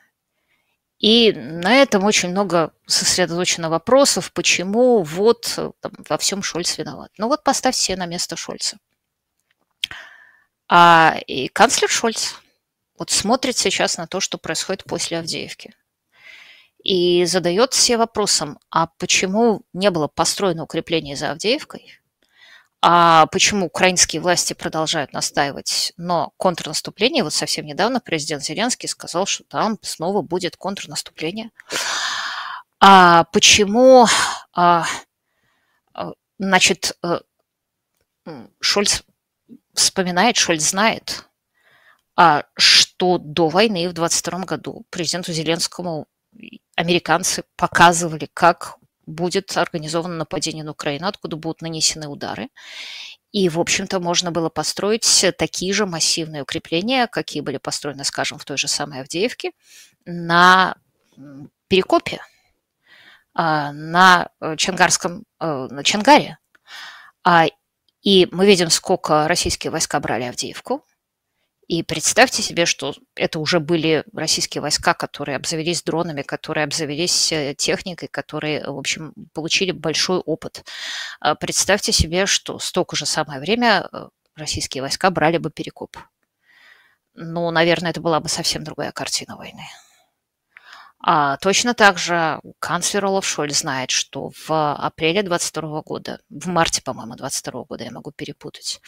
и 0.99 1.33
на 1.33 1.75
этом 1.75 2.05
очень 2.05 2.31
много 2.31 2.73
сосредоточено 2.87 3.69
вопросов, 3.69 4.33
почему 4.33 5.03
вот 5.03 5.55
э, 5.59 5.71
там, 5.81 5.93
во 6.09 6.17
всем 6.17 6.43
Шольц 6.43 6.79
виноват. 6.79 7.11
Ну 7.19 7.29
вот 7.29 7.45
поставьте 7.45 7.81
себе 7.81 7.97
на 7.99 8.07
место 8.07 8.37
Шольца. 8.37 8.79
А 10.69 11.19
и 11.27 11.49
канцлер 11.49 11.91
Шольц 11.91 12.35
вот 12.99 13.11
смотрит 13.11 13.57
сейчас 13.59 13.99
на 13.99 14.07
то, 14.07 14.21
что 14.21 14.39
происходит 14.39 14.85
после 14.85 15.19
Авдеевки. 15.19 15.75
И 16.83 17.25
задает 17.27 17.75
себе 17.75 17.99
вопросом, 17.99 18.59
а 18.71 18.87
почему 18.87 19.63
не 19.73 19.91
было 19.91 20.09
построено 20.09 20.63
укрепление 20.63 21.17
за 21.17 21.33
Авдеевкой? 21.33 22.01
А 22.83 23.27
почему 23.27 23.67
украинские 23.67 24.21
власти 24.21 24.53
продолжают 24.53 25.13
настаивать 25.13 25.93
на 25.97 26.29
контрнаступлении? 26.37 27.23
Вот 27.23 27.33
совсем 27.33 27.67
недавно 27.67 28.01
президент 28.01 28.45
Зеленский 28.45 28.89
сказал, 28.89 29.27
что 29.27 29.45
там 29.45 29.79
снова 29.83 30.23
будет 30.23 30.57
контрнаступление. 30.57 31.51
А 32.79 33.25
почему, 33.33 34.07
а, 34.53 34.87
а 35.95 36.13
значит, 36.39 36.97
э, 37.03 37.21
Шольц 38.61 39.03
вспоминает, 39.73 40.37
Шольц 40.37 40.63
знает, 40.63 41.25
а, 42.17 42.45
что 42.57 43.19
до 43.19 43.49
войны 43.49 43.89
в 43.89 43.93
22 43.95 44.41
году 44.41 44.85
президенту 44.91 45.33
Зеленскому 45.33 46.07
американцы 46.77 47.45
показывали, 47.57 48.29
как 48.33 48.77
будет 49.07 49.57
организовано 49.57 50.17
нападение 50.17 50.65
на 50.65 50.73
Украину, 50.73 51.07
откуда 51.07 51.37
будут 51.37 51.63
нанесены 51.63 52.09
удары. 52.09 52.49
И, 53.33 53.49
в 53.49 53.61
общем-то, 53.61 54.01
можно 54.01 54.31
было 54.31 54.49
построить 54.49 55.27
такие 55.39 55.73
же 55.73 55.87
массивные 55.87 56.43
укрепления, 56.43 57.07
какие 57.07 57.43
были 57.43 57.59
построены, 57.59 58.05
скажем, 58.05 58.39
в 58.39 58.45
той 58.45 58.57
же 58.57 58.69
самой 58.69 59.01
Авдеевке, 59.01 59.53
на 60.05 60.77
Перекопе, 61.69 62.21
а, 63.35 63.73
на 63.73 64.29
Чангарском, 64.57 65.25
э, 65.41 65.69
на 65.71 65.85
Чангаре. 65.85 66.39
А, 67.25 67.47
и 68.03 68.29
мы 68.31 68.47
видим, 68.47 68.71
сколько 68.71 69.27
российские 69.29 69.71
войска 69.71 69.99
брали 70.01 70.25
Авдеевку, 70.25 70.85
и 71.69 71.83
представьте 71.83 72.43
себе, 72.43 72.65
что 72.65 72.95
это 73.17 73.41
уже 73.41 73.59
были 73.59 74.05
российские 74.15 74.63
войска, 74.63 74.95
которые 74.95 75.37
обзавелись 75.37 75.83
дронами, 75.83 76.23
которые 76.23 76.65
обзавелись 76.65 77.33
э, 77.33 77.55
техникой, 77.57 78.09
которые, 78.09 78.65
в 78.65 78.79
общем, 78.79 79.13
получили 79.33 79.73
большой 79.73 80.19
опыт. 80.19 80.65
А 81.19 81.35
представьте 81.35 81.91
себе, 81.93 82.27
что 82.27 82.61
столько 82.61 82.95
же 82.95 83.05
самое 83.05 83.41
время 83.41 83.89
э, 83.91 84.09
российские 84.37 84.83
войска 84.83 85.11
брали 85.11 85.39
бы 85.39 85.51
Перекоп. 85.51 85.97
Ну, 87.15 87.51
наверное, 87.51 87.91
это 87.91 88.01
была 88.01 88.21
бы 88.21 88.29
совсем 88.29 88.63
другая 88.63 88.93
картина 88.93 89.37
войны. 89.37 89.65
А 91.09 91.37
точно 91.37 91.73
так 91.73 91.99
же 91.99 92.41
канцлер 92.59 93.05
Олаф 93.05 93.25
Шольц 93.25 93.61
знает, 93.61 93.93
что 93.93 94.33
в 94.49 94.75
апреле 94.75 95.23
22 95.23 95.83
года, 95.83 96.19
в 96.29 96.49
марте, 96.49 96.83
по-моему, 96.83 97.15
22 97.15 97.63
года, 97.63 97.85
я 97.85 97.93
могу 97.93 98.11
перепутать, 98.11 98.81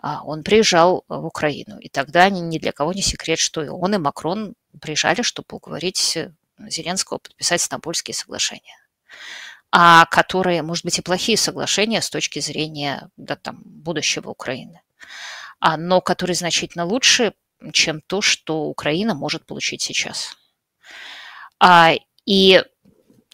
а, 0.00 0.22
он 0.24 0.42
приезжал 0.42 1.04
в 1.08 1.26
Украину. 1.26 1.78
И 1.78 1.90
тогда 1.90 2.30
ни 2.30 2.58
для 2.58 2.72
кого 2.72 2.94
не 2.94 3.02
секрет, 3.02 3.38
что 3.38 3.62
и 3.62 3.68
он, 3.68 3.94
и 3.94 3.98
Макрон 3.98 4.54
приезжали, 4.80 5.20
чтобы 5.20 5.48
уговорить 5.50 6.16
Зеленского 6.58 7.18
подписать 7.18 7.60
Стамбульские 7.60 8.14
соглашения 8.14 8.76
а 9.72 10.06
которые, 10.06 10.62
может 10.62 10.84
быть, 10.84 10.98
и 10.98 11.02
плохие 11.02 11.36
соглашения 11.38 12.00
с 12.00 12.10
точки 12.10 12.40
зрения 12.40 13.08
да, 13.16 13.36
там, 13.36 13.62
будущего 13.64 14.30
Украины, 14.30 14.80
а, 15.60 15.76
но 15.76 16.00
которые 16.00 16.34
значительно 16.34 16.84
лучше, 16.84 17.34
чем 17.72 18.00
то, 18.00 18.20
что 18.20 18.64
Украина 18.64 19.14
может 19.14 19.46
получить 19.46 19.82
сейчас. 19.82 20.36
А, 21.60 21.92
и 22.24 22.64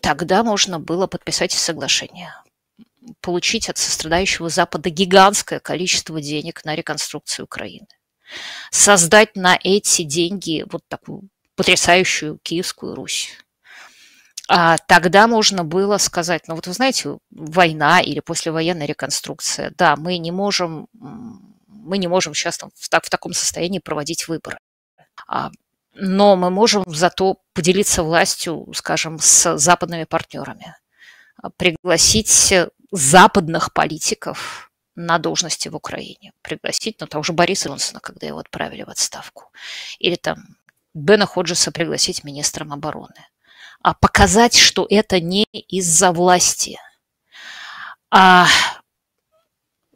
тогда 0.03 0.43
можно 0.43 0.81
было 0.81 1.07
подписать 1.07 1.53
соглашение, 1.53 2.35
получить 3.20 3.68
от 3.68 3.79
сострадающего 3.79 4.49
Запада 4.49 4.91
гигантское 4.91 5.61
количество 5.61 6.20
денег 6.20 6.64
на 6.64 6.74
реконструкцию 6.74 7.45
Украины, 7.45 7.87
создать 8.70 9.37
на 9.37 9.59
эти 9.62 10.03
деньги 10.03 10.64
вот 10.70 10.83
такую 10.89 11.29
потрясающую 11.55 12.39
Киевскую 12.43 12.95
Русь. 12.95 13.31
А 14.49 14.77
тогда 14.79 15.27
можно 15.27 15.64
было 15.64 15.99
сказать, 15.99 16.47
ну 16.47 16.55
вот 16.55 16.66
вы 16.66 16.72
знаете, 16.72 17.18
война 17.31 18.01
или 18.01 18.20
послевоенная 18.20 18.87
реконструкция, 18.87 19.72
да, 19.77 19.97
мы 19.97 20.18
не 20.18 20.31
можем, 20.31 20.89
мы 20.93 21.99
не 21.99 22.07
можем 22.07 22.35
сейчас 22.35 22.59
там 22.59 22.70
в, 22.77 22.89
так, 22.89 23.05
в 23.05 23.11
таком 23.11 23.33
состоянии 23.33 23.81
проводить 23.81 24.29
выборы. 24.29 24.59
А 25.27 25.51
но 25.99 26.36
мы 26.36 26.51
можем 26.51 26.84
зато 26.86 27.38
поделиться 27.53 28.03
властью, 28.03 28.66
скажем, 28.74 29.18
с 29.18 29.57
западными 29.57 30.05
партнерами, 30.05 30.76
пригласить 31.57 32.55
западных 32.92 33.72
политиков 33.72 34.70
на 34.94 35.18
должности 35.18 35.68
в 35.68 35.76
Украине, 35.76 36.32
пригласить, 36.42 37.01
ну, 37.01 37.07
того 37.07 37.22
же 37.22 37.32
Бориса 37.32 37.68
Джонсона, 37.68 38.01
когда 38.01 38.26
его 38.26 38.38
отправили 38.38 38.82
в 38.82 38.90
отставку, 38.90 39.53
или 39.99 40.16
там 40.16 40.57
Бена 40.94 41.26
Ходжеса 41.26 41.70
пригласить 41.72 42.24
министром 42.24 42.72
обороны, 42.72 43.26
а 43.82 43.94
показать, 43.94 44.57
что 44.57 44.86
это 44.88 45.20
не 45.20 45.44
из-за 45.53 46.12
власти, 46.12 46.78
а 48.11 48.47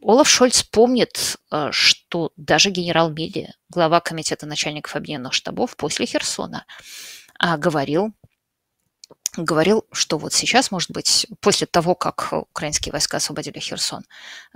Олаф 0.02 0.28
Шольц 0.28 0.62
помнит, 0.62 1.36
э, 1.50 1.68
что 1.72 2.32
даже 2.36 2.70
генерал 2.70 3.10
Милли, 3.10 3.52
глава 3.68 4.00
комитета 4.00 4.46
начальников 4.46 4.96
объединенных 4.96 5.32
штабов 5.34 5.76
после 5.76 6.06
Херсона, 6.06 6.64
а, 7.38 7.58
говорил, 7.58 8.12
говорил, 9.36 9.86
что 9.92 10.18
вот 10.18 10.32
сейчас, 10.32 10.70
может 10.70 10.90
быть, 10.90 11.26
после 11.40 11.66
того, 11.66 11.94
как 11.94 12.32
украинские 12.32 12.92
войска 12.92 13.18
освободили 13.18 13.58
Херсон, 13.58 14.04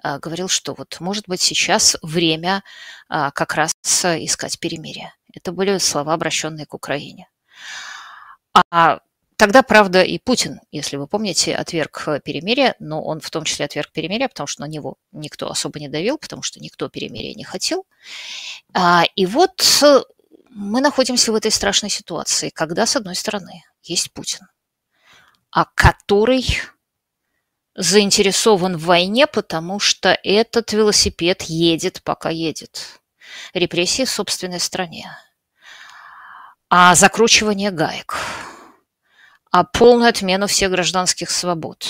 а, 0.02 0.18
говорил, 0.18 0.48
что 0.48 0.74
вот, 0.74 0.98
может 1.00 1.28
быть, 1.28 1.40
сейчас 1.40 1.96
время 2.02 2.62
а, 3.08 3.30
как 3.30 3.54
раз 3.54 3.74
искать 3.84 4.58
перемирие. 4.58 5.14
Это 5.32 5.52
были 5.52 5.78
слова, 5.78 6.14
обращенные 6.14 6.66
к 6.66 6.74
Украине. 6.74 7.28
А 8.70 9.00
Тогда, 9.44 9.62
правда, 9.62 10.00
и 10.00 10.18
Путин, 10.18 10.62
если 10.72 10.96
вы 10.96 11.06
помните, 11.06 11.54
отверг 11.54 12.04
э, 12.06 12.18
перемирие, 12.24 12.76
но 12.78 13.04
он 13.04 13.20
в 13.20 13.28
том 13.28 13.44
числе 13.44 13.66
отверг 13.66 13.92
перемирие, 13.92 14.30
потому 14.30 14.46
что 14.46 14.62
на 14.62 14.66
него 14.66 14.96
никто 15.12 15.50
особо 15.50 15.78
не 15.78 15.88
давил, 15.90 16.16
потому 16.16 16.42
что 16.42 16.60
никто 16.60 16.88
перемирия 16.88 17.34
не 17.34 17.44
хотел. 17.44 17.84
А, 18.72 19.04
и 19.14 19.26
вот 19.26 19.62
э, 19.82 20.00
мы 20.48 20.80
находимся 20.80 21.30
в 21.30 21.34
этой 21.34 21.50
страшной 21.50 21.90
ситуации, 21.90 22.48
когда, 22.48 22.86
с 22.86 22.96
одной 22.96 23.16
стороны, 23.16 23.64
есть 23.82 24.14
Путин, 24.14 24.48
а 25.50 25.66
который 25.74 26.46
заинтересован 27.74 28.78
в 28.78 28.84
войне, 28.84 29.26
потому 29.26 29.78
что 29.78 30.18
этот 30.22 30.72
велосипед 30.72 31.42
едет, 31.42 32.00
пока 32.02 32.30
едет. 32.30 32.98
Репрессии 33.52 34.06
в 34.06 34.10
собственной 34.10 34.58
стране. 34.58 35.14
А 36.70 36.94
закручивание 36.94 37.70
гаек– 37.70 38.16
а 39.54 39.62
полную 39.62 40.08
отмену 40.08 40.48
всех 40.48 40.72
гражданских 40.72 41.30
свобод, 41.30 41.86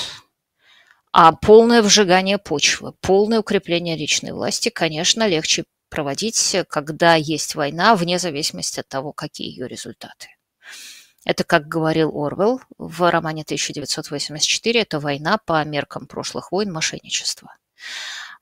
а 1.13 1.33
полное 1.33 1.81
вжигание 1.81 2.37
почвы, 2.37 2.93
полное 3.01 3.41
укрепление 3.41 3.97
личной 3.97 4.33
власти, 4.33 4.69
конечно, 4.69 5.27
легче 5.27 5.65
проводить, 5.89 6.57
когда 6.69 7.15
есть 7.15 7.55
война, 7.55 7.97
вне 7.97 8.19
зависимости 8.19 8.81
от 8.81 8.89
того, 8.89 9.15
какие 9.15 9.49
ее 9.49 9.67
результаты. 9.67 10.29
Это, 11.25 11.43
как 11.45 11.67
говорил 11.67 12.11
Орвелл 12.15 12.61
в 12.77 13.11
романе 13.11 13.45
1984, 13.45 14.83
это 14.83 15.01
война 15.01 15.39
по 15.39 15.65
меркам 15.65 16.07
прошлых 16.07 16.53
войн 16.53 16.71
мошенничества 16.71 17.57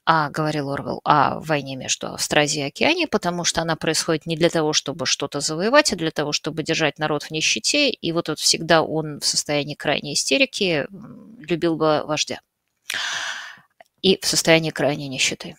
а, 0.05 0.31
говорил 0.31 0.71
Орвел, 0.71 1.01
о 1.05 1.39
войне 1.39 1.77
между 1.77 2.13
Австразией 2.13 2.65
и 2.65 2.69
Океанией, 2.69 3.07
потому 3.07 3.45
что 3.45 3.63
она 3.63 3.77
происходит 3.77 4.27
не 4.27 4.37
для 4.37 4.51
того, 4.51 4.73
чтобы 4.73 5.07
что-то 5.07 5.41
завоевать, 5.41 5.93
а 5.93 5.97
для 5.97 6.11
того, 6.11 6.33
чтобы 6.33 6.65
держать 6.65 6.99
народ 6.99 7.23
в 7.23 7.31
нищете. 7.31 7.91
И 7.91 8.13
вот, 8.13 8.29
вот 8.29 8.41
всегда 8.41 8.83
он 8.83 9.21
в 9.21 9.25
состоянии 9.25 9.75
крайней 9.75 10.15
истерики 10.15 10.89
любил 11.39 11.77
бы 11.77 12.05
вождя. 12.05 12.41
И 14.01 14.19
в 14.21 14.27
состоянии 14.27 14.71
крайней 14.71 15.09
нищеты. 15.09 15.57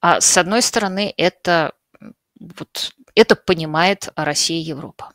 А 0.00 0.20
с 0.20 0.38
одной 0.38 0.62
стороны, 0.62 1.12
это, 1.16 1.72
вот, 2.38 2.94
это 3.16 3.34
понимает 3.34 4.08
Россия 4.14 4.58
и 4.58 4.64
Европа. 4.64 5.12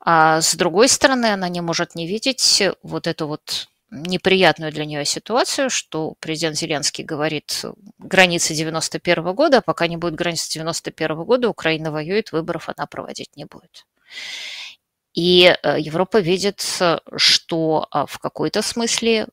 А 0.00 0.42
с 0.42 0.54
другой 0.54 0.88
стороны, 0.88 1.32
она 1.32 1.48
не 1.48 1.62
может 1.62 1.94
не 1.94 2.06
видеть 2.06 2.62
вот 2.82 3.06
эту 3.06 3.26
вот 3.26 3.69
неприятную 3.90 4.72
для 4.72 4.84
нее 4.84 5.04
ситуацию, 5.04 5.70
что 5.70 6.14
президент 6.20 6.56
Зеленский 6.56 7.04
говорит 7.04 7.64
границы 7.98 8.54
91 8.54 9.24
-го 9.24 9.34
года, 9.34 9.58
а 9.58 9.62
пока 9.62 9.86
не 9.86 9.96
будет 9.96 10.14
границы 10.14 10.50
91 10.52 11.16
-го 11.16 11.24
года, 11.24 11.48
Украина 11.48 11.90
воюет, 11.90 12.32
выборов 12.32 12.68
она 12.68 12.86
проводить 12.86 13.36
не 13.36 13.44
будет. 13.44 13.86
И 15.12 15.56
э, 15.62 15.80
Европа 15.80 16.20
видит, 16.20 16.64
что 17.16 17.86
а, 17.90 18.06
в 18.06 18.18
какой-то 18.18 18.62
смысле 18.62 19.26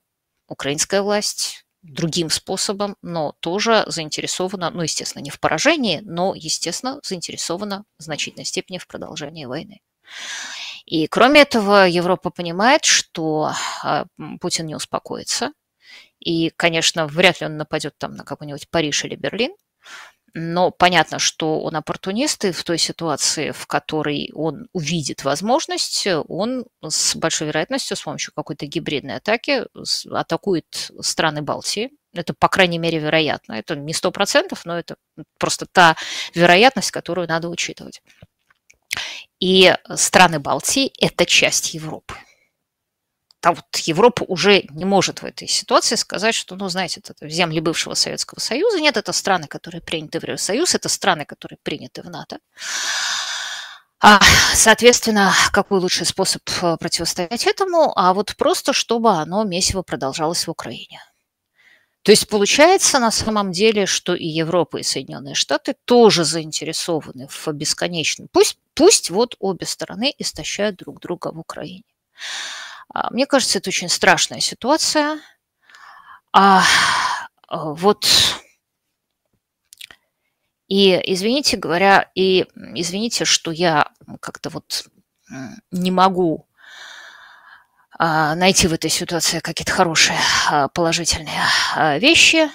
украинская 0.48 1.02
власть 1.04 1.66
другим 1.84 2.30
способом, 2.30 2.96
но 3.02 3.36
тоже 3.40 3.84
заинтересована, 3.88 4.72
ну, 4.72 4.82
естественно, 4.82 5.24
не 5.24 5.30
в 5.30 5.40
поражении, 5.40 6.02
но, 6.04 6.34
естественно, 6.36 7.00
заинтересована 7.04 7.86
в 8.00 8.04
значительной 8.04 8.46
степени 8.46 8.78
в 8.78 8.88
продолжении 8.88 9.46
войны. 9.46 9.82
И 10.88 11.08
кроме 11.08 11.42
этого, 11.42 11.88
Европа 11.88 12.32
понимает, 12.32 12.86
что 12.86 13.52
а, 13.84 14.06
Путин 14.42 14.68
не 14.68 14.76
успокоится. 14.76 15.52
И, 16.20 16.50
конечно, 16.58 17.08
вряд 17.08 17.42
ли 17.42 17.48
он 17.48 17.58
нападет 17.58 17.96
там 18.00 18.16
на 18.16 18.24
какой-нибудь 18.26 18.70
Париж 18.72 19.06
или 19.06 19.16
Берлин. 19.16 19.54
но 20.34 20.72
понятно, 20.72 21.20
что 21.20 21.62
он 21.62 21.76
оппортунист, 21.76 22.46
и 22.46 22.52
в 22.52 22.64
той 22.64 22.78
ситуации, 22.78 23.52
в 23.52 23.66
которой 23.66 24.30
он 24.36 24.68
увидит 24.74 25.24
возможность, 25.24 26.08
он 26.28 26.66
с 26.86 27.16
большой 27.16 27.48
вероятностью 27.48 27.98
с 27.98 28.02
помощью 28.04 28.34
какой-то 28.36 28.68
гибридной 28.68 29.16
атаки 29.16 29.66
атакует 30.12 30.92
страны 31.02 31.42
Балтии. 31.42 31.92
Это, 32.14 32.34
по 32.38 32.50
крайней 32.50 32.78
мере, 32.80 33.00
вероятно. 33.00 33.54
Это 33.54 33.76
не 33.76 33.94
сто 33.94 34.12
процентов, 34.12 34.66
но 34.66 34.78
это 34.78 34.98
просто 35.40 35.66
та 35.66 35.96
вероятность, 36.36 36.92
которую 36.92 37.28
надо 37.28 37.50
учитывать. 37.50 38.02
И 39.40 39.76
страны 39.96 40.40
Балтии– 40.40 40.92
это 41.00 41.26
часть 41.26 41.74
Европы 41.74 42.16
а 43.48 43.54
вот 43.54 43.78
Европа 43.78 44.24
уже 44.28 44.64
не 44.72 44.84
может 44.84 45.22
в 45.22 45.26
этой 45.26 45.48
ситуации 45.48 45.96
сказать, 45.96 46.36
что, 46.36 46.56
ну, 46.56 46.68
знаете, 46.68 47.02
это 47.02 47.30
земли 47.30 47.62
бывшего 47.62 47.94
Советского 47.94 48.40
Союза. 48.40 48.80
Нет, 48.80 48.98
это 48.98 49.14
страны, 49.14 49.48
которые 49.48 49.82
приняты 49.82 50.20
в 50.20 50.24
Евросоюз, 50.24 50.76
это 50.76 50.90
страны, 50.90 51.24
которые 51.26 51.58
приняты 51.64 52.02
в 52.02 52.10
НАТО. 52.10 52.40
А, 54.00 54.20
соответственно, 54.54 55.34
какой 55.54 55.80
лучший 55.80 56.06
способ 56.06 56.42
э, 56.62 56.78
противостоять 56.78 57.48
этому? 57.48 57.94
А 57.98 58.14
вот 58.14 58.36
просто, 58.36 58.74
чтобы 58.74 59.12
оно 59.12 59.44
месиво 59.44 59.82
продолжалось 59.82 60.46
в 60.46 60.52
Украине. 60.52 61.02
То 62.08 62.12
есть 62.12 62.30
получается 62.30 63.00
на 63.00 63.12
самом 63.12 63.52
деле, 63.52 63.86
что 63.86 64.16
и 64.16 64.26
Европа, 64.26 64.78
и 64.78 64.84
Соединенные 64.84 65.36
Штаты 65.36 65.76
тоже 65.84 66.24
заинтересованы 66.24 67.28
в 67.28 67.48
бесконечном. 67.52 68.30
Пусть, 68.32 68.58
пусть 68.76 69.10
вот 69.10 69.36
обе 69.40 69.66
стороны 69.66 70.14
истощают 70.18 70.78
друг 70.78 71.02
друга 71.02 71.34
в 71.34 71.40
Украине. 71.40 71.84
А, 72.94 73.12
мне 73.12 73.26
кажется, 73.26 73.58
это 73.58 73.72
очень 73.72 73.90
страшная 73.90 74.40
ситуация. 74.40 75.20
А, 76.32 76.64
вот 77.50 78.08
и 80.70 80.98
извините 81.14 81.58
говоря, 81.58 82.10
и 82.16 82.46
извините, 82.74 83.26
что 83.26 83.52
я 83.52 83.92
как-то 84.22 84.50
вот 84.50 84.88
не 85.72 85.92
могу 85.92 86.47
найти 88.00 88.68
в 88.68 88.74
этой 88.74 88.90
ситуации 88.90 89.40
какие-то 89.40 89.72
хорошие 89.72 90.18
положительные 90.74 91.42
вещи. 92.00 92.50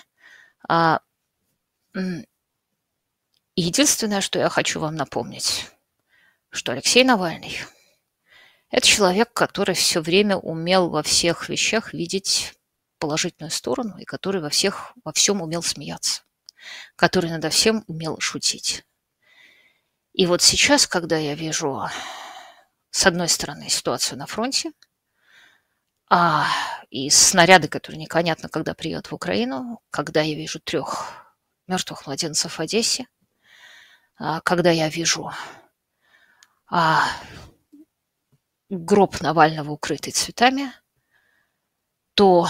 Единственное, 3.55 4.21
что 4.21 4.39
я 4.39 4.49
хочу 4.49 4.81
вам 4.81 4.95
напомнить, 4.97 5.69
что 6.51 6.73
Алексей 6.73 7.05
Навальный– 7.05 7.59
это 8.71 8.87
человек, 8.87 9.33
который 9.33 9.75
все 9.75 10.01
время 10.01 10.37
умел 10.37 10.89
во 10.89 11.03
всех 11.03 11.49
вещах 11.51 11.93
видеть 11.93 12.55
положительную 12.99 13.51
сторону 13.51 13.99
и 13.99 14.05
который 14.05 14.41
во, 14.41 14.49
всех, 14.49 14.93
во 15.05 15.13
всем 15.13 15.43
умел 15.43 15.63
смеяться, 15.63 16.23
который 16.97 17.31
надо 17.31 17.51
всем 17.51 17.85
умел 17.89 18.19
шутить. 18.21 18.85
И 20.15 20.25
вот 20.27 20.41
сейчас, 20.41 20.87
когда 20.87 21.19
я 21.19 21.35
вижу, 21.35 21.83
с 22.91 23.07
одной 23.07 23.29
стороны, 23.29 23.69
ситуацию 23.69 24.19
на 24.19 24.27
фронте, 24.27 24.73
а, 26.15 26.47
и 26.91 27.09
снаряды, 27.09 27.69
которые 27.69 27.99
непонятно, 27.99 28.51
когда 28.51 28.75
приедут 28.75 29.07
в 29.07 29.15
Украину, 29.15 29.81
когда 29.89 30.21
я 30.21 30.35
вижу 30.35 30.61
трех 30.61 31.07
мертвых 31.67 32.07
младенцев 32.07 32.59
в 32.59 32.61
Одессе, 32.61 33.09
а, 34.19 34.43
когда 34.43 34.71
я 34.71 34.91
вижу 34.91 35.33
а, 36.71 37.03
гроб 38.69 39.23
Навального, 39.23 39.71
укрытый 39.71 40.13
цветами, 40.13 40.71
то 42.13 42.47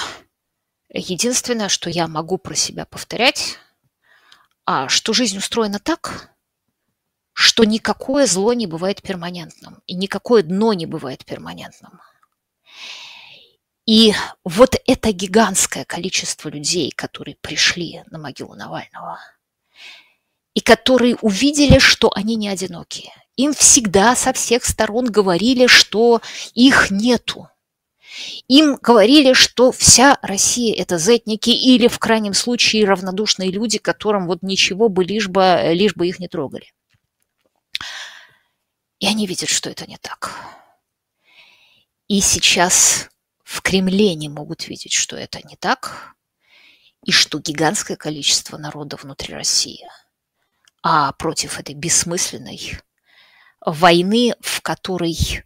единственное, 0.89 1.69
что 1.69 1.89
я 1.89 2.09
могу 2.09 2.39
про 2.39 2.57
себя 2.57 2.85
повторять, 2.85 3.61
а 4.65 4.89
что 4.89 5.13
жизнь 5.13 5.39
устроена 5.39 5.79
так, 5.79 6.35
что 7.33 7.63
никакое 7.63 8.27
зло 8.27 8.55
не 8.55 8.67
бывает 8.67 9.03
перманентным, 9.03 9.85
и 9.87 9.95
никакое 9.95 10.43
дно 10.43 10.73
не 10.73 10.87
бывает 10.87 11.25
перманентным. 11.25 12.01
И 13.87 14.15
вот 14.45 14.77
это 14.87 15.13
гигантское 15.13 15.85
количество 15.85 16.49
людей, 16.49 16.93
которые 16.93 17.37
пришли 17.41 18.03
на 18.11 18.19
могилу 18.19 18.55
Навального, 18.55 19.19
и 20.55 20.61
которые 20.61 21.17
увидели, 21.17 21.79
что 21.79 22.13
они 22.15 22.37
не 22.37 22.49
одинокие, 22.49 23.13
им 23.37 23.55
всегда 23.55 24.15
со 24.15 24.33
всех 24.33 24.65
сторон 24.65 25.07
говорили, 25.07 25.67
что 25.67 26.21
их 26.55 26.91
нету. 26.91 27.49
Им 28.47 28.77
говорили, 28.77 29.33
что 29.33 29.73
вся 29.73 30.19
Россия– 30.21 30.77
это 30.79 30.99
зетники 30.99 31.49
или, 31.49 31.89
в 31.89 31.99
крайнем 31.99 32.35
случае, 32.35 32.85
равнодушные 32.85 33.51
люди, 33.51 33.79
которым 33.79 34.27
вот 34.27 34.43
ничего 34.43 34.91
бы 34.91 35.03
лишь 35.03 35.29
бы, 35.29 35.71
лишь 35.73 35.95
бы 35.95 36.07
их 36.07 36.19
не 36.19 36.29
трогали. 36.29 36.73
И 38.99 39.07
они 39.07 39.27
видят, 39.27 39.49
что 39.49 39.71
это 39.71 39.87
не 39.87 39.97
так. 39.97 40.37
И 42.07 42.21
сейчас 42.21 43.09
в 43.53 43.61
Кремле 43.61 44.15
не 44.15 44.31
могут 44.31 44.67
видеть, 44.67 44.95
что 44.95 45.15
это 45.15 45.41
не 45.47 45.57
так, 45.57 46.15
и 47.05 47.13
что 47.13 47.39
гигантское 47.39 47.99
количество 47.99 48.57
народа 48.57 48.97
внутри 48.97 49.35
России, 49.35 49.87
а 50.83 51.13
против 51.13 51.61
этой 51.61 51.75
бессмысленной 51.75 52.79
войны, 53.61 54.35
в 54.41 54.63
которой 54.63 55.45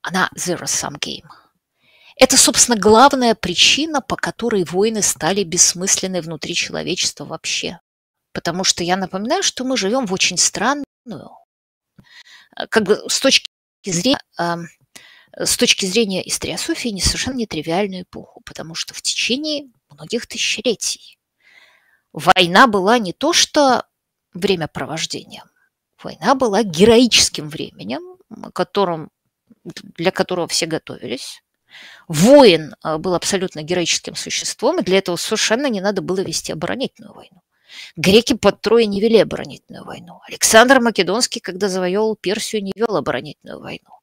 она 0.00 0.30
zero-sum 0.34 0.98
game. 0.98 1.28
Это, 2.16 2.38
собственно, 2.38 2.78
главная 2.78 3.34
причина, 3.34 4.00
по 4.00 4.16
которой 4.16 4.64
войны 4.64 5.02
стали 5.02 5.44
бессмысленны 5.44 6.22
внутри 6.22 6.54
человечества 6.54 7.26
вообще. 7.26 7.80
Потому 8.32 8.64
что 8.64 8.82
я 8.82 8.96
напоминаю, 8.96 9.42
что 9.42 9.64
мы 9.64 9.76
живем 9.76 10.06
в 10.06 10.12
очень 10.14 10.38
странную, 10.38 10.84
как 12.70 12.84
бы 12.84 13.04
с 13.10 13.20
точки 13.20 13.46
зрения, 13.84 14.20
э, 14.38 14.56
с 15.36 15.56
точки 15.56 15.86
зрения 15.86 16.26
историософии, 16.26 16.88
не 16.88 17.00
совершенно 17.00 17.36
нетривиальную 17.36 18.02
эпоху, 18.02 18.42
потому 18.44 18.74
что 18.74 18.94
в 18.94 19.02
течение 19.02 19.68
многих 19.90 20.26
тысячелетий 20.26 21.18
война 22.12 22.66
была 22.66 22.98
не 22.98 23.12
то 23.12 23.32
что 23.32 23.84
времяпровождением, 24.32 25.44
Война 26.04 26.34
была 26.34 26.62
героическим 26.62 27.48
временем, 27.48 28.18
которым, 28.52 29.10
для 29.64 30.10
которого 30.10 30.46
все 30.46 30.66
готовились. 30.66 31.42
Воин 32.08 32.74
а, 32.82 32.98
был 32.98 33.14
абсолютно 33.14 33.62
героическим 33.62 34.14
существом, 34.14 34.80
и 34.80 34.84
для 34.84 34.98
этого 34.98 35.16
совершенно 35.16 35.66
не 35.68 35.80
надо 35.80 36.02
было 36.02 36.20
вести 36.20 36.52
оборонительную 36.52 37.14
войну. 37.14 37.40
Греки 37.96 38.34
под 38.34 38.60
Троей 38.60 38.86
не 38.86 39.00
вели 39.00 39.18
оборонительную 39.18 39.84
войну. 39.84 40.20
Александр 40.26 40.80
Македонский, 40.80 41.40
когда 41.40 41.68
завоевал 41.68 42.16
Персию, 42.16 42.62
не 42.62 42.72
вел 42.74 42.96
оборонительную 42.96 43.60
войну. 43.60 43.94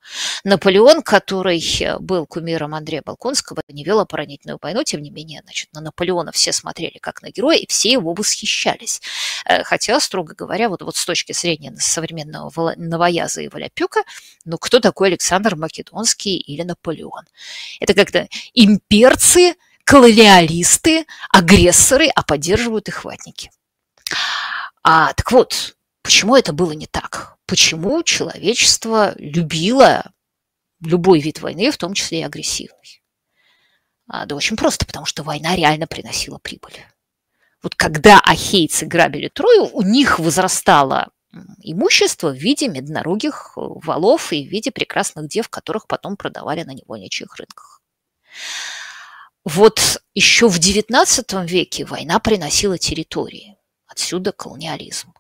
Наполеон, 0.43 1.03
который 1.03 1.61
э, 1.82 1.99
был 1.99 2.26
кумиром 2.26 2.74
Андрея 2.74 3.01
Балконского, 3.05 3.61
не 3.67 3.84
вел 3.84 3.99
оборонительную 3.99 4.57
войну, 4.61 4.84
тем 4.84 5.01
не 5.01 5.11
менее, 5.11 5.41
значит, 5.43 5.69
на 5.74 5.82
Наполеона 5.82 6.32
все 6.32 6.51
смотрели 6.51 6.97
как 6.97 7.22
на 7.22 7.30
героя, 7.30 7.57
и 7.57 7.67
все 7.67 7.91
его 7.91 8.13
восхищались. 8.13 9.01
Э, 9.45 9.63
хотя, 9.63 9.99
строго 9.99 10.34
говоря, 10.34 10.69
вот, 10.69 10.82
вот 10.82 10.95
с 10.95 11.05
точки 11.05 11.34
зрения 11.34 11.74
современного 11.78 12.74
новояза 12.78 13.41
и 13.41 13.47
Валяпюка, 13.47 14.03
ну, 14.45 14.57
кто 14.57 14.80
такой 14.80 15.09
Александр 15.09 15.55
Македонский 15.55 16.38
или 16.38 16.63
Наполеон? 16.63 17.26
Это 17.80 17.93
как-то 17.93 18.28
имперцы, 18.53 19.55
колониалисты, 19.84 21.05
агрессоры, 21.32 22.07
а 22.07 22.24
поддерживают 22.24 22.88
их 22.88 23.03
ватники. 23.03 23.51
А, 24.84 25.14
так 25.14 25.32
вот, 25.32 25.76
почему 26.02 26.36
это 26.36 26.54
было 26.54 26.72
не 26.72 26.88
так? 26.88 27.38
Почему 27.46 28.02
человечество 28.04 29.14
любило 29.18 30.12
любой 30.80 31.20
вид 31.20 31.42
войны, 31.42 31.72
в 31.72 31.78
том 31.78 31.94
числе 31.94 32.22
и 32.22 32.24
агрессивный? 32.24 33.04
А, 34.08 34.26
да 34.26 34.36
очень 34.36 34.58
просто, 34.58 34.86
потому 34.86 35.06
что 35.06 35.24
война 35.24 35.56
реально 35.56 35.88
приносила 35.88 36.38
прибыль. 36.38 36.78
Вот 37.62 37.76
когда 37.76 38.20
ахейцы 38.20 38.86
грабили 38.86 39.28
Трою, 39.28 39.70
у 39.72 39.84
них 39.84 40.20
возрастало 40.20 41.12
имущество 41.62 42.30
в 42.30 42.36
виде 42.36 42.68
меднорогих 42.68 43.54
валов 43.56 44.34
и 44.34 44.46
в 44.46 44.50
виде 44.50 44.72
прекрасных 44.72 45.28
дев, 45.28 45.48
которых 45.50 45.88
потом 45.88 46.18
продавали 46.18 46.64
на 46.64 46.72
невольничьих 46.72 47.36
рынках. 47.36 47.82
Вот 49.44 50.02
еще 50.14 50.50
в 50.50 50.60
XIX 50.60 51.48
веке 51.48 51.86
война 51.86 52.20
приносила 52.20 52.78
территории. 52.78 53.58
Отсюда 53.92 54.32
колониализм. 54.32 55.14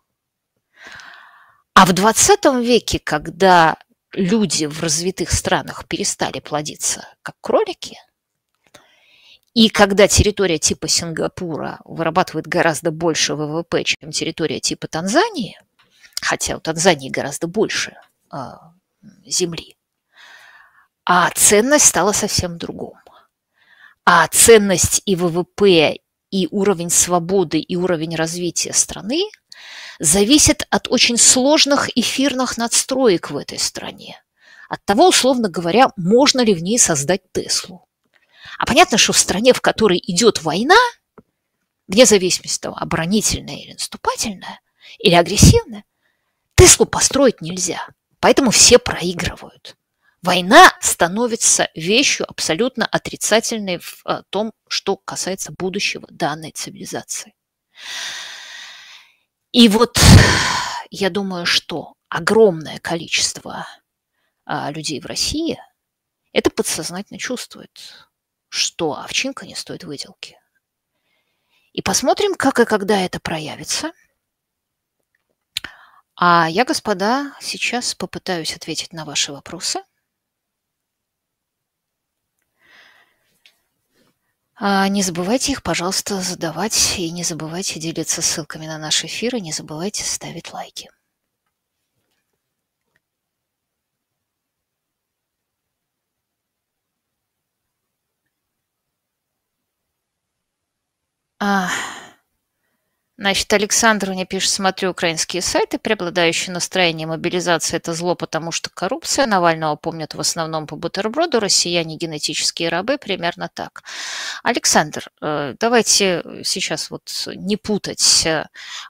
А 1.73 1.85
в 1.85 1.91
20 1.91 2.45
веке, 2.63 2.99
когда 2.99 3.77
люди 4.13 4.65
в 4.65 4.81
развитых 4.81 5.31
странах 5.31 5.85
перестали 5.87 6.39
плодиться 6.39 7.05
как 7.21 7.35
кролики, 7.41 7.97
и 9.53 9.67
когда 9.67 10.07
территория 10.07 10.57
типа 10.57 10.87
Сингапура 10.87 11.81
вырабатывает 11.83 12.47
гораздо 12.47 12.91
больше 12.91 13.35
ВВП, 13.35 13.83
чем 13.83 14.11
территория 14.11 14.61
типа 14.61 14.87
Танзании, 14.87 15.59
хотя 16.21 16.55
у 16.55 16.61
Танзании 16.61 17.09
гораздо 17.09 17.47
больше 17.47 17.97
э, 18.31 18.37
земли, 19.25 19.75
а 21.03 21.29
ценность 21.31 21.87
стала 21.87 22.13
совсем 22.13 22.57
другом. 22.57 22.97
А 24.05 24.27
ценность 24.29 25.01
и 25.05 25.17
ВВП 25.17 25.99
и 26.31 26.47
уровень 26.49 26.89
свободы, 26.89 27.59
и 27.59 27.75
уровень 27.75 28.15
развития 28.15 28.73
страны 28.73 29.29
зависит 29.99 30.65
от 30.69 30.87
очень 30.89 31.17
сложных 31.17 31.95
эфирных 31.95 32.57
надстроек 32.57 33.29
в 33.29 33.37
этой 33.37 33.59
стране. 33.59 34.21
От 34.69 34.83
того, 34.85 35.09
условно 35.09 35.49
говоря, 35.49 35.89
можно 35.97 36.41
ли 36.41 36.53
в 36.53 36.63
ней 36.63 36.79
создать 36.79 37.21
Теслу. 37.33 37.85
А 38.57 38.65
понятно, 38.65 38.97
что 38.97 39.13
в 39.13 39.17
стране, 39.17 39.53
в 39.53 39.61
которой 39.61 40.01
идет 40.07 40.41
война, 40.41 40.77
вне 41.87 42.05
зависимости 42.05 42.57
от 42.57 42.61
того, 42.61 42.77
оборонительная 42.77 43.57
или 43.57 43.73
наступательная, 43.73 44.61
или 44.99 45.13
агрессивная, 45.13 45.83
Теслу 46.55 46.85
построить 46.85 47.41
нельзя. 47.41 47.85
Поэтому 48.19 48.51
все 48.51 48.79
проигрывают. 48.79 49.75
Война 50.21 50.71
становится 50.81 51.69
вещью 51.73 52.29
абсолютно 52.29 52.85
отрицательной 52.85 53.79
в 53.79 54.01
э, 54.05 54.21
том, 54.29 54.53
что 54.67 54.97
касается 54.97 55.51
будущего 55.57 56.07
данной 56.11 56.51
цивилизации. 56.51 57.33
И 59.51 59.67
вот 59.67 59.99
я 60.91 61.09
думаю, 61.09 61.45
что 61.45 61.95
огромное 62.07 62.79
количество 62.79 63.67
а, 64.45 64.71
людей 64.71 64.99
в 64.99 65.05
России 65.05 65.59
это 66.33 66.49
подсознательно 66.49 67.19
чувствует, 67.19 68.07
что 68.49 68.93
овчинка 68.97 69.45
не 69.45 69.55
стоит 69.55 69.83
выделки. 69.83 70.37
И 71.73 71.81
посмотрим, 71.81 72.35
как 72.35 72.59
и 72.59 72.65
когда 72.65 73.01
это 73.01 73.19
проявится. 73.19 73.91
А 76.15 76.47
я, 76.49 76.65
господа, 76.65 77.33
сейчас 77.41 77.95
попытаюсь 77.95 78.55
ответить 78.55 78.93
на 78.93 79.05
ваши 79.05 79.31
вопросы. 79.31 79.81
Не 84.87 85.03
забывайте 85.03 85.51
их, 85.51 85.61
пожалуйста, 85.61 86.21
задавать 86.21 86.95
и 86.97 87.11
не 87.11 87.23
забывайте 87.25 87.79
делиться 87.81 88.21
ссылками 88.21 88.65
на 88.65 88.77
наш 88.77 89.03
эфир 89.03 89.35
и 89.35 89.41
не 89.41 89.51
забывайте 89.51 90.03
ставить 90.05 90.53
лайки. 90.53 90.89
А, 101.39 101.69
Значит, 103.21 103.53
Александр 103.53 104.09
мне 104.09 104.25
пишет, 104.25 104.49
смотрю 104.49 104.89
украинские 104.89 105.43
сайты, 105.43 105.77
преобладающее 105.77 106.51
настроение 106.51 107.05
мобилизации– 107.05 107.77
это 107.77 107.93
зло, 107.93 108.15
потому 108.15 108.51
что 108.51 108.71
коррупция. 108.71 109.27
Навального 109.27 109.75
помнят 109.75 110.15
в 110.15 110.19
основном 110.19 110.65
по 110.65 110.75
бутерброду, 110.75 111.39
россияне– 111.39 111.97
генетические 111.97 112.69
рабы, 112.69 112.97
примерно 112.97 113.47
так. 113.53 113.83
Александр, 114.41 115.11
э, 115.21 115.53
давайте 115.59 116.41
сейчас 116.43 116.89
вот 116.89 117.11
не 117.27 117.57
путать 117.57 118.25
э, 118.25 118.47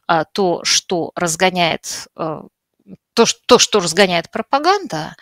а, 0.08 0.24
то, 0.24 0.64
что 0.64 1.12
разгоняет, 1.16 2.08
э, 2.16 2.42
то, 3.14 3.26
то 3.48 3.60
что 3.60 3.82
разгоняет 3.82 4.32
пропаганда, 4.32 5.18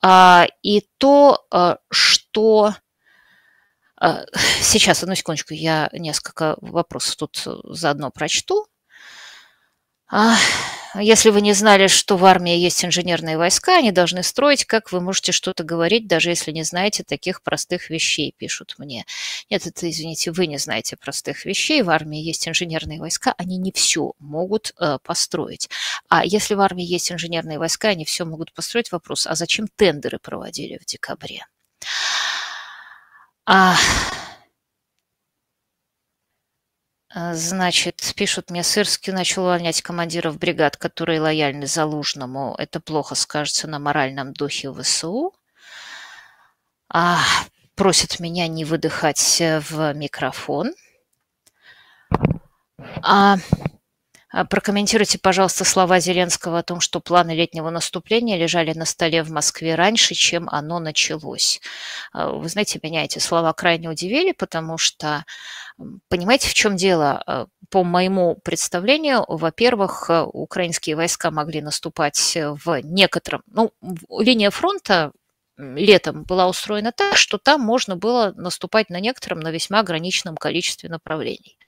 а, 0.00 0.46
и 0.62 0.86
то, 0.98 1.44
что 1.90 2.74
сейчас, 4.60 5.02
одну 5.02 5.14
секундочку, 5.14 5.54
я 5.54 5.88
несколько 5.92 6.56
вопросов 6.60 7.16
тут 7.16 7.42
э, 7.46 7.56
заодно 7.64 8.10
прочту. 8.10 8.66
А, 10.10 10.36
если 10.94 11.30
вы 11.30 11.40
не 11.40 11.54
знали, 11.54 11.88
что 11.88 12.16
в 12.16 12.24
армии 12.24 12.56
есть 12.56 12.84
инженерные 12.84 13.36
войска, 13.36 13.78
они 13.78 13.90
должны 13.90 14.22
строить, 14.22 14.64
как 14.64 14.92
вы 14.92 15.00
можете 15.00 15.32
что-то 15.32 15.64
говорить, 15.64 16.06
даже 16.06 16.30
если 16.30 16.52
не 16.52 16.62
знаете 16.62 17.02
таких 17.02 17.42
простых 17.42 17.90
вещей, 17.90 18.32
пишут 18.36 18.76
мне. 18.78 19.04
Нет, 19.50 19.66
это, 19.66 19.90
извините, 19.90 20.30
вы 20.30 20.46
не 20.46 20.58
знаете 20.58 20.96
простых 20.96 21.44
вещей. 21.46 21.82
В 21.82 21.90
армии 21.90 22.20
есть 22.20 22.46
инженерные 22.46 23.00
войска, 23.00 23.34
они 23.38 23.56
не 23.56 23.72
все 23.72 24.12
могут 24.20 24.72
э, 24.78 24.98
построить. 25.02 25.68
А 26.08 26.24
если 26.24 26.54
в 26.54 26.60
армии 26.60 26.84
есть 26.84 27.10
инженерные 27.10 27.58
войска, 27.58 27.88
они 27.88 28.04
все 28.04 28.24
могут 28.24 28.52
построить, 28.52 28.92
вопрос, 28.92 29.26
а 29.26 29.34
зачем 29.34 29.66
тендеры 29.66 30.18
проводили 30.20 30.78
в 30.78 30.84
декабре? 30.84 31.46
А, 33.46 33.76
значит, 37.34 38.12
пишут 38.16 38.50
мне, 38.50 38.62
Сырский 38.62 39.12
начал 39.12 39.42
увольнять 39.44 39.82
командиров 39.82 40.38
бригад, 40.38 40.76
которые 40.76 41.20
лояльны 41.20 41.66
Залужному. 41.66 42.54
Это 42.58 42.80
плохо 42.80 43.14
скажется 43.14 43.68
на 43.68 43.78
моральном 43.78 44.32
духе 44.32 44.72
ВСУ. 44.72 45.34
А, 46.88 47.18
просят 47.74 48.18
меня 48.18 48.48
не 48.48 48.64
выдыхать 48.64 49.40
в 49.40 49.92
микрофон. 49.94 50.72
А, 53.02 53.36
прокомментируйте, 54.42 55.18
пожалуйста, 55.18 55.64
слова 55.64 56.00
Зеленского 56.00 56.58
о 56.58 56.62
том, 56.64 56.80
что 56.80 56.98
планы 57.00 57.30
летнего 57.30 57.70
наступления 57.70 58.36
лежали 58.36 58.72
на 58.72 58.84
столе 58.84 59.22
в 59.22 59.30
Москве 59.30 59.76
раньше, 59.76 60.14
чем 60.14 60.48
оно 60.50 60.80
началось. 60.80 61.60
А, 62.12 62.30
вы 62.30 62.48
знаете, 62.48 62.80
меня 62.82 63.04
эти 63.04 63.20
слова 63.20 63.52
крайне 63.52 63.88
удивили, 63.88 64.32
потому 64.32 64.76
что, 64.76 65.24
понимаете, 66.08 66.48
в 66.48 66.54
чем 66.54 66.74
дело? 66.74 67.22
А, 67.26 67.46
по 67.70 67.84
моему 67.84 68.36
представлению, 68.42 69.24
во-первых, 69.28 70.10
украинские 70.32 70.96
войска 70.96 71.30
могли 71.30 71.60
наступать 71.62 72.36
в 72.36 72.80
некотором... 72.82 73.42
Ну, 73.46 73.72
линия 74.18 74.50
фронта 74.50 75.12
летом 75.56 76.24
была 76.24 76.48
устроена 76.48 76.92
так, 76.92 77.16
что 77.16 77.38
там 77.38 77.60
можно 77.60 77.96
было 77.96 78.32
наступать 78.36 78.90
на 78.90 79.00
некотором, 79.00 79.40
но 79.40 79.50
весьма 79.50 79.80
ограниченном 79.80 80.36
количестве 80.36 80.88
направлений. 80.88 81.58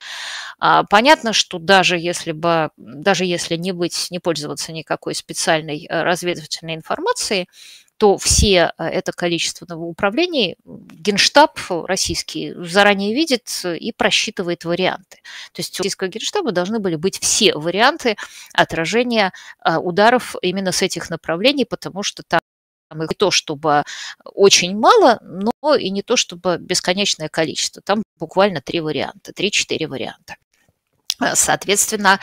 А, 0.59 0.83
понятно, 0.83 1.33
что 1.33 1.59
даже 1.59 1.97
если 1.97 2.31
бы, 2.31 2.71
даже 2.77 3.25
если 3.25 3.55
не 3.55 3.71
быть, 3.71 4.07
не 4.11 4.19
пользоваться 4.19 4.71
никакой 4.71 5.15
специальной 5.15 5.85
э, 5.85 6.03
разведывательной 6.03 6.75
информацией, 6.75 7.47
то 7.97 8.17
все 8.17 8.73
э, 8.77 8.83
это 8.83 9.11
количество 9.11 9.65
новоуправлений 9.67 10.55
Генштаб 10.65 11.59
российский 11.69 12.53
заранее 12.55 13.13
видит 13.13 13.49
и 13.65 13.91
просчитывает 13.91 14.65
варианты. 14.65 15.17
То 15.51 15.59
есть 15.59 15.79
у 15.79 15.83
российского 15.83 16.07
Генштаба 16.07 16.51
должны 16.51 16.79
были 16.79 16.95
быть 16.95 17.19
все 17.19 17.55
варианты 17.55 18.15
отражения 18.53 19.33
э, 19.63 19.77
ударов 19.77 20.35
именно 20.41 20.71
с 20.71 20.81
этих 20.81 21.09
направлений, 21.09 21.65
потому 21.65 22.03
что 22.03 22.23
там 22.23 22.39
их 22.91 23.09
не 23.09 23.15
то 23.15 23.31
чтобы 23.31 23.83
очень 24.23 24.77
мало, 24.77 25.19
но 25.21 25.75
и 25.75 25.89
не 25.89 26.01
то 26.01 26.17
чтобы 26.17 26.57
бесконечное 26.59 27.29
количество. 27.29 27.81
Там 27.81 28.03
буквально 28.19 28.61
три 28.61 28.79
варианта, 28.79 29.33
три-четыре 29.33 29.87
варианта. 29.87 30.35
Соответственно, 31.33 32.19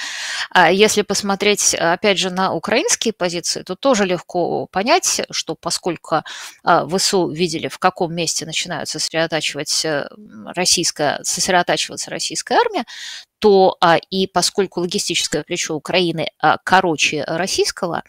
а, 0.51 0.71
если 0.71 1.03
посмотреть, 1.03 1.75
опять 1.75 2.19
же, 2.19 2.31
на 2.31 2.53
украинские 2.55 3.13
позиции, 3.13 3.63
то 3.63 3.75
тоже 3.75 4.05
легко 4.05 4.67
понять, 4.67 5.23
что 5.31 5.57
поскольку 5.57 6.23
а, 6.63 6.87
ВСУ 6.87 7.29
видели, 7.29 7.67
в 7.67 7.79
каком 7.79 8.15
месте 8.15 8.47
начинают 8.47 8.89
сосредотачивать 8.89 9.85
э, 9.85 10.07
российская, 10.47 11.21
сосредотачиваться 11.25 12.11
российская 12.11 12.55
армия, 12.55 12.85
то 13.45 13.77
а, 13.83 13.99
и 13.99 14.27
поскольку 14.27 14.81
логистическое 14.81 15.43
плечо 15.43 15.75
Украины 15.75 16.31
а, 16.41 16.57
короче 16.65 17.25
российского, 17.25 18.03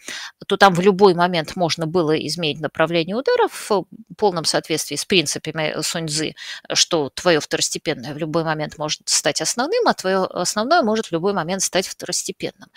то 0.47 0.55
там 0.55 0.73
в 0.73 0.79
любой 0.79 1.13
момент 1.13 1.57
можно 1.57 1.86
было 1.86 2.15
изменить 2.25 2.61
направление 2.61 3.17
ударов 3.17 3.69
в 3.69 3.83
полном 4.15 4.45
соответствии 4.45 4.95
с 4.95 5.03
принципами 5.03 5.75
Суньцзы, 5.81 6.36
что 6.71 7.09
твое 7.09 7.41
второстепенное 7.41 8.13
в 8.13 8.17
любой 8.17 8.45
момент 8.45 8.77
может 8.77 9.01
стать 9.09 9.41
основным, 9.41 9.86
а 9.89 9.93
твое 9.93 10.23
основное 10.23 10.81
может 10.83 11.07
в 11.07 11.11
любой 11.11 11.33
момент 11.33 11.63
стать 11.63 11.86
второстепенным. 11.86 12.69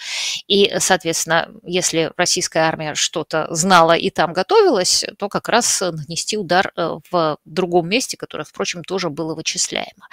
И, 0.48 0.74
соответственно, 0.80 1.48
если 1.62 2.11
российская 2.16 2.64
армия 2.64 2.96
что-то 2.96 3.46
знала 3.54 3.92
и 3.92 4.11
там 4.11 4.32
готовилась, 4.32 5.04
то 5.16 5.28
как 5.28 5.48
раз 5.48 5.80
нанести 5.80 6.36
удар 6.36 6.72
э, 6.74 6.96
в 7.12 7.38
другом 7.44 7.88
месте, 7.88 8.16
которое, 8.16 8.42
впрочем, 8.42 8.82
тоже 8.82 9.11
было 9.11 9.36
вычисляемо. 9.36 10.09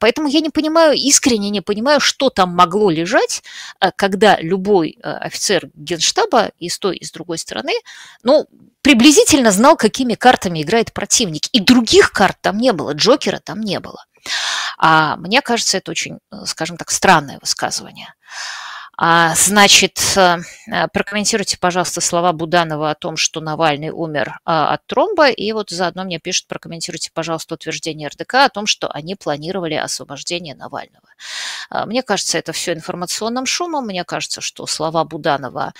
Поэтому 0.00 0.28
я 0.28 0.40
не 0.40 0.50
понимаю, 0.50 0.92
искренне 0.92 1.48
не 1.48 1.62
понимаю, 1.62 1.77
понимаю, 1.78 2.00
что 2.00 2.28
там 2.30 2.54
могло 2.54 2.90
лежать, 2.90 3.42
э, 3.80 3.90
когда 3.96 4.36
любой 4.40 4.98
э, 5.02 5.10
офицер 5.10 5.70
генштаба 5.74 6.50
и 6.58 6.68
с 6.68 6.78
той, 6.78 6.96
и 6.96 7.04
с 7.04 7.12
другой 7.12 7.38
стороны, 7.38 7.72
ну, 8.22 8.46
приблизительно 8.82 9.52
знал, 9.52 9.76
какими 9.76 10.14
картами 10.14 10.62
играет 10.62 10.92
противник. 10.92 11.46
И 11.52 11.60
других 11.60 12.10
карт 12.10 12.36
там 12.40 12.58
не 12.58 12.72
было, 12.72 12.92
Джокера 12.92 13.38
там 13.38 13.60
не 13.60 13.78
было. 13.80 14.04
А 14.76 15.16
мне 15.16 15.40
кажется, 15.40 15.78
это 15.78 15.90
очень, 15.90 16.18
э, 16.32 16.36
скажем 16.46 16.76
так, 16.76 16.90
странное 16.90 17.38
высказывание. 17.40 18.14
А, 19.00 19.32
значит, 19.36 20.00
э, 20.16 20.38
э, 20.66 20.88
прокомментируйте, 20.88 21.56
пожалуйста, 21.56 22.00
слова 22.00 22.32
Буданова 22.32 22.90
о 22.90 22.96
том, 22.96 23.16
что 23.16 23.40
Навальный 23.40 23.90
умер 23.90 24.40
а, 24.44 24.74
от 24.74 24.84
тромба, 24.86 25.28
и 25.28 25.52
вот 25.52 25.70
заодно 25.70 26.02
мне 26.02 26.18
пишут, 26.18 26.48
прокомментируйте, 26.48 27.12
пожалуйста, 27.14 27.54
утверждение 27.54 28.08
РДК 28.08 28.34
о 28.34 28.48
том, 28.48 28.66
что 28.66 28.88
они 28.90 29.14
планировали 29.14 29.74
освобождение 29.74 30.56
Навального. 30.56 31.06
А, 31.70 31.86
мне 31.86 32.02
кажется, 32.02 32.38
это 32.38 32.52
все 32.52 32.72
информационным 32.72 33.46
шумом. 33.46 33.86
Мне 33.86 34.02
кажется, 34.02 34.40
что 34.40 34.66
слова 34.66 35.04
Буданова, 35.04 35.74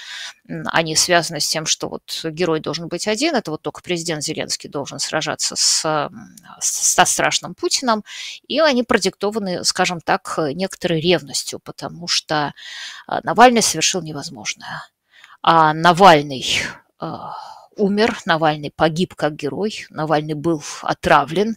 они 0.67 0.95
связаны 0.95 1.41
с 1.41 1.49
тем, 1.49 1.67
что 1.67 1.89
вот 1.89 2.21
герой 2.25 2.61
должен 2.61 2.87
быть 2.87 3.09
один. 3.09 3.35
Это 3.35 3.51
вот 3.51 3.63
только 3.63 3.83
президент 3.83 4.23
Зеленский 4.23 4.69
должен 4.69 5.01
сражаться 5.01 5.57
с, 5.57 6.11
со 6.61 7.05
страшным 7.05 7.55
Путиным. 7.55 8.05
И 8.47 8.61
они 8.61 8.85
продиктованы, 8.85 9.65
скажем 9.65 10.01
так, 10.01 10.39
некоторой 10.55 11.01
ревностью, 11.01 11.59
потому 11.59 12.07
что 12.07 12.55
Навальный 13.23 13.63
совершил 13.63 14.03
невозможное. 14.03 14.85
А 15.43 15.73
Навальный 15.73 16.45
умер, 17.79 18.19
Навальный 18.27 18.71
погиб 18.71 19.15
как 19.15 19.35
герой, 19.35 19.87
Навальный 19.91 20.35
был 20.35 20.63
отравлен, 20.83 21.57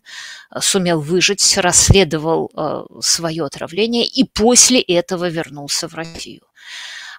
сумел 0.59 1.01
выжить, 1.01 1.57
расследовал 1.57 2.51
э, 2.55 2.83
свое 3.01 3.45
отравление 3.45 4.05
и 4.05 4.23
после 4.23 4.79
этого 4.81 5.29
вернулся 5.29 5.87
в 5.87 5.95
Россию. 5.95 6.43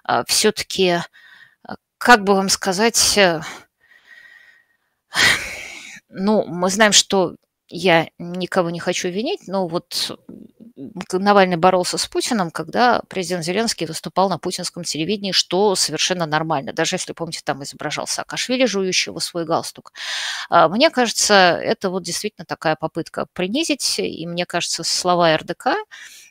А, 0.03 0.23
Все-таки, 0.25 0.87
э, 0.87 1.01
как 1.97 2.23
бы 2.23 2.33
вам 2.33 2.49
сказать, 2.49 3.17
э, 3.17 3.41
ну, 6.09 6.45
мы 6.45 6.69
знаем, 6.69 6.93
что 6.93 7.35
я 7.69 8.09
никого 8.19 8.69
не 8.69 8.79
хочу 8.79 9.09
винить, 9.09 9.47
но 9.47 9.67
вот 9.67 10.17
Навальный 11.11 11.55
боролся 11.55 11.97
с 11.97 12.07
Путиным, 12.07 12.49
когда 12.49 13.01
президент 13.07 13.45
Зеленский 13.45 13.85
выступал 13.85 14.27
на 14.29 14.39
путинском 14.39 14.83
телевидении, 14.83 15.31
что 15.31 15.75
совершенно 15.75 16.25
нормально. 16.25 16.73
Даже 16.73 16.95
если, 16.95 17.13
помните, 17.13 17.41
там 17.43 17.63
изображал 17.63 18.07
Саакашвили, 18.07 18.65
жующего 18.65 19.19
свой 19.19 19.45
галстук. 19.45 19.93
А, 20.49 20.67
мне 20.69 20.89
кажется, 20.89 21.33
это 21.61 21.89
вот 21.91 22.03
действительно 22.03 22.45
такая 22.45 22.75
попытка 22.75 23.27
принизить. 23.33 23.99
И 23.99 24.25
мне 24.25 24.45
кажется, 24.47 24.83
слова 24.83 25.35
РДК, 25.37 25.67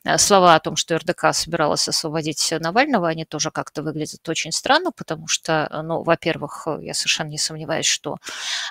э, 0.04 0.18
слова 0.18 0.56
о 0.56 0.60
том, 0.60 0.74
что 0.76 0.96
РДК 0.96 1.32
собиралась 1.32 1.88
освободить 1.88 2.52
Навального, 2.58 3.08
они 3.08 3.24
тоже 3.24 3.50
как-то 3.52 3.82
выглядят 3.82 4.28
очень 4.28 4.50
странно, 4.52 4.90
потому 4.90 5.28
что, 5.28 5.68
ну, 5.84 6.02
во-первых, 6.02 6.66
я 6.80 6.94
совершенно 6.94 7.28
не 7.28 7.38
сомневаюсь, 7.38 7.86
что 7.86 8.16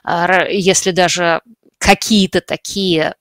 а, 0.03 0.45
если 0.49 0.91
даже 0.91 1.41
какие-то 1.81 2.41
такие 2.41 3.15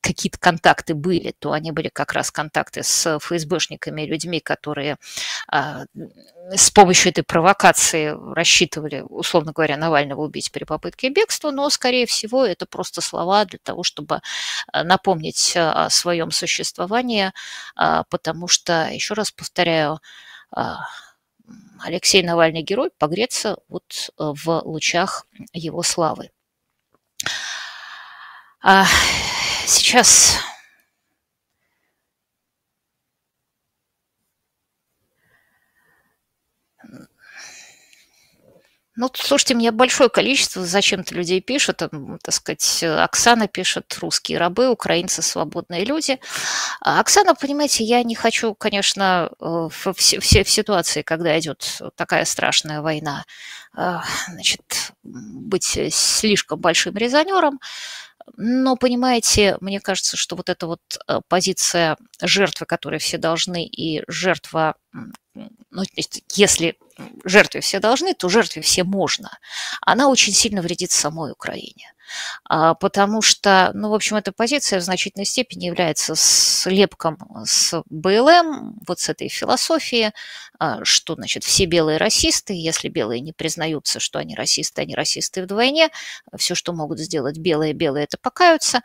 какие-то 0.00 0.38
контакты 0.40 0.92
были, 0.94 1.32
то 1.38 1.52
они 1.52 1.70
были 1.70 1.88
как 1.88 2.14
раз 2.14 2.32
контакты 2.32 2.82
с 2.82 3.18
ФСБшниками, 3.20 4.02
людьми, 4.02 4.40
которые 4.40 4.96
а, 5.46 5.84
с 6.50 6.68
помощью 6.72 7.12
этой 7.12 7.22
провокации 7.22 8.16
рассчитывали, 8.34 9.04
условно 9.08 9.52
говоря, 9.52 9.76
Навального 9.76 10.22
убить 10.22 10.50
при 10.50 10.64
попытке 10.64 11.10
бегства, 11.10 11.52
но, 11.52 11.70
скорее 11.70 12.06
всего, 12.06 12.44
это 12.44 12.66
просто 12.66 13.00
слова 13.00 13.44
для 13.44 13.60
того, 13.62 13.84
чтобы 13.84 14.20
а, 14.72 14.82
напомнить 14.82 15.52
о 15.56 15.88
своем 15.90 16.32
существовании, 16.32 17.30
а, 17.76 18.02
потому 18.10 18.48
что, 18.48 18.88
еще 18.90 19.14
раз 19.14 19.30
повторяю, 19.30 20.00
Алексей 21.80 22.24
Навальный 22.24 22.62
герой 22.62 22.90
погреться 22.98 23.58
вот 23.68 24.10
в 24.18 24.60
лучах 24.64 25.26
его 25.52 25.84
славы. 25.84 26.30
Сейчас 29.66 30.38
Ну, 38.94 39.10
слушайте, 39.14 39.54
мне 39.54 39.70
большое 39.70 40.10
количество 40.10 40.62
зачем-то 40.66 41.14
людей 41.14 41.40
пишут, 41.40 41.78
там, 41.78 42.18
так 42.22 42.34
сказать, 42.34 42.84
Оксана 42.84 43.48
пишет, 43.48 43.96
русские 44.00 44.36
рабы, 44.36 44.68
украинцы 44.68 45.22
свободные 45.22 45.84
люди. 45.86 46.20
А 46.82 47.00
Оксана, 47.00 47.34
понимаете, 47.34 47.84
я 47.84 48.02
не 48.02 48.14
хочу, 48.14 48.54
конечно, 48.54 49.30
э, 49.40 49.44
в, 49.44 49.70
в, 49.72 49.96
в 49.96 50.48
ситуации, 50.50 51.00
когда 51.00 51.38
идет 51.38 51.80
такая 51.96 52.26
страшная 52.26 52.82
война, 52.82 53.24
э, 53.78 53.96
значит, 54.28 54.92
быть 55.02 55.78
слишком 55.90 56.60
большим 56.60 56.94
резонером, 56.94 57.60
но, 58.36 58.76
понимаете, 58.76 59.56
мне 59.60 59.80
кажется, 59.80 60.16
что 60.16 60.36
вот 60.36 60.48
эта 60.48 60.66
вот 60.66 60.80
э, 61.08 61.20
позиция 61.28 61.96
жертвы, 62.20 62.66
которой 62.66 62.98
все 62.98 63.18
должны, 63.18 63.64
и 63.64 64.02
жертва, 64.08 64.76
ну, 65.70 65.82
если 66.34 66.76
жертве 67.24 67.60
все 67.60 67.80
должны, 67.80 68.14
то 68.14 68.28
жертве 68.28 68.62
все 68.62 68.84
можно, 68.84 69.38
она 69.80 70.08
очень 70.08 70.32
сильно 70.32 70.62
вредит 70.62 70.90
самой 70.90 71.32
Украине. 71.32 71.92
А, 72.44 72.74
потому 72.74 73.22
что, 73.22 73.70
ну, 73.74 73.90
в 73.90 73.94
общем, 73.94 74.16
эта 74.16 74.32
позиция 74.32 74.80
в 74.80 74.82
значительной 74.82 75.24
степени 75.24 75.66
является 75.66 76.14
слепком 76.16 77.18
с 77.44 77.82
БЛМ, 77.90 78.78
вот 78.86 79.00
с 79.00 79.08
этой 79.08 79.28
философии, 79.28 80.12
а, 80.58 80.84
что, 80.84 81.14
значит, 81.14 81.44
все 81.44 81.64
белые 81.66 81.98
расисты, 81.98 82.52
если 82.54 82.88
белые 82.88 83.20
не 83.20 83.32
признаются, 83.32 84.00
что 84.00 84.18
они 84.18 84.34
расисты, 84.34 84.82
они 84.82 84.94
расисты 84.94 85.42
вдвойне, 85.42 85.90
все, 86.36 86.54
что 86.54 86.72
могут 86.72 86.98
сделать 86.98 87.38
белые, 87.38 87.72
белые 87.72 88.04
это 88.04 88.18
покаются. 88.20 88.80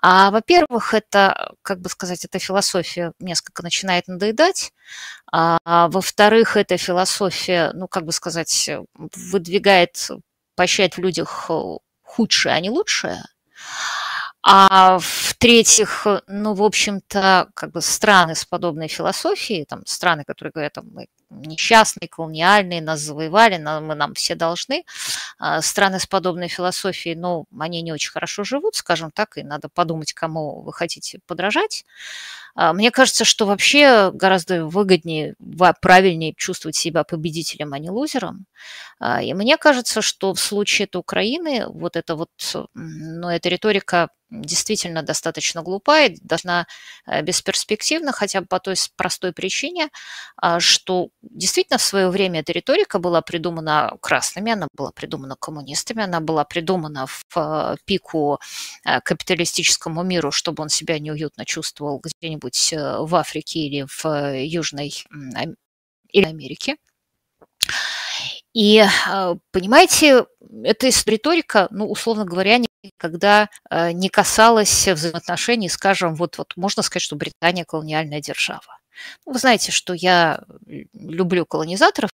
А, 0.00 0.30
во-первых, 0.30 0.94
это, 0.94 1.52
как 1.62 1.80
бы 1.80 1.88
сказать, 1.88 2.24
эта 2.24 2.38
философия 2.38 3.12
несколько 3.18 3.62
начинает 3.62 4.08
надоедать, 4.08 4.72
а, 5.32 5.88
во-вторых, 5.88 6.56
эта 6.56 6.76
философия, 6.76 7.72
ну, 7.74 7.88
как 7.88 8.04
бы 8.04 8.12
сказать, 8.12 8.70
выдвигает 8.96 10.08
поощрять 10.56 10.96
в 10.96 11.00
людях 11.00 11.50
худшее, 12.08 12.54
а 12.54 12.60
не 12.60 12.70
лучшее. 12.70 13.22
А 14.42 14.98
в-третьих, 15.00 16.06
ну, 16.26 16.54
в 16.54 16.62
общем-то, 16.62 17.48
как 17.54 17.72
бы 17.72 17.82
страны 17.82 18.34
с 18.34 18.44
подобной 18.44 18.88
философией, 18.88 19.64
там, 19.66 19.84
страны, 19.84 20.24
которые 20.24 20.52
говорят, 20.52 20.72
там, 20.72 20.86
мы 20.92 21.08
несчастные, 21.30 22.08
колониальные, 22.08 22.82
нас 22.82 23.00
завоевали, 23.00 23.58
мы 23.58 23.94
нам 23.94 24.14
все 24.14 24.34
должны, 24.34 24.84
а 25.38 25.60
страны 25.62 26.00
с 26.00 26.06
подобной 26.06 26.48
философией, 26.48 27.16
ну, 27.16 27.46
они 27.58 27.82
не 27.82 27.92
очень 27.92 28.10
хорошо 28.10 28.44
живут, 28.44 28.76
скажем 28.76 29.10
так, 29.10 29.38
и 29.38 29.42
надо 29.42 29.68
подумать, 29.68 30.12
кому 30.12 30.62
вы 30.62 30.72
хотите 30.72 31.20
подражать. 31.26 31.84
А, 32.54 32.72
мне 32.72 32.90
кажется, 32.90 33.24
что 33.24 33.46
вообще 33.46 34.10
гораздо 34.12 34.66
выгоднее, 34.66 35.36
правильнее 35.80 36.34
чувствовать 36.34 36.74
себя 36.74 37.04
победителем, 37.04 37.72
а 37.72 37.78
не 37.78 37.88
лузером. 37.88 38.46
А, 38.98 39.22
и 39.22 39.32
мне 39.32 39.56
кажется, 39.56 40.02
что 40.02 40.34
в 40.34 40.40
случае 40.40 40.86
этой 40.86 40.96
Украины 40.96 41.66
вот 41.68 41.94
эта 41.94 42.16
вот, 42.16 42.30
ну, 42.74 43.28
эта 43.28 43.48
риторика 43.48 44.08
действительно 44.30 45.04
достаточно 45.04 45.62
глупая, 45.62 46.16
должна 46.20 46.66
э, 47.06 47.22
бесперспективна, 47.22 48.10
хотя 48.10 48.40
бы 48.40 48.46
по 48.46 48.58
той 48.58 48.74
простой 48.96 49.32
причине, 49.32 49.88
что 50.58 51.10
действительно 51.22 51.78
в 51.78 51.82
свое 51.82 52.08
время 52.08 52.40
эта 52.40 52.52
риторика 52.52 52.98
была 52.98 53.22
придумана 53.22 53.96
красными, 54.00 54.52
она 54.52 54.68
была 54.74 54.92
придумана 54.92 55.36
коммунистами, 55.36 56.02
она 56.04 56.20
была 56.20 56.44
придумана 56.44 57.06
в 57.06 57.24
э, 57.36 57.76
пику 57.84 58.38
э, 58.84 59.00
капиталистическому 59.00 60.02
миру, 60.02 60.30
чтобы 60.32 60.62
он 60.62 60.68
себя 60.68 60.98
неуютно 60.98 61.44
чувствовал 61.44 62.00
где-нибудь 62.02 62.74
в 62.74 63.14
Африке 63.16 63.60
или 63.60 63.86
в 63.88 64.34
Южной 64.44 64.92
или 66.12 66.24
Америке. 66.24 66.76
И, 68.54 68.82
понимаете, 69.52 70.26
эта 70.64 70.88
риторика, 71.06 71.68
ну, 71.70 71.88
условно 71.88 72.24
говоря, 72.24 72.58
никогда 72.82 73.48
э, 73.70 73.92
не 73.92 74.08
касалась 74.08 74.88
взаимоотношений, 74.88 75.68
скажем, 75.68 76.14
вот, 76.14 76.38
вот 76.38 76.56
можно 76.56 76.82
сказать, 76.82 77.02
что 77.02 77.16
Британия 77.16 77.64
колониальная 77.64 78.20
держава. 78.20 78.77
Ну, 79.26 79.32
вы 79.32 79.38
знаете, 79.38 79.72
что 79.72 79.92
я 79.94 80.42
люблю 80.66 81.46
колонизаторов, 81.46 82.10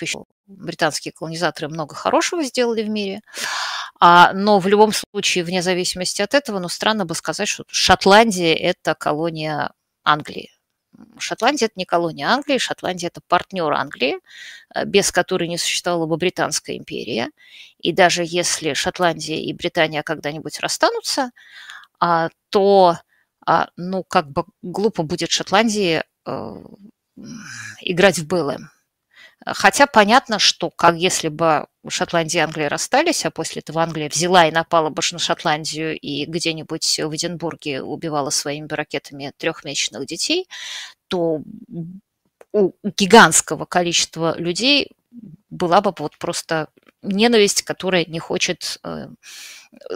еще 0.00 0.24
британские 0.46 1.12
колонизаторы 1.12 1.68
много 1.68 1.94
хорошего 1.94 2.42
сделали 2.42 2.82
в 2.82 2.88
мире, 2.88 3.20
а, 4.00 4.32
но 4.32 4.58
в 4.58 4.66
любом 4.66 4.92
случае, 4.92 5.44
вне 5.44 5.62
зависимости 5.62 6.20
от 6.22 6.34
этого, 6.34 6.58
ну, 6.58 6.68
странно 6.68 7.04
бы 7.06 7.14
сказать, 7.14 7.48
что 7.48 7.64
Шотландия– 7.68 8.54
это 8.60 8.94
колония 8.94 9.72
Англии. 10.02 10.50
Шотландия– 11.18 11.66
это 11.68 11.74
не 11.76 11.84
колония 11.84 12.28
Англии, 12.28 12.58
Шотландия– 12.58 13.08
это 13.14 13.20
партнер 13.26 13.72
Англии, 13.72 14.18
э, 14.74 14.84
без 14.84 15.12
которой 15.12 15.48
не 15.48 15.58
существовала 15.58 16.06
бы 16.06 16.16
Британская 16.16 16.76
империя. 16.76 17.30
И 17.78 17.92
даже 17.92 18.24
если 18.26 18.74
Шотландия 18.74 19.38
и 19.38 19.52
Британия 19.52 20.02
когда-нибудь 20.02 20.60
расстанутся, 20.60 21.30
а, 22.00 22.30
то, 22.50 22.98
а, 23.46 23.68
ну, 23.76 24.04
как 24.04 24.30
бы 24.30 24.44
глупо 24.62 25.02
будет 25.02 25.30
Шотландии 25.30 25.98
э, 25.98 26.04
играть 27.80 28.18
в 28.18 28.26
БЛМ. 28.26 28.70
Хотя 29.46 29.86
понятно, 29.86 30.38
что 30.38 30.70
как 30.70 30.96
если 30.96 31.28
бы 31.28 31.66
Шотландия 31.88 32.42
и 32.42 32.44
Англия 32.44 32.68
расстались, 32.68 33.26
а 33.26 33.30
после 33.30 33.60
этого 33.60 33.82
Англия 33.82 34.08
взяла 34.08 34.46
и 34.46 34.52
напала 34.52 34.88
бы 34.88 35.02
на 35.12 35.18
Шотландию 35.18 35.98
и 35.98 36.24
где-нибудь 36.24 37.00
в 37.00 37.14
Эдинбурге 37.14 37.82
убивала 37.82 38.30
своими 38.30 38.66
ракетами 38.70 39.32
трехмесячных 39.36 40.06
детей, 40.06 40.48
то 41.08 41.42
у 42.52 42.72
гигантского 42.82 43.66
количества 43.66 44.34
людей 44.38 44.92
была 45.50 45.80
бы 45.80 45.92
вот 45.98 46.16
просто 46.18 46.68
ненависть, 47.02 47.62
которая 47.62 48.04
не 48.06 48.18
хочет 48.18 48.78
э, 48.82 49.08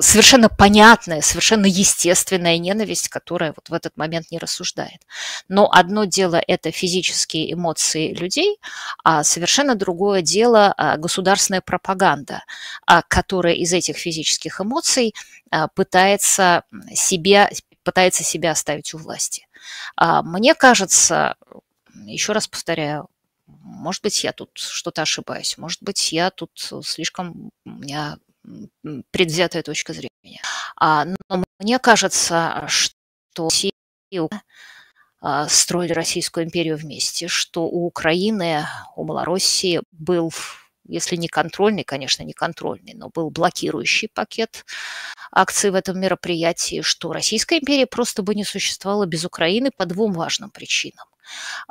совершенно 0.00 0.48
понятная, 0.48 1.20
совершенно 1.20 1.66
естественная 1.66 2.58
ненависть, 2.58 3.08
которая 3.08 3.52
вот 3.56 3.68
в 3.68 3.72
этот 3.72 3.96
момент 3.96 4.30
не 4.30 4.38
рассуждает. 4.38 5.00
Но 5.48 5.70
одно 5.70 6.04
дело– 6.04 6.42
это 6.46 6.70
физические 6.70 7.52
эмоции 7.52 8.12
людей, 8.14 8.58
а 9.04 9.24
совершенно 9.24 9.74
другое 9.74 10.22
дело– 10.22 10.74
государственная 10.98 11.60
пропаганда, 11.60 12.44
которая 13.08 13.54
из 13.54 13.72
этих 13.72 13.96
физических 13.96 14.60
эмоций 14.60 15.14
пытается 15.74 16.64
себя, 16.94 17.50
пытается 17.82 18.24
себя 18.24 18.50
оставить 18.50 18.94
у 18.94 18.98
власти. 18.98 19.46
Мне 19.96 20.54
кажется, 20.54 21.36
еще 22.04 22.32
раз 22.32 22.48
повторяю, 22.48 23.08
может 23.46 24.02
быть, 24.02 24.24
я 24.24 24.32
тут 24.32 24.50
что-то 24.54 25.02
ошибаюсь, 25.02 25.56
может 25.58 25.82
быть, 25.82 26.12
я 26.12 26.30
тут 26.30 26.50
слишком, 26.82 27.50
у 27.64 27.70
меня 27.70 28.18
предвзятая 29.10 29.62
точка 29.62 29.92
зрения. 29.92 30.42
А, 30.76 31.04
но 31.04 31.44
мне 31.58 31.78
кажется, 31.78 32.64
что 32.68 33.48
все 33.48 33.70
а, 35.20 35.48
строили 35.48 35.92
Российскую 35.92 36.46
империю 36.46 36.76
вместе, 36.76 37.28
что 37.28 37.64
у 37.64 37.86
Украины, 37.86 38.66
у 38.96 39.04
Малороссии 39.04 39.80
был, 39.90 40.32
если 40.86 41.16
не 41.16 41.28
контрольный, 41.28 41.84
конечно, 41.84 42.22
не 42.22 42.32
контрольный, 42.32 42.94
но 42.94 43.10
был 43.10 43.30
блокирующий 43.30 44.08
пакет 44.08 44.64
акций 45.32 45.70
в 45.70 45.74
этом 45.74 46.00
мероприятии, 46.00 46.82
что 46.82 47.12
Российская 47.12 47.58
империя 47.58 47.86
просто 47.86 48.22
бы 48.22 48.34
не 48.34 48.44
существовала 48.44 49.06
без 49.06 49.24
Украины 49.24 49.70
по 49.76 49.86
двум 49.86 50.12
важным 50.12 50.50
причинам. 50.50 51.07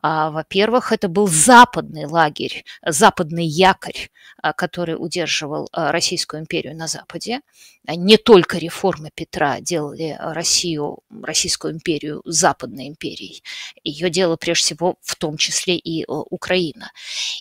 А, 0.02 0.32
во-первых, 0.32 0.92
это 0.92 1.08
был 1.08 1.28
западный 1.28 2.06
лагерь, 2.06 2.66
западный 2.86 3.46
якорь, 3.46 4.10
а, 4.42 4.54
который 4.54 4.96
удерживал 4.98 5.70
а, 5.72 5.92
Российскую 5.92 6.42
империю 6.42 6.76
на 6.76 6.88
Западе. 6.88 7.42
Не 7.88 8.18
только 8.18 8.58
реформы 8.58 9.12
Петра 9.14 9.60
делали 9.62 10.18
Россию, 10.20 11.00
Российскую 11.24 11.74
империю 11.74 12.22
западной 12.26 12.88
империей. 12.88 13.44
Ее 13.84 14.10
делала 14.10 14.36
прежде 14.36 14.66
всего 14.66 14.98
в 15.02 15.16
том 15.16 15.38
числе 15.38 15.78
и 15.78 16.06
Украина. 16.08 16.92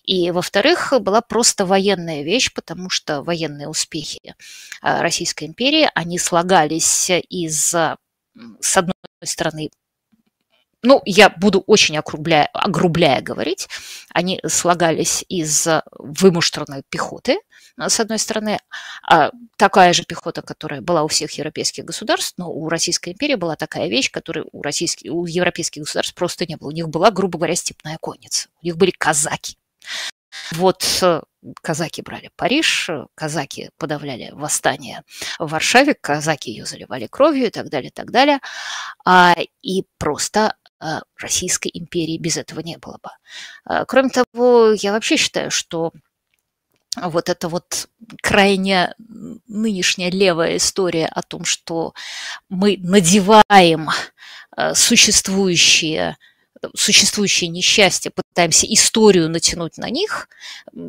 И, 0.04 0.30
во-вторых, 0.30 0.92
была 1.00 1.20
просто 1.20 1.66
военная 1.66 2.22
вещь, 2.22 2.52
потому 2.54 2.90
что 2.90 3.22
военные 3.22 3.68
успехи 3.68 4.34
Российской 4.80 5.44
империи, 5.44 5.90
они 5.94 6.18
слагались 6.18 7.10
из 7.10 7.74
с 8.60 8.76
одной 8.76 8.94
стороны, 9.24 9.70
ну, 10.82 11.02
я 11.04 11.30
буду 11.30 11.62
очень 11.66 11.96
округляя, 11.96 12.46
огрубляя 12.52 13.20
говорить, 13.20 13.68
они 14.10 14.40
слагались 14.46 15.24
из 15.28 15.66
вымуштрованной 15.98 16.82
пехоты, 16.88 17.38
с 17.78 18.00
одной 18.00 18.18
стороны, 18.18 18.58
а 19.06 19.30
такая 19.58 19.92
же 19.92 20.04
пехота, 20.04 20.42
которая 20.42 20.80
была 20.80 21.02
у 21.02 21.08
всех 21.08 21.32
европейских 21.32 21.84
государств, 21.84 22.34
но 22.38 22.50
у 22.50 22.68
Российской 22.68 23.10
империи 23.10 23.34
была 23.34 23.56
такая 23.56 23.88
вещь, 23.88 24.10
которой 24.10 24.46
у, 24.52 24.62
российских, 24.62 25.12
у 25.12 25.26
европейских 25.26 25.82
государств 25.82 26.14
просто 26.14 26.46
не 26.46 26.56
было. 26.56 26.68
У 26.68 26.72
них 26.72 26.88
была, 26.88 27.10
грубо 27.10 27.38
говоря, 27.38 27.54
степная 27.54 27.98
конница, 28.00 28.48
у 28.62 28.66
них 28.66 28.76
были 28.76 28.92
казаки. 28.92 29.58
Вот 30.52 30.84
э, 31.02 31.22
казаки 31.62 32.02
брали 32.02 32.30
Париж, 32.36 32.90
казаки 33.14 33.70
подавляли 33.78 34.30
восстание 34.32 35.02
в 35.38 35.50
Варшаве, 35.50 35.94
казаки 35.94 36.50
ее 36.50 36.66
заливали 36.66 37.06
кровью 37.06 37.46
и 37.46 37.50
так 37.50 37.68
далее, 37.68 37.90
и 37.90 37.92
так 37.92 38.10
далее. 38.10 38.40
А, 39.04 39.34
и 39.62 39.84
просто 39.98 40.54
Российской 41.18 41.70
империи 41.72 42.18
без 42.18 42.36
этого 42.36 42.60
не 42.60 42.78
было 42.78 42.98
бы. 43.02 43.10
А, 43.64 43.84
кроме 43.84 44.10
того, 44.10 44.72
я 44.72 44.92
вообще 44.92 45.16
считаю, 45.16 45.50
что 45.50 45.92
вот 46.96 47.28
эта 47.28 47.48
вот 47.48 47.88
крайне 48.22 48.94
нынешняя 49.46 50.10
левая 50.10 50.56
история 50.56 51.06
о 51.06 51.22
том, 51.22 51.44
что 51.44 51.94
мы 52.48 52.78
надеваем 52.78 53.90
а, 54.50 54.74
существующие 54.74 56.16
существующие 56.74 57.48
несчастья, 57.48 58.10
пытаемся 58.10 58.66
историю 58.66 59.28
натянуть 59.28 59.78
на 59.78 59.90
них, 59.90 60.28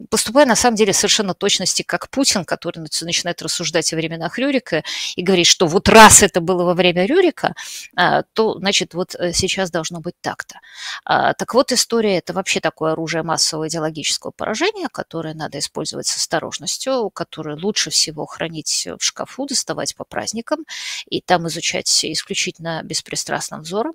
поступая 0.09 0.45
на 0.45 0.55
самом 0.55 0.75
деле 0.75 0.93
совершенно 0.93 1.33
точности, 1.33 1.83
как 1.83 2.09
Путин, 2.09 2.45
который 2.45 2.79
начинает 2.79 3.41
рассуждать 3.41 3.91
о 3.93 3.95
временах 3.95 4.37
Рюрика 4.37 4.83
и 5.15 5.21
говорит, 5.21 5.47
что 5.47 5.67
вот 5.67 5.89
раз 5.89 6.23
это 6.23 6.41
было 6.41 6.63
во 6.63 6.73
время 6.73 7.05
Рюрика, 7.05 7.55
а, 7.95 8.23
то, 8.33 8.57
значит, 8.59 8.93
вот 8.93 9.15
э, 9.15 9.33
сейчас 9.33 9.71
должно 9.71 9.99
быть 9.99 10.15
так-то. 10.21 10.59
А, 11.03 11.33
так 11.33 11.53
вот, 11.53 11.71
история– 11.71 12.17
это 12.19 12.33
вообще 12.33 12.59
такое 12.59 12.93
оружие 12.93 13.23
массового 13.23 13.67
идеологического 13.67 14.31
поражения, 14.31 14.87
которое 14.91 15.33
надо 15.33 15.59
использовать 15.59 16.07
с 16.07 16.15
осторожностью, 16.17 17.09
которое 17.09 17.55
лучше 17.55 17.89
всего 17.89 18.25
хранить 18.25 18.87
в 18.99 19.03
шкафу, 19.03 19.45
доставать 19.45 19.95
по 19.95 20.03
праздникам 20.03 20.65
и 21.07 21.21
там 21.21 21.47
изучать 21.47 22.05
исключительно 22.05 22.81
беспристрастным 22.83 23.61
взором. 23.61 23.93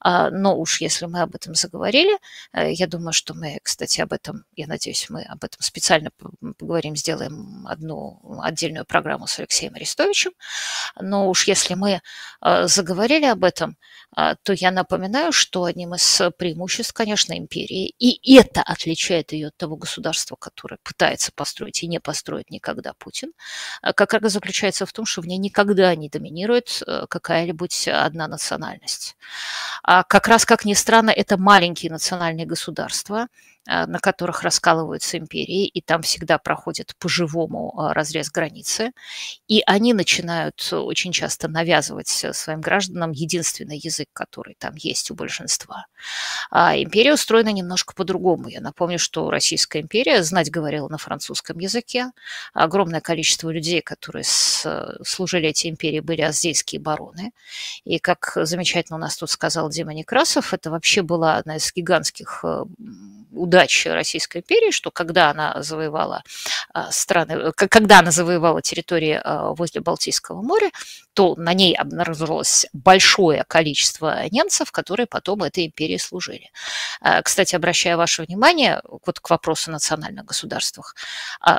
А, 0.00 0.30
но 0.30 0.58
уж 0.58 0.80
если 0.80 1.06
мы 1.14 1.20
об 1.20 1.34
этом 1.34 1.54
заговорили. 1.54 2.18
Э, 2.52 2.72
я 2.72 2.86
думаю, 2.86 3.12
что 3.12 3.34
мы, 3.34 3.58
кстати, 3.62 4.00
об 4.00 4.12
этом, 4.12 4.44
я 4.56 4.66
надеюсь, 4.66 5.06
мы 5.10 5.22
об 5.22 5.44
этом 5.44 5.60
специально 5.60 6.10
поговорим, 6.58 6.96
сделаем 6.96 7.66
одну 7.68 8.40
отдельную 8.42 8.84
программу 8.84 9.28
с 9.28 9.38
Алексеем 9.38 9.74
Арестовичем. 9.74 10.32
Но 11.00 11.30
уж 11.30 11.46
если 11.46 11.74
мы 11.74 12.00
э, 12.42 12.66
заговорили 12.66 13.26
об 13.26 13.44
этом, 13.44 13.76
э, 14.16 14.34
то 14.42 14.52
я 14.52 14.72
напоминаю, 14.72 15.30
что 15.30 15.64
одним 15.64 15.94
из 15.94 16.20
преимуществ, 16.36 16.92
конечно, 16.92 17.38
империи, 17.38 17.94
и 18.00 18.36
это 18.36 18.62
отличает 18.62 19.32
ее 19.32 19.48
от 19.48 19.56
того 19.56 19.76
государства, 19.76 20.34
которое 20.36 20.78
пытается 20.82 21.30
построить 21.32 21.84
и 21.84 21.86
не 21.86 22.00
построит 22.00 22.50
никогда 22.50 22.92
Путин, 22.94 23.32
как 23.94 24.14
раз 24.14 24.32
заключается 24.32 24.84
в 24.84 24.92
том, 24.92 25.06
что 25.06 25.20
в 25.20 25.26
ней 25.26 25.38
никогда 25.38 25.94
не 25.94 26.08
доминирует 26.08 26.82
какая-либо 27.08 27.68
одна 27.86 28.26
национальность. 28.28 29.16
А 29.82 30.02
как 30.02 30.28
раз, 30.28 30.44
как 30.44 30.64
ни 30.64 30.74
странно, 30.74 31.03
это 31.10 31.36
маленькие 31.36 31.90
национальные 31.90 32.46
государства, 32.46 33.28
на 33.66 33.98
которых 33.98 34.42
раскалываются 34.42 35.18
империи, 35.18 35.66
и 35.66 35.80
там 35.80 36.02
всегда 36.02 36.38
проходит 36.38 36.94
по-живому 36.98 37.78
а, 37.78 37.94
разрез 37.94 38.30
границы. 38.30 38.92
И 39.48 39.62
они 39.66 39.94
начинают 39.94 40.68
очень 40.72 41.12
часто 41.12 41.48
навязывать 41.48 42.08
своим 42.08 42.60
гражданам 42.60 43.12
единственный 43.12 43.78
язык, 43.78 44.08
который 44.12 44.54
там 44.58 44.74
есть 44.76 45.10
у 45.10 45.14
большинства. 45.14 45.86
А 46.50 46.76
империя 46.76 47.14
устроена 47.14 47.50
немножко 47.50 47.94
по-другому. 47.94 48.48
Я 48.48 48.60
напомню, 48.60 48.98
что 48.98 49.30
Российская 49.30 49.80
империя 49.80 50.22
знать 50.22 50.50
говорила 50.50 50.88
на 50.88 50.98
французском 50.98 51.58
языке. 51.58 52.10
Огромное 52.52 53.00
количество 53.00 53.50
людей, 53.50 53.80
которые 53.80 54.24
служили 54.24 55.48
этой 55.48 55.70
империи, 55.70 56.00
были 56.00 56.20
аздейские 56.20 56.80
бароны. 56.80 57.32
И, 57.84 57.98
как 57.98 58.32
замечательно 58.36 58.96
у 58.96 59.00
нас 59.00 59.16
тут 59.16 59.30
сказал 59.30 59.70
Дима 59.70 59.94
Некрасов, 59.94 60.52
это 60.52 60.70
вообще 60.70 61.02
была 61.02 61.36
одна 61.36 61.56
из 61.56 61.72
гигантских 61.72 62.44
удач 63.54 63.86
Российской 63.86 64.38
империи, 64.38 64.70
что 64.70 64.90
когда 64.90 65.30
она 65.30 65.62
завоевала 65.62 66.22
а, 66.72 66.90
страны, 66.90 67.52
когда 67.52 68.00
она 68.00 68.10
завоевала 68.10 68.60
территории 68.62 69.20
а, 69.22 69.52
возле 69.54 69.80
Балтийского 69.80 70.42
моря, 70.42 70.70
то 71.14 71.36
на 71.36 71.54
ней 71.54 71.76
обнаружилось 71.76 72.66
большое 72.72 73.44
количество 73.46 74.28
немцев, 74.30 74.72
которые 74.72 75.06
потом 75.06 75.44
этой 75.44 75.66
империи 75.66 75.98
служили. 75.98 76.50
А, 77.00 77.22
кстати, 77.22 77.54
обращаю 77.54 77.96
ваше 77.96 78.22
внимание 78.22 78.82
вот 79.06 79.20
к 79.20 79.30
вопросу 79.30 79.70
национальных 79.70 80.24
государствах, 80.24 80.96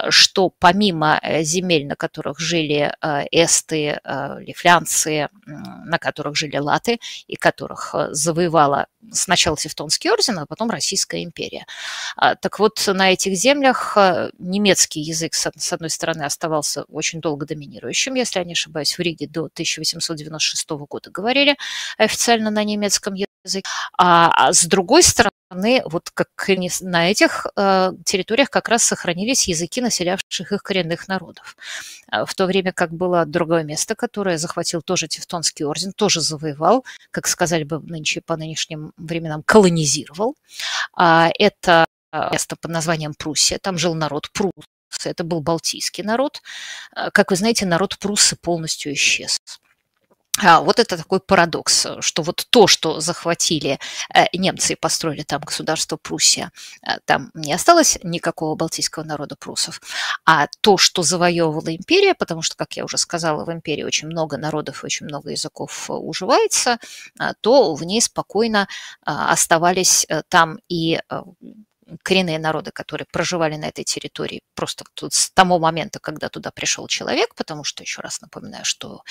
что 0.09 0.49
помимо 0.49 1.19
э, 1.21 1.43
земель, 1.43 1.87
на 1.87 1.95
которых 1.95 2.39
жили 2.39 2.93
эсты, 3.31 3.99
лифлянцы, 4.39 5.29
на 5.45 5.97
которых 5.97 6.35
жили 6.35 6.57
латы, 6.57 6.99
и 7.27 7.35
которых 7.35 7.93
э, 7.93 8.07
завоевала 8.11 8.87
сначала 9.11 9.57
Тевтонский 9.57 10.09
орден, 10.09 10.39
а 10.39 10.45
потом 10.45 10.69
Российская 10.69 11.23
империя. 11.23 11.65
А, 12.15 12.35
так 12.35 12.59
вот, 12.59 12.83
на 12.87 13.11
этих 13.11 13.35
землях 13.35 13.97
а, 13.97 14.29
немецкий 14.39 15.01
язык, 15.01 15.33
с 15.33 15.73
одной 15.73 15.89
стороны, 15.89 16.23
оставался 16.23 16.83
очень 16.83 17.21
долго 17.21 17.45
доминирующим, 17.45 18.15
если 18.15 18.39
я 18.39 18.45
не 18.45 18.53
ошибаюсь, 18.53 18.97
в 18.97 19.01
Риге 19.01 19.27
до 19.27 19.45
1896 19.45 20.69
года 20.69 21.11
говорили 21.11 21.55
официально 21.97 22.49
на 22.49 22.63
немецком 22.63 23.13
языке, 23.13 23.67
а, 23.97 24.31
а 24.47 24.53
с 24.53 24.65
другой 24.65 25.03
стороны, 25.03 25.34
вот 25.49 26.09
как 26.13 26.27
на 26.81 27.11
этих 27.11 27.45
э, 27.55 27.91
территориях 28.03 28.49
как 28.49 28.67
раз 28.67 28.83
сохранились 28.83 29.47
языки 29.47 29.81
населявших 29.81 30.51
их 30.51 30.63
коренных 30.63 31.07
народов. 31.07 31.55
В 32.11 32.33
то 32.33 32.45
время 32.45 32.73
как 32.73 32.91
было 32.91 33.25
другое 33.25 33.63
место, 33.63 33.95
которое 33.95 34.37
захватил 34.37 34.81
тоже 34.81 35.07
Тевтонский 35.07 35.65
орден, 35.65 35.93
тоже 35.93 36.21
завоевал, 36.21 36.83
как 37.11 37.27
сказали 37.27 37.63
бы 37.63 37.79
нынче 37.79 38.21
по 38.21 38.37
нынешним 38.37 38.93
временам, 38.97 39.43
колонизировал. 39.43 40.35
Это 40.97 41.85
место 42.31 42.55
под 42.55 42.71
названием 42.71 43.13
Пруссия, 43.13 43.59
там 43.59 43.77
жил 43.77 43.93
народ 43.93 44.31
Пруссы, 44.31 44.55
это 45.03 45.23
был 45.23 45.41
балтийский 45.41 46.03
народ. 46.03 46.41
Как 47.13 47.31
вы 47.31 47.35
знаете, 47.35 47.65
народ 47.65 47.97
Пруссы 47.99 48.35
полностью 48.35 48.93
исчез. 48.93 49.39
А, 50.43 50.59
вот 50.61 50.79
это 50.79 50.97
такой 50.97 51.19
парадокс, 51.21 51.87
что 52.01 52.21
вот 52.21 52.45
то, 52.49 52.67
что 52.67 52.99
захватили 52.99 53.79
э, 54.13 54.25
немцы 54.33 54.73
и 54.73 54.75
построили 54.75 55.23
там 55.23 55.41
государство 55.41 55.95
Пруссия, 55.97 56.51
э, 56.81 56.97
там 57.05 57.31
не 57.33 57.53
осталось 57.53 57.97
никакого 58.03 58.55
балтийского 58.55 59.03
народа 59.03 59.35
прусов, 59.37 59.81
а 60.25 60.47
то, 60.61 60.77
что 60.77 61.03
завоевывала 61.03 61.73
империя, 61.73 62.13
потому 62.15 62.41
что, 62.41 62.57
как 62.57 62.73
я 62.75 62.83
уже 62.83 62.97
сказала, 62.97 63.45
в 63.45 63.51
империи 63.51 63.83
очень 63.83 64.09
много 64.09 64.37
народов 64.37 64.83
и 64.83 64.85
очень 64.85 65.05
много 65.05 65.31
языков 65.31 65.89
э, 65.89 65.93
уживается, 65.93 66.79
э, 67.19 67.31
то 67.39 67.73
в 67.73 67.83
ней 67.83 68.01
спокойно 68.01 68.67
э, 68.67 69.11
оставались 69.11 70.05
э, 70.09 70.21
там 70.27 70.59
и 70.67 70.99
э, 71.09 71.21
коренные 72.03 72.39
народы, 72.39 72.71
которые 72.71 73.05
проживали 73.11 73.55
на 73.55 73.65
этой 73.65 73.83
территории 73.83 74.41
просто 74.55 74.85
тут 74.93 75.13
с 75.13 75.29
того 75.31 75.59
момента, 75.59 75.99
когда 75.99 76.29
туда 76.29 76.51
пришел 76.51 76.87
человек, 76.87 77.35
потому 77.35 77.63
что, 77.63 77.83
еще 77.83 78.01
раз 78.01 78.21
напоминаю, 78.21 78.65
что 78.65 79.03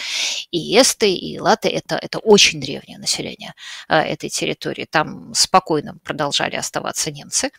и 0.50 0.78
эсты, 0.78 1.12
и 1.12 1.38
латы– 1.38 1.68
это, 1.70 1.96
это 1.96 2.18
очень 2.18 2.60
древнее 2.60 2.98
население 2.98 3.54
э, 3.88 3.96
этой 3.96 4.28
территории. 4.28 4.86
Там 4.90 5.34
спокойно 5.34 5.96
продолжали 6.02 6.56
оставаться 6.56 7.10
немцы, 7.10 7.50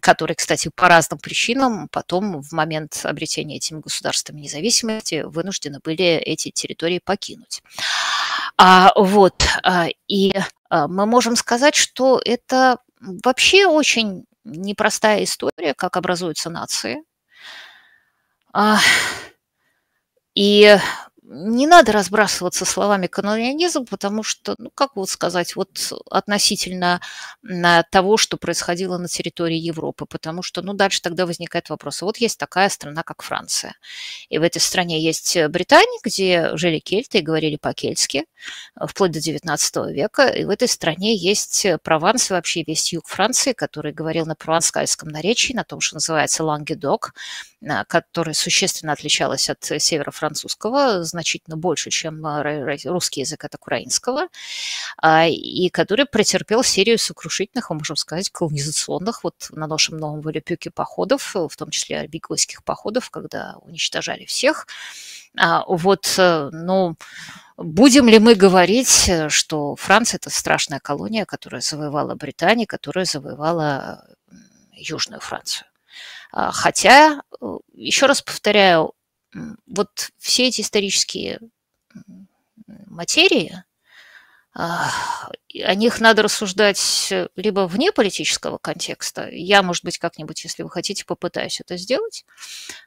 которые, 0.00 0.34
кстати, 0.34 0.70
по 0.74 0.88
разным 0.88 1.18
причинам 1.18 1.88
потом 1.88 2.42
в 2.42 2.52
момент 2.52 3.00
обретения 3.04 3.56
этими 3.56 3.80
государствами 3.80 4.40
независимости 4.40 5.22
вынуждены 5.24 5.80
были 5.82 6.04
эти 6.04 6.50
территории 6.50 6.98
покинуть. 6.98 7.62
А, 8.56 8.92
вот, 8.96 9.44
а, 9.62 9.86
и 10.08 10.32
а, 10.68 10.88
мы 10.88 11.06
можем 11.06 11.36
сказать, 11.36 11.74
что 11.74 12.20
это 12.24 12.78
вообще 13.00 13.66
очень 13.66 14.24
непростая 14.48 15.24
история, 15.24 15.74
как 15.74 15.96
образуются 15.96 16.50
нации. 16.50 17.02
И 20.34 20.76
не 21.30 21.66
надо 21.66 21.92
разбрасываться 21.92 22.64
словами 22.64 23.06
колониализм, 23.06 23.84
потому 23.84 24.22
что, 24.22 24.54
ну, 24.58 24.70
как 24.74 24.96
вот 24.96 25.10
сказать, 25.10 25.56
вот 25.56 25.92
относительно 26.10 27.00
того, 27.90 28.16
что 28.16 28.38
происходило 28.38 28.96
на 28.96 29.08
территории 29.08 29.58
Европы, 29.58 30.06
потому 30.06 30.42
что, 30.42 30.62
ну, 30.62 30.72
дальше 30.72 31.02
тогда 31.02 31.26
возникает 31.26 31.68
вопрос. 31.68 32.00
Вот 32.00 32.16
есть 32.16 32.38
такая 32.38 32.70
страна, 32.70 33.02
как 33.02 33.22
Франция, 33.22 33.74
и 34.30 34.38
в 34.38 34.42
этой 34.42 34.60
стране 34.60 35.02
есть 35.02 35.36
Британия, 35.48 35.98
где 36.02 36.56
жили 36.56 36.78
кельты 36.78 37.18
и 37.18 37.22
говорили 37.22 37.56
по-кельтски, 37.56 38.24
вплоть 38.86 39.10
до 39.10 39.20
19 39.20 39.76
века, 39.92 40.28
и 40.28 40.44
в 40.44 40.50
этой 40.50 40.68
стране 40.68 41.14
есть 41.14 41.66
Прованс, 41.82 42.30
вообще 42.30 42.62
весь 42.66 42.92
юг 42.92 43.06
Франции, 43.06 43.52
который 43.52 43.92
говорил 43.92 44.24
на 44.24 44.34
провансальском 44.34 45.10
наречии, 45.10 45.52
на 45.52 45.64
том, 45.64 45.80
что 45.80 45.96
называется 45.96 46.42
лангедок, 46.42 47.12
а, 47.66 47.84
который 47.84 48.34
существенно 48.34 48.92
отличалась 48.92 49.50
от 49.50 49.64
севера 49.78 50.12
французского, 50.12 51.02
значительно 51.18 51.56
больше, 51.56 51.90
чем 51.90 52.24
а, 52.24 52.42
русский 52.84 53.20
язык 53.20 53.44
от 53.44 53.54
украинского, 53.56 54.28
а, 54.96 55.26
и 55.26 55.68
который 55.68 56.06
претерпел 56.06 56.62
серию 56.62 56.98
сокрушительных, 56.98 57.70
мы 57.70 57.76
можем 57.76 57.96
сказать, 57.96 58.30
колонизационных, 58.30 59.24
вот 59.24 59.48
на 59.50 59.66
нашем 59.66 59.98
новом 59.98 60.20
Валюпюке 60.20 60.70
походов, 60.70 61.34
в 61.34 61.56
том 61.56 61.70
числе 61.70 62.06
беглойских 62.06 62.62
походов, 62.62 63.10
когда 63.10 63.56
уничтожали 63.62 64.24
всех. 64.24 64.66
Вот, 65.66 66.14
э, 66.18 66.50
ну, 66.52 66.96
Будем 67.56 68.08
ли 68.08 68.20
мы 68.20 68.36
говорить, 68.36 69.10
что 69.28 69.74
Франция– 69.74 70.18
это 70.22 70.30
страшная 70.30 70.78
колония, 70.78 71.24
которая 71.24 71.60
завоевала 71.60 72.14
Британию, 72.14 72.68
которая 72.68 73.04
завоевала 73.04 74.06
Южную 74.72 75.20
Францию? 75.20 75.66
А, 76.30 76.52
хотя, 76.52 77.22
э, 77.40 77.56
еще 77.74 78.06
раз 78.06 78.22
повторяю, 78.22 78.92
вот 79.66 80.10
все 80.18 80.48
эти 80.48 80.62
исторические 80.62 81.40
материи, 82.86 83.62
а, 84.54 84.90
о 85.64 85.74
них 85.74 86.00
надо 86.00 86.22
рассуждать 86.22 87.12
либо 87.36 87.66
вне 87.66 87.92
политического 87.92 88.58
контекста. 88.58 89.28
Я, 89.30 89.62
может 89.62 89.84
быть, 89.84 89.98
как-нибудь, 89.98 90.42
если 90.42 90.62
вы 90.62 90.70
хотите, 90.70 91.04
попытаюсь 91.04 91.60
это 91.60 91.76
сделать. 91.76 92.24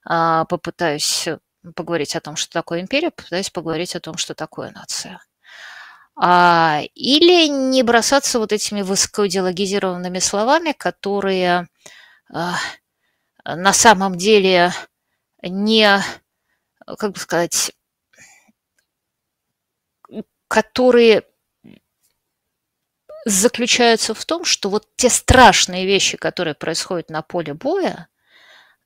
А, 0.04 0.46
попытаюсь 0.46 1.28
поговорить 1.76 2.16
о 2.16 2.22
том, 2.22 2.36
что 2.36 2.52
такое 2.52 2.82
империя, 2.82 3.12
попытаюсь 3.12 3.50
поговорить 3.50 3.96
о 3.96 4.00
том, 4.00 4.18
что 4.18 4.34
такое 4.34 4.72
нация. 4.72 5.22
Или 6.20 7.48
не 7.48 7.84
бросаться 7.84 8.40
вот 8.40 8.52
этими 8.52 8.82
высокоидеологизированными 8.82 10.20
словами, 10.20 10.74
которые 10.74 11.68
на 12.30 13.74
самом 13.74 14.18
деле 14.18 14.74
не, 15.42 16.02
как 16.98 17.12
бы 17.14 17.20
сказать, 17.20 17.72
которые 20.48 21.24
заключаются 23.26 24.14
в 24.14 24.26
том, 24.26 24.46
что 24.46 24.70
вот 24.70 24.88
те 24.96 25.10
страшные 25.10 25.86
вещи, 25.86 26.18
которые 26.18 26.56
происходят 26.56 27.10
на 27.10 27.22
поле 27.22 27.54
боя, 27.54 28.08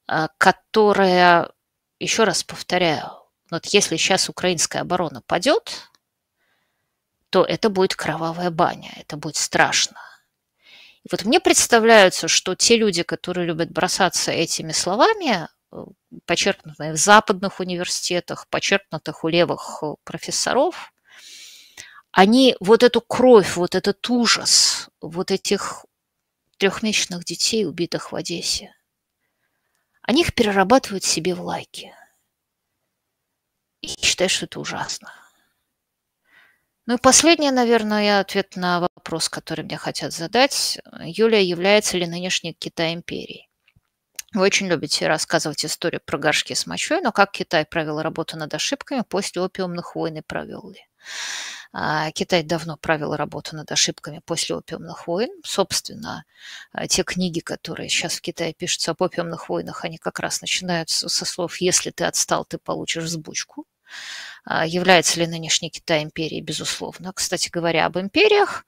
а, 0.07 0.29
которые, 0.37 1.49
еще 1.99 2.25
раз 2.25 2.43
повторяю, 2.43 3.11
вот 3.49 3.65
если 3.67 3.97
сейчас 3.97 4.29
украинская 4.29 4.81
оборона 4.81 5.21
падет, 5.21 5.89
то 7.29 7.43
это 7.43 7.69
будет 7.69 7.95
кровавая 7.95 8.51
баня, 8.51 8.91
это 8.97 9.17
будет 9.17 9.35
страшно. 9.35 9.99
И 11.03 11.07
вот 11.11 11.23
мне 11.23 11.39
представляется, 11.39 12.27
что 12.27 12.55
те 12.55 12.77
люди, 12.77 13.03
которые 13.03 13.45
любят 13.47 13.71
бросаться 13.71 14.31
этими 14.31 14.71
словами, 14.71 15.47
э, 15.72 15.86
почерпнутые 16.26 16.93
в 16.93 16.97
западных 16.97 17.59
университетах, 17.59 18.47
почерпнутых 18.49 19.24
у 19.24 19.28
левых 19.28 19.80
э, 19.84 19.95
профессоров, 20.03 20.93
они 22.11 22.55
вот 22.59 22.84
эту 22.84 23.01
кровь, 23.01 23.55
вот 23.57 23.76
этот 23.76 24.09
ужас, 24.09 24.89
вот 25.01 25.32
этих 25.32 25.86
трехмесячных 26.57 27.26
детей, 27.26 27.66
убитых 27.66 28.11
в 28.11 28.16
Одессе, 28.16 28.74
они 30.01 30.22
их 30.22 30.34
перерабатывают 30.34 31.03
себе 31.03 31.36
в 31.36 31.41
лайки. 31.41 31.93
И 33.82 33.88
считают, 33.88 34.32
что 34.32 34.45
это 34.45 34.59
ужасно. 34.59 35.11
Ну 36.86 36.95
и 36.95 37.01
последний, 37.01 37.49
наверное, 37.49 38.20
ответ 38.20 38.55
на 38.55 38.80
вопрос, 38.80 39.28
который 39.28 39.66
мне 39.66 39.78
хотят 39.78 40.13
задать. 40.13 40.80
Юлия, 41.01 41.43
является 41.43 41.97
ли 41.97 42.05
нынешний 42.05 42.53
Китай 42.53 42.93
империей? 42.93 43.49
Вы 44.36 44.41
очень 44.41 44.67
любите 44.67 45.07
рассказывать 45.07 45.63
историю 45.63 46.01
про 46.05 46.17
горшки 46.17 46.53
с 46.53 46.67
мочой, 46.67 46.99
но 46.99 47.13
как 47.13 47.31
Китай 47.31 47.65
провел 47.65 48.01
работу 48.01 48.36
над 48.38 48.53
ошибками 48.53 49.01
после 49.07 49.41
опиумных 49.41 49.95
войн 49.95 50.17
и 50.17 50.21
провел 50.21 50.71
ли? 50.71 50.86
А, 51.71 52.11
Китай 52.11 52.43
давно 52.43 52.75
провел 52.75 53.15
работу 53.15 53.55
над 53.55 53.71
ошибками 53.71 54.21
после 54.25 54.57
опиумных 54.57 55.07
войн. 55.07 55.29
Собственно, 55.45 56.25
а, 56.73 56.86
те 56.86 57.03
книги, 57.03 57.39
которые 57.39 57.88
сейчас 57.88 58.15
в 58.15 58.21
Китае 58.21 58.53
пишутся 58.53 58.91
об 58.91 59.01
опиумных 59.01 59.47
войнах, 59.47 59.86
они 59.86 59.97
как 59.97 60.19
раз 60.19 60.41
начинаются 60.41 61.07
со 61.07 61.23
слов 61.23 61.61
«если 61.61 61.91
ты 61.91 62.03
отстал, 62.03 62.43
ты 62.43 62.57
получишь 62.57 63.05
взбучку». 63.05 63.65
А, 64.43 64.65
является 64.65 65.17
ли 65.17 65.27
нынешний 65.27 65.69
Китай 65.69 66.03
империей? 66.03 66.41
Безусловно. 66.41 67.13
Кстати 67.13 67.47
говоря, 67.49 67.86
об 67.86 67.97
империях. 67.97 68.65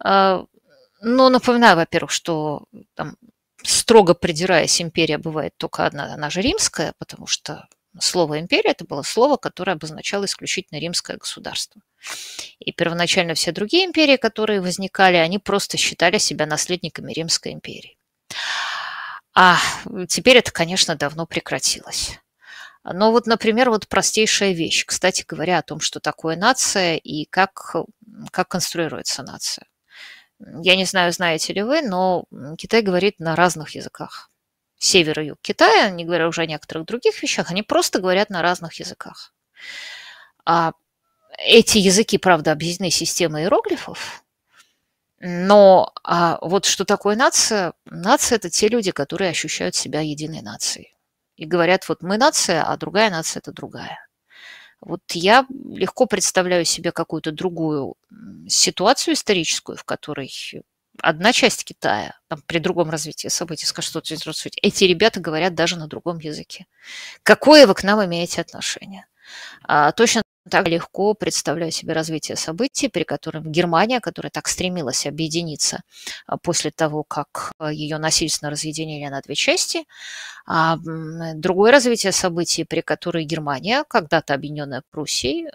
А, 0.00 0.44
ну, 1.00 1.28
напоминаю, 1.28 1.76
во-первых, 1.76 2.10
что 2.10 2.64
там, 2.94 3.16
строго 3.62 4.14
придираясь, 4.14 4.80
империя 4.80 5.18
бывает 5.18 5.54
только 5.56 5.86
одна, 5.86 6.12
она 6.12 6.30
же 6.30 6.40
римская, 6.40 6.94
потому 6.98 7.26
что 7.26 7.68
слово 7.98 8.40
империя 8.40 8.70
это 8.70 8.84
было 8.84 9.02
слово, 9.02 9.36
которое 9.36 9.72
обозначало 9.72 10.24
исключительно 10.24 10.78
римское 10.78 11.16
государство. 11.16 11.82
И 12.58 12.72
первоначально 12.72 13.34
все 13.34 13.52
другие 13.52 13.84
империи, 13.86 14.16
которые 14.16 14.60
возникали, 14.60 15.16
они 15.16 15.38
просто 15.38 15.76
считали 15.76 16.18
себя 16.18 16.46
наследниками 16.46 17.12
Римской 17.12 17.52
империи. 17.52 17.98
А 19.34 19.58
теперь 20.08 20.38
это, 20.38 20.50
конечно, 20.52 20.96
давно 20.96 21.26
прекратилось. 21.26 22.18
Но 22.84 23.12
вот, 23.12 23.26
например, 23.26 23.70
вот 23.70 23.88
простейшая 23.88 24.52
вещь, 24.52 24.84
кстати 24.86 25.24
говоря, 25.26 25.58
о 25.58 25.62
том, 25.62 25.80
что 25.80 26.00
такое 26.00 26.36
нация 26.36 26.96
и 26.96 27.24
как, 27.26 27.74
как 28.30 28.48
конструируется 28.48 29.22
нация. 29.22 29.66
Я 30.40 30.76
не 30.76 30.84
знаю, 30.84 31.12
знаете 31.12 31.52
ли 31.52 31.62
вы, 31.62 31.82
но 31.82 32.24
Китай 32.56 32.82
говорит 32.82 33.18
на 33.18 33.36
разных 33.36 33.74
языках. 33.74 34.30
Север 34.78 35.20
и 35.20 35.26
юг 35.26 35.38
Китая, 35.42 35.90
не 35.90 36.04
говоря 36.04 36.28
уже 36.28 36.42
о 36.42 36.46
некоторых 36.46 36.86
других 36.86 37.20
вещах, 37.22 37.50
они 37.50 37.62
просто 37.62 38.00
говорят 38.00 38.30
на 38.30 38.42
разных 38.42 38.74
языках. 38.74 39.34
А 40.44 40.72
эти 41.38 41.78
языки, 41.78 42.18
правда, 42.18 42.52
объединены 42.52 42.90
системой 42.90 43.42
иероглифов, 43.42 44.24
но 45.20 45.92
а 46.04 46.38
вот 46.40 46.64
что 46.64 46.84
такое 46.84 47.16
нация? 47.16 47.72
Нация– 47.86 48.36
это 48.38 48.50
те 48.50 48.68
люди, 48.68 48.92
которые 48.92 49.30
ощущают 49.30 49.74
себя 49.74 50.00
единой 50.00 50.42
нацией 50.42 50.94
и 51.36 51.44
говорят, 51.44 51.88
вот 51.88 52.02
мы 52.02 52.18
нация, 52.18 52.62
а 52.62 52.76
другая 52.76 53.10
нация– 53.10 53.40
это 53.44 53.52
другая. 53.52 54.07
Вот 54.80 55.00
я 55.12 55.46
легко 55.50 56.06
представляю 56.06 56.64
себе 56.64 56.92
какую-то 56.92 57.32
другую 57.32 57.96
ситуацию 58.48 59.14
историческую, 59.14 59.76
в 59.76 59.84
которой 59.84 60.30
одна 61.00 61.32
часть 61.32 61.64
Китая, 61.64 62.18
там, 62.28 62.42
при 62.46 62.58
другом 62.58 62.90
развитии 62.90 63.28
событий, 63.28 63.66
скажет, 63.66 63.90
что 63.90 64.50
эти 64.62 64.84
ребята 64.84 65.20
говорят 65.20 65.54
даже 65.54 65.76
на 65.76 65.86
другом 65.86 66.18
языке. 66.18 66.66
Какое 67.22 67.66
вы 67.66 67.74
к 67.74 67.82
нам 67.82 68.04
имеете 68.04 68.40
отношение? 68.40 69.06
А, 69.64 69.92
точно 69.92 70.22
так 70.48 70.68
легко 70.68 71.14
представляю 71.14 71.70
себе 71.72 71.92
развитие 71.92 72.36
событий, 72.36 72.88
при 72.88 73.04
котором 73.04 73.50
Германия, 73.50 74.00
которая 74.00 74.30
так 74.30 74.48
стремилась 74.48 75.06
объединиться 75.06 75.82
а, 76.26 76.36
после 76.38 76.70
того, 76.70 77.04
как 77.04 77.52
а, 77.58 77.72
ее 77.72 77.98
насильственно 77.98 78.50
разъединили 78.50 79.08
на 79.08 79.20
две 79.20 79.34
части, 79.34 79.84
а 80.46 80.78
другое 81.34 81.72
развитие 81.72 82.12
событий, 82.12 82.64
при 82.64 82.80
которой 82.80 83.24
Германия, 83.24 83.84
когда-то 83.88 84.34
объединенная 84.34 84.82
Пруссией, 84.90 85.48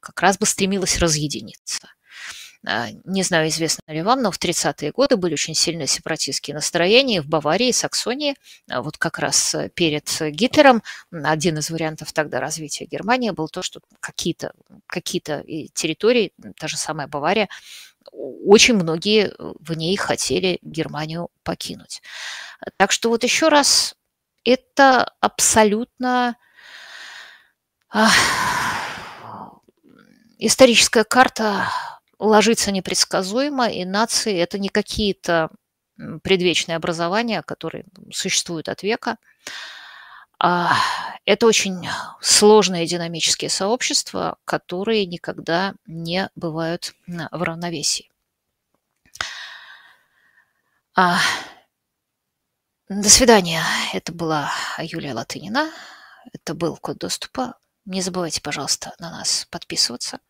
как 0.00 0.20
раз 0.22 0.38
бы 0.38 0.46
стремилась 0.46 0.98
разъединиться. 0.98 1.88
А, 2.66 2.88
не 3.04 3.22
знаю, 3.22 3.48
известно 3.48 3.82
ли 3.86 4.02
вам, 4.02 4.20
но 4.22 4.32
в 4.32 4.38
30-е 4.38 4.90
годы 4.90 5.16
были 5.16 5.34
очень 5.34 5.54
сильные 5.54 5.86
сепаратистские 5.86 6.54
настроения 6.54 7.22
в 7.22 7.28
Баварии, 7.28 7.70
Саксонии. 7.70 8.34
А 8.68 8.82
вот 8.82 8.98
как 8.98 9.18
раз 9.18 9.54
э, 9.54 9.70
перед 9.70 10.10
Гитлером 10.20 10.82
один 11.12 11.58
из 11.58 11.70
вариантов 11.70 12.12
тогда 12.12 12.40
развития 12.40 12.86
Германии 12.86 13.30
был 13.30 13.48
то, 13.48 13.62
что 13.62 13.80
какие-то 14.00 14.52
какие 14.86 15.20
территории, 15.20 16.32
та 16.58 16.66
же 16.66 16.76
самая 16.76 17.06
Бавария, 17.06 17.48
очень 18.12 18.74
многие 18.74 19.32
в 19.38 19.74
ней 19.74 19.96
хотели 19.96 20.58
Германию 20.62 21.28
покинуть. 21.44 22.02
Так 22.76 22.90
что 22.90 23.10
вот 23.10 23.22
еще 23.22 23.48
раз, 23.48 23.94
это 24.44 25.12
абсолютно 25.20 26.36
историческая 30.38 31.04
карта 31.04 31.68
ложится 32.18 32.72
непредсказуемо, 32.72 33.68
и 33.68 33.84
нации– 33.84 34.36
это 34.38 34.58
не 34.58 34.68
какие-то 34.68 35.50
предвечные 36.22 36.76
образования, 36.76 37.42
которые 37.42 37.84
существуют 38.12 38.68
от 38.68 38.82
века. 38.82 39.18
А 40.38 40.76
это 41.24 41.46
очень 41.46 41.88
сложные 42.20 42.86
динамические 42.86 43.50
сообщества, 43.50 44.38
которые 44.44 45.04
никогда 45.06 45.74
не 45.86 46.30
бывают 46.36 46.94
в 47.06 47.42
равновесии. 47.42 48.10
А, 50.94 51.18
до 52.88 53.08
свидания. 53.10 53.62
Это 53.92 54.12
была 54.12 54.50
Юлия 54.78 55.12
Латынина. 55.14 55.70
Это 56.32 56.54
был 56.54 56.76
код 56.76 56.98
доступа. 56.98 57.54
Не 57.84 58.00
забывайте, 58.02 58.40
пожалуйста, 58.40 58.94
на 58.98 59.10
нас 59.10 59.46
подписываться. 59.50 60.20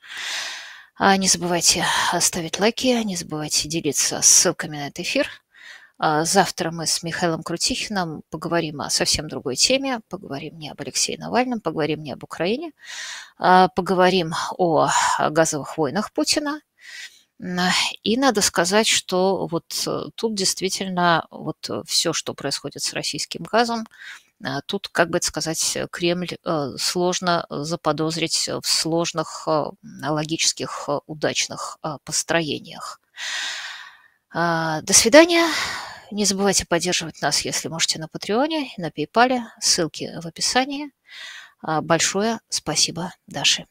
А, 1.00 1.16
не 1.16 1.28
забывайте 1.28 1.84
ставить 2.18 2.58
лайки, 2.58 3.04
не 3.04 3.14
забывайте 3.14 3.68
делиться 3.68 4.20
ссылками 4.20 4.78
на 4.78 4.88
этот 4.88 4.98
эфир. 4.98 5.28
А, 5.96 6.24
завтра 6.24 6.72
мы 6.72 6.88
с 6.88 7.04
Михаилом 7.04 7.44
Крутихиным 7.44 8.22
поговорим 8.30 8.80
о 8.80 8.90
совсем 8.90 9.28
другой 9.28 9.54
теме. 9.54 10.00
Поговорим 10.08 10.58
не 10.58 10.70
об 10.70 10.80
Алексее 10.80 11.16
Навальном, 11.16 11.60
поговорим 11.60 12.02
не 12.02 12.10
об 12.10 12.24
Украине, 12.24 12.72
а, 13.38 13.68
поговорим 13.68 14.34
о 14.58 14.90
газовых 15.30 15.78
войнах 15.78 16.12
Путина. 16.12 16.62
И 18.02 18.16
надо 18.16 18.40
сказать, 18.40 18.88
что 18.88 19.46
вот 19.46 19.88
тут 20.16 20.34
действительно 20.34 21.28
вот 21.30 21.70
все, 21.86 22.12
что 22.12 22.34
происходит 22.34 22.82
с 22.82 22.92
российским 22.92 23.44
газом, 23.44 23.86
тут, 24.66 24.88
как 24.88 25.10
бы 25.10 25.18
это 25.18 25.26
сказать, 25.26 25.78
Кремль 25.90 26.36
э, 26.44 26.70
сложно 26.78 27.46
заподозрить 27.48 28.48
в 28.48 28.66
сложных 28.66 29.44
э, 29.46 29.64
логических 30.08 30.84
э, 30.88 30.98
удачных 31.06 31.78
построениях. 32.04 33.00
А, 34.30 34.82
до 34.82 34.92
свидания. 34.92 35.44
Не 36.10 36.24
забывайте 36.24 36.66
поддерживать 36.66 37.20
нас, 37.20 37.40
если 37.40 37.68
можете, 37.68 37.98
на 37.98 38.08
Патреоне, 38.08 38.70
на 38.76 38.88
PayPal. 38.88 39.40
Ссылки 39.60 40.10
в 40.20 40.26
описании. 40.26 40.90
А, 41.60 41.80
большое 41.80 42.40
спасибо, 42.48 43.12
Даше. 43.26 43.66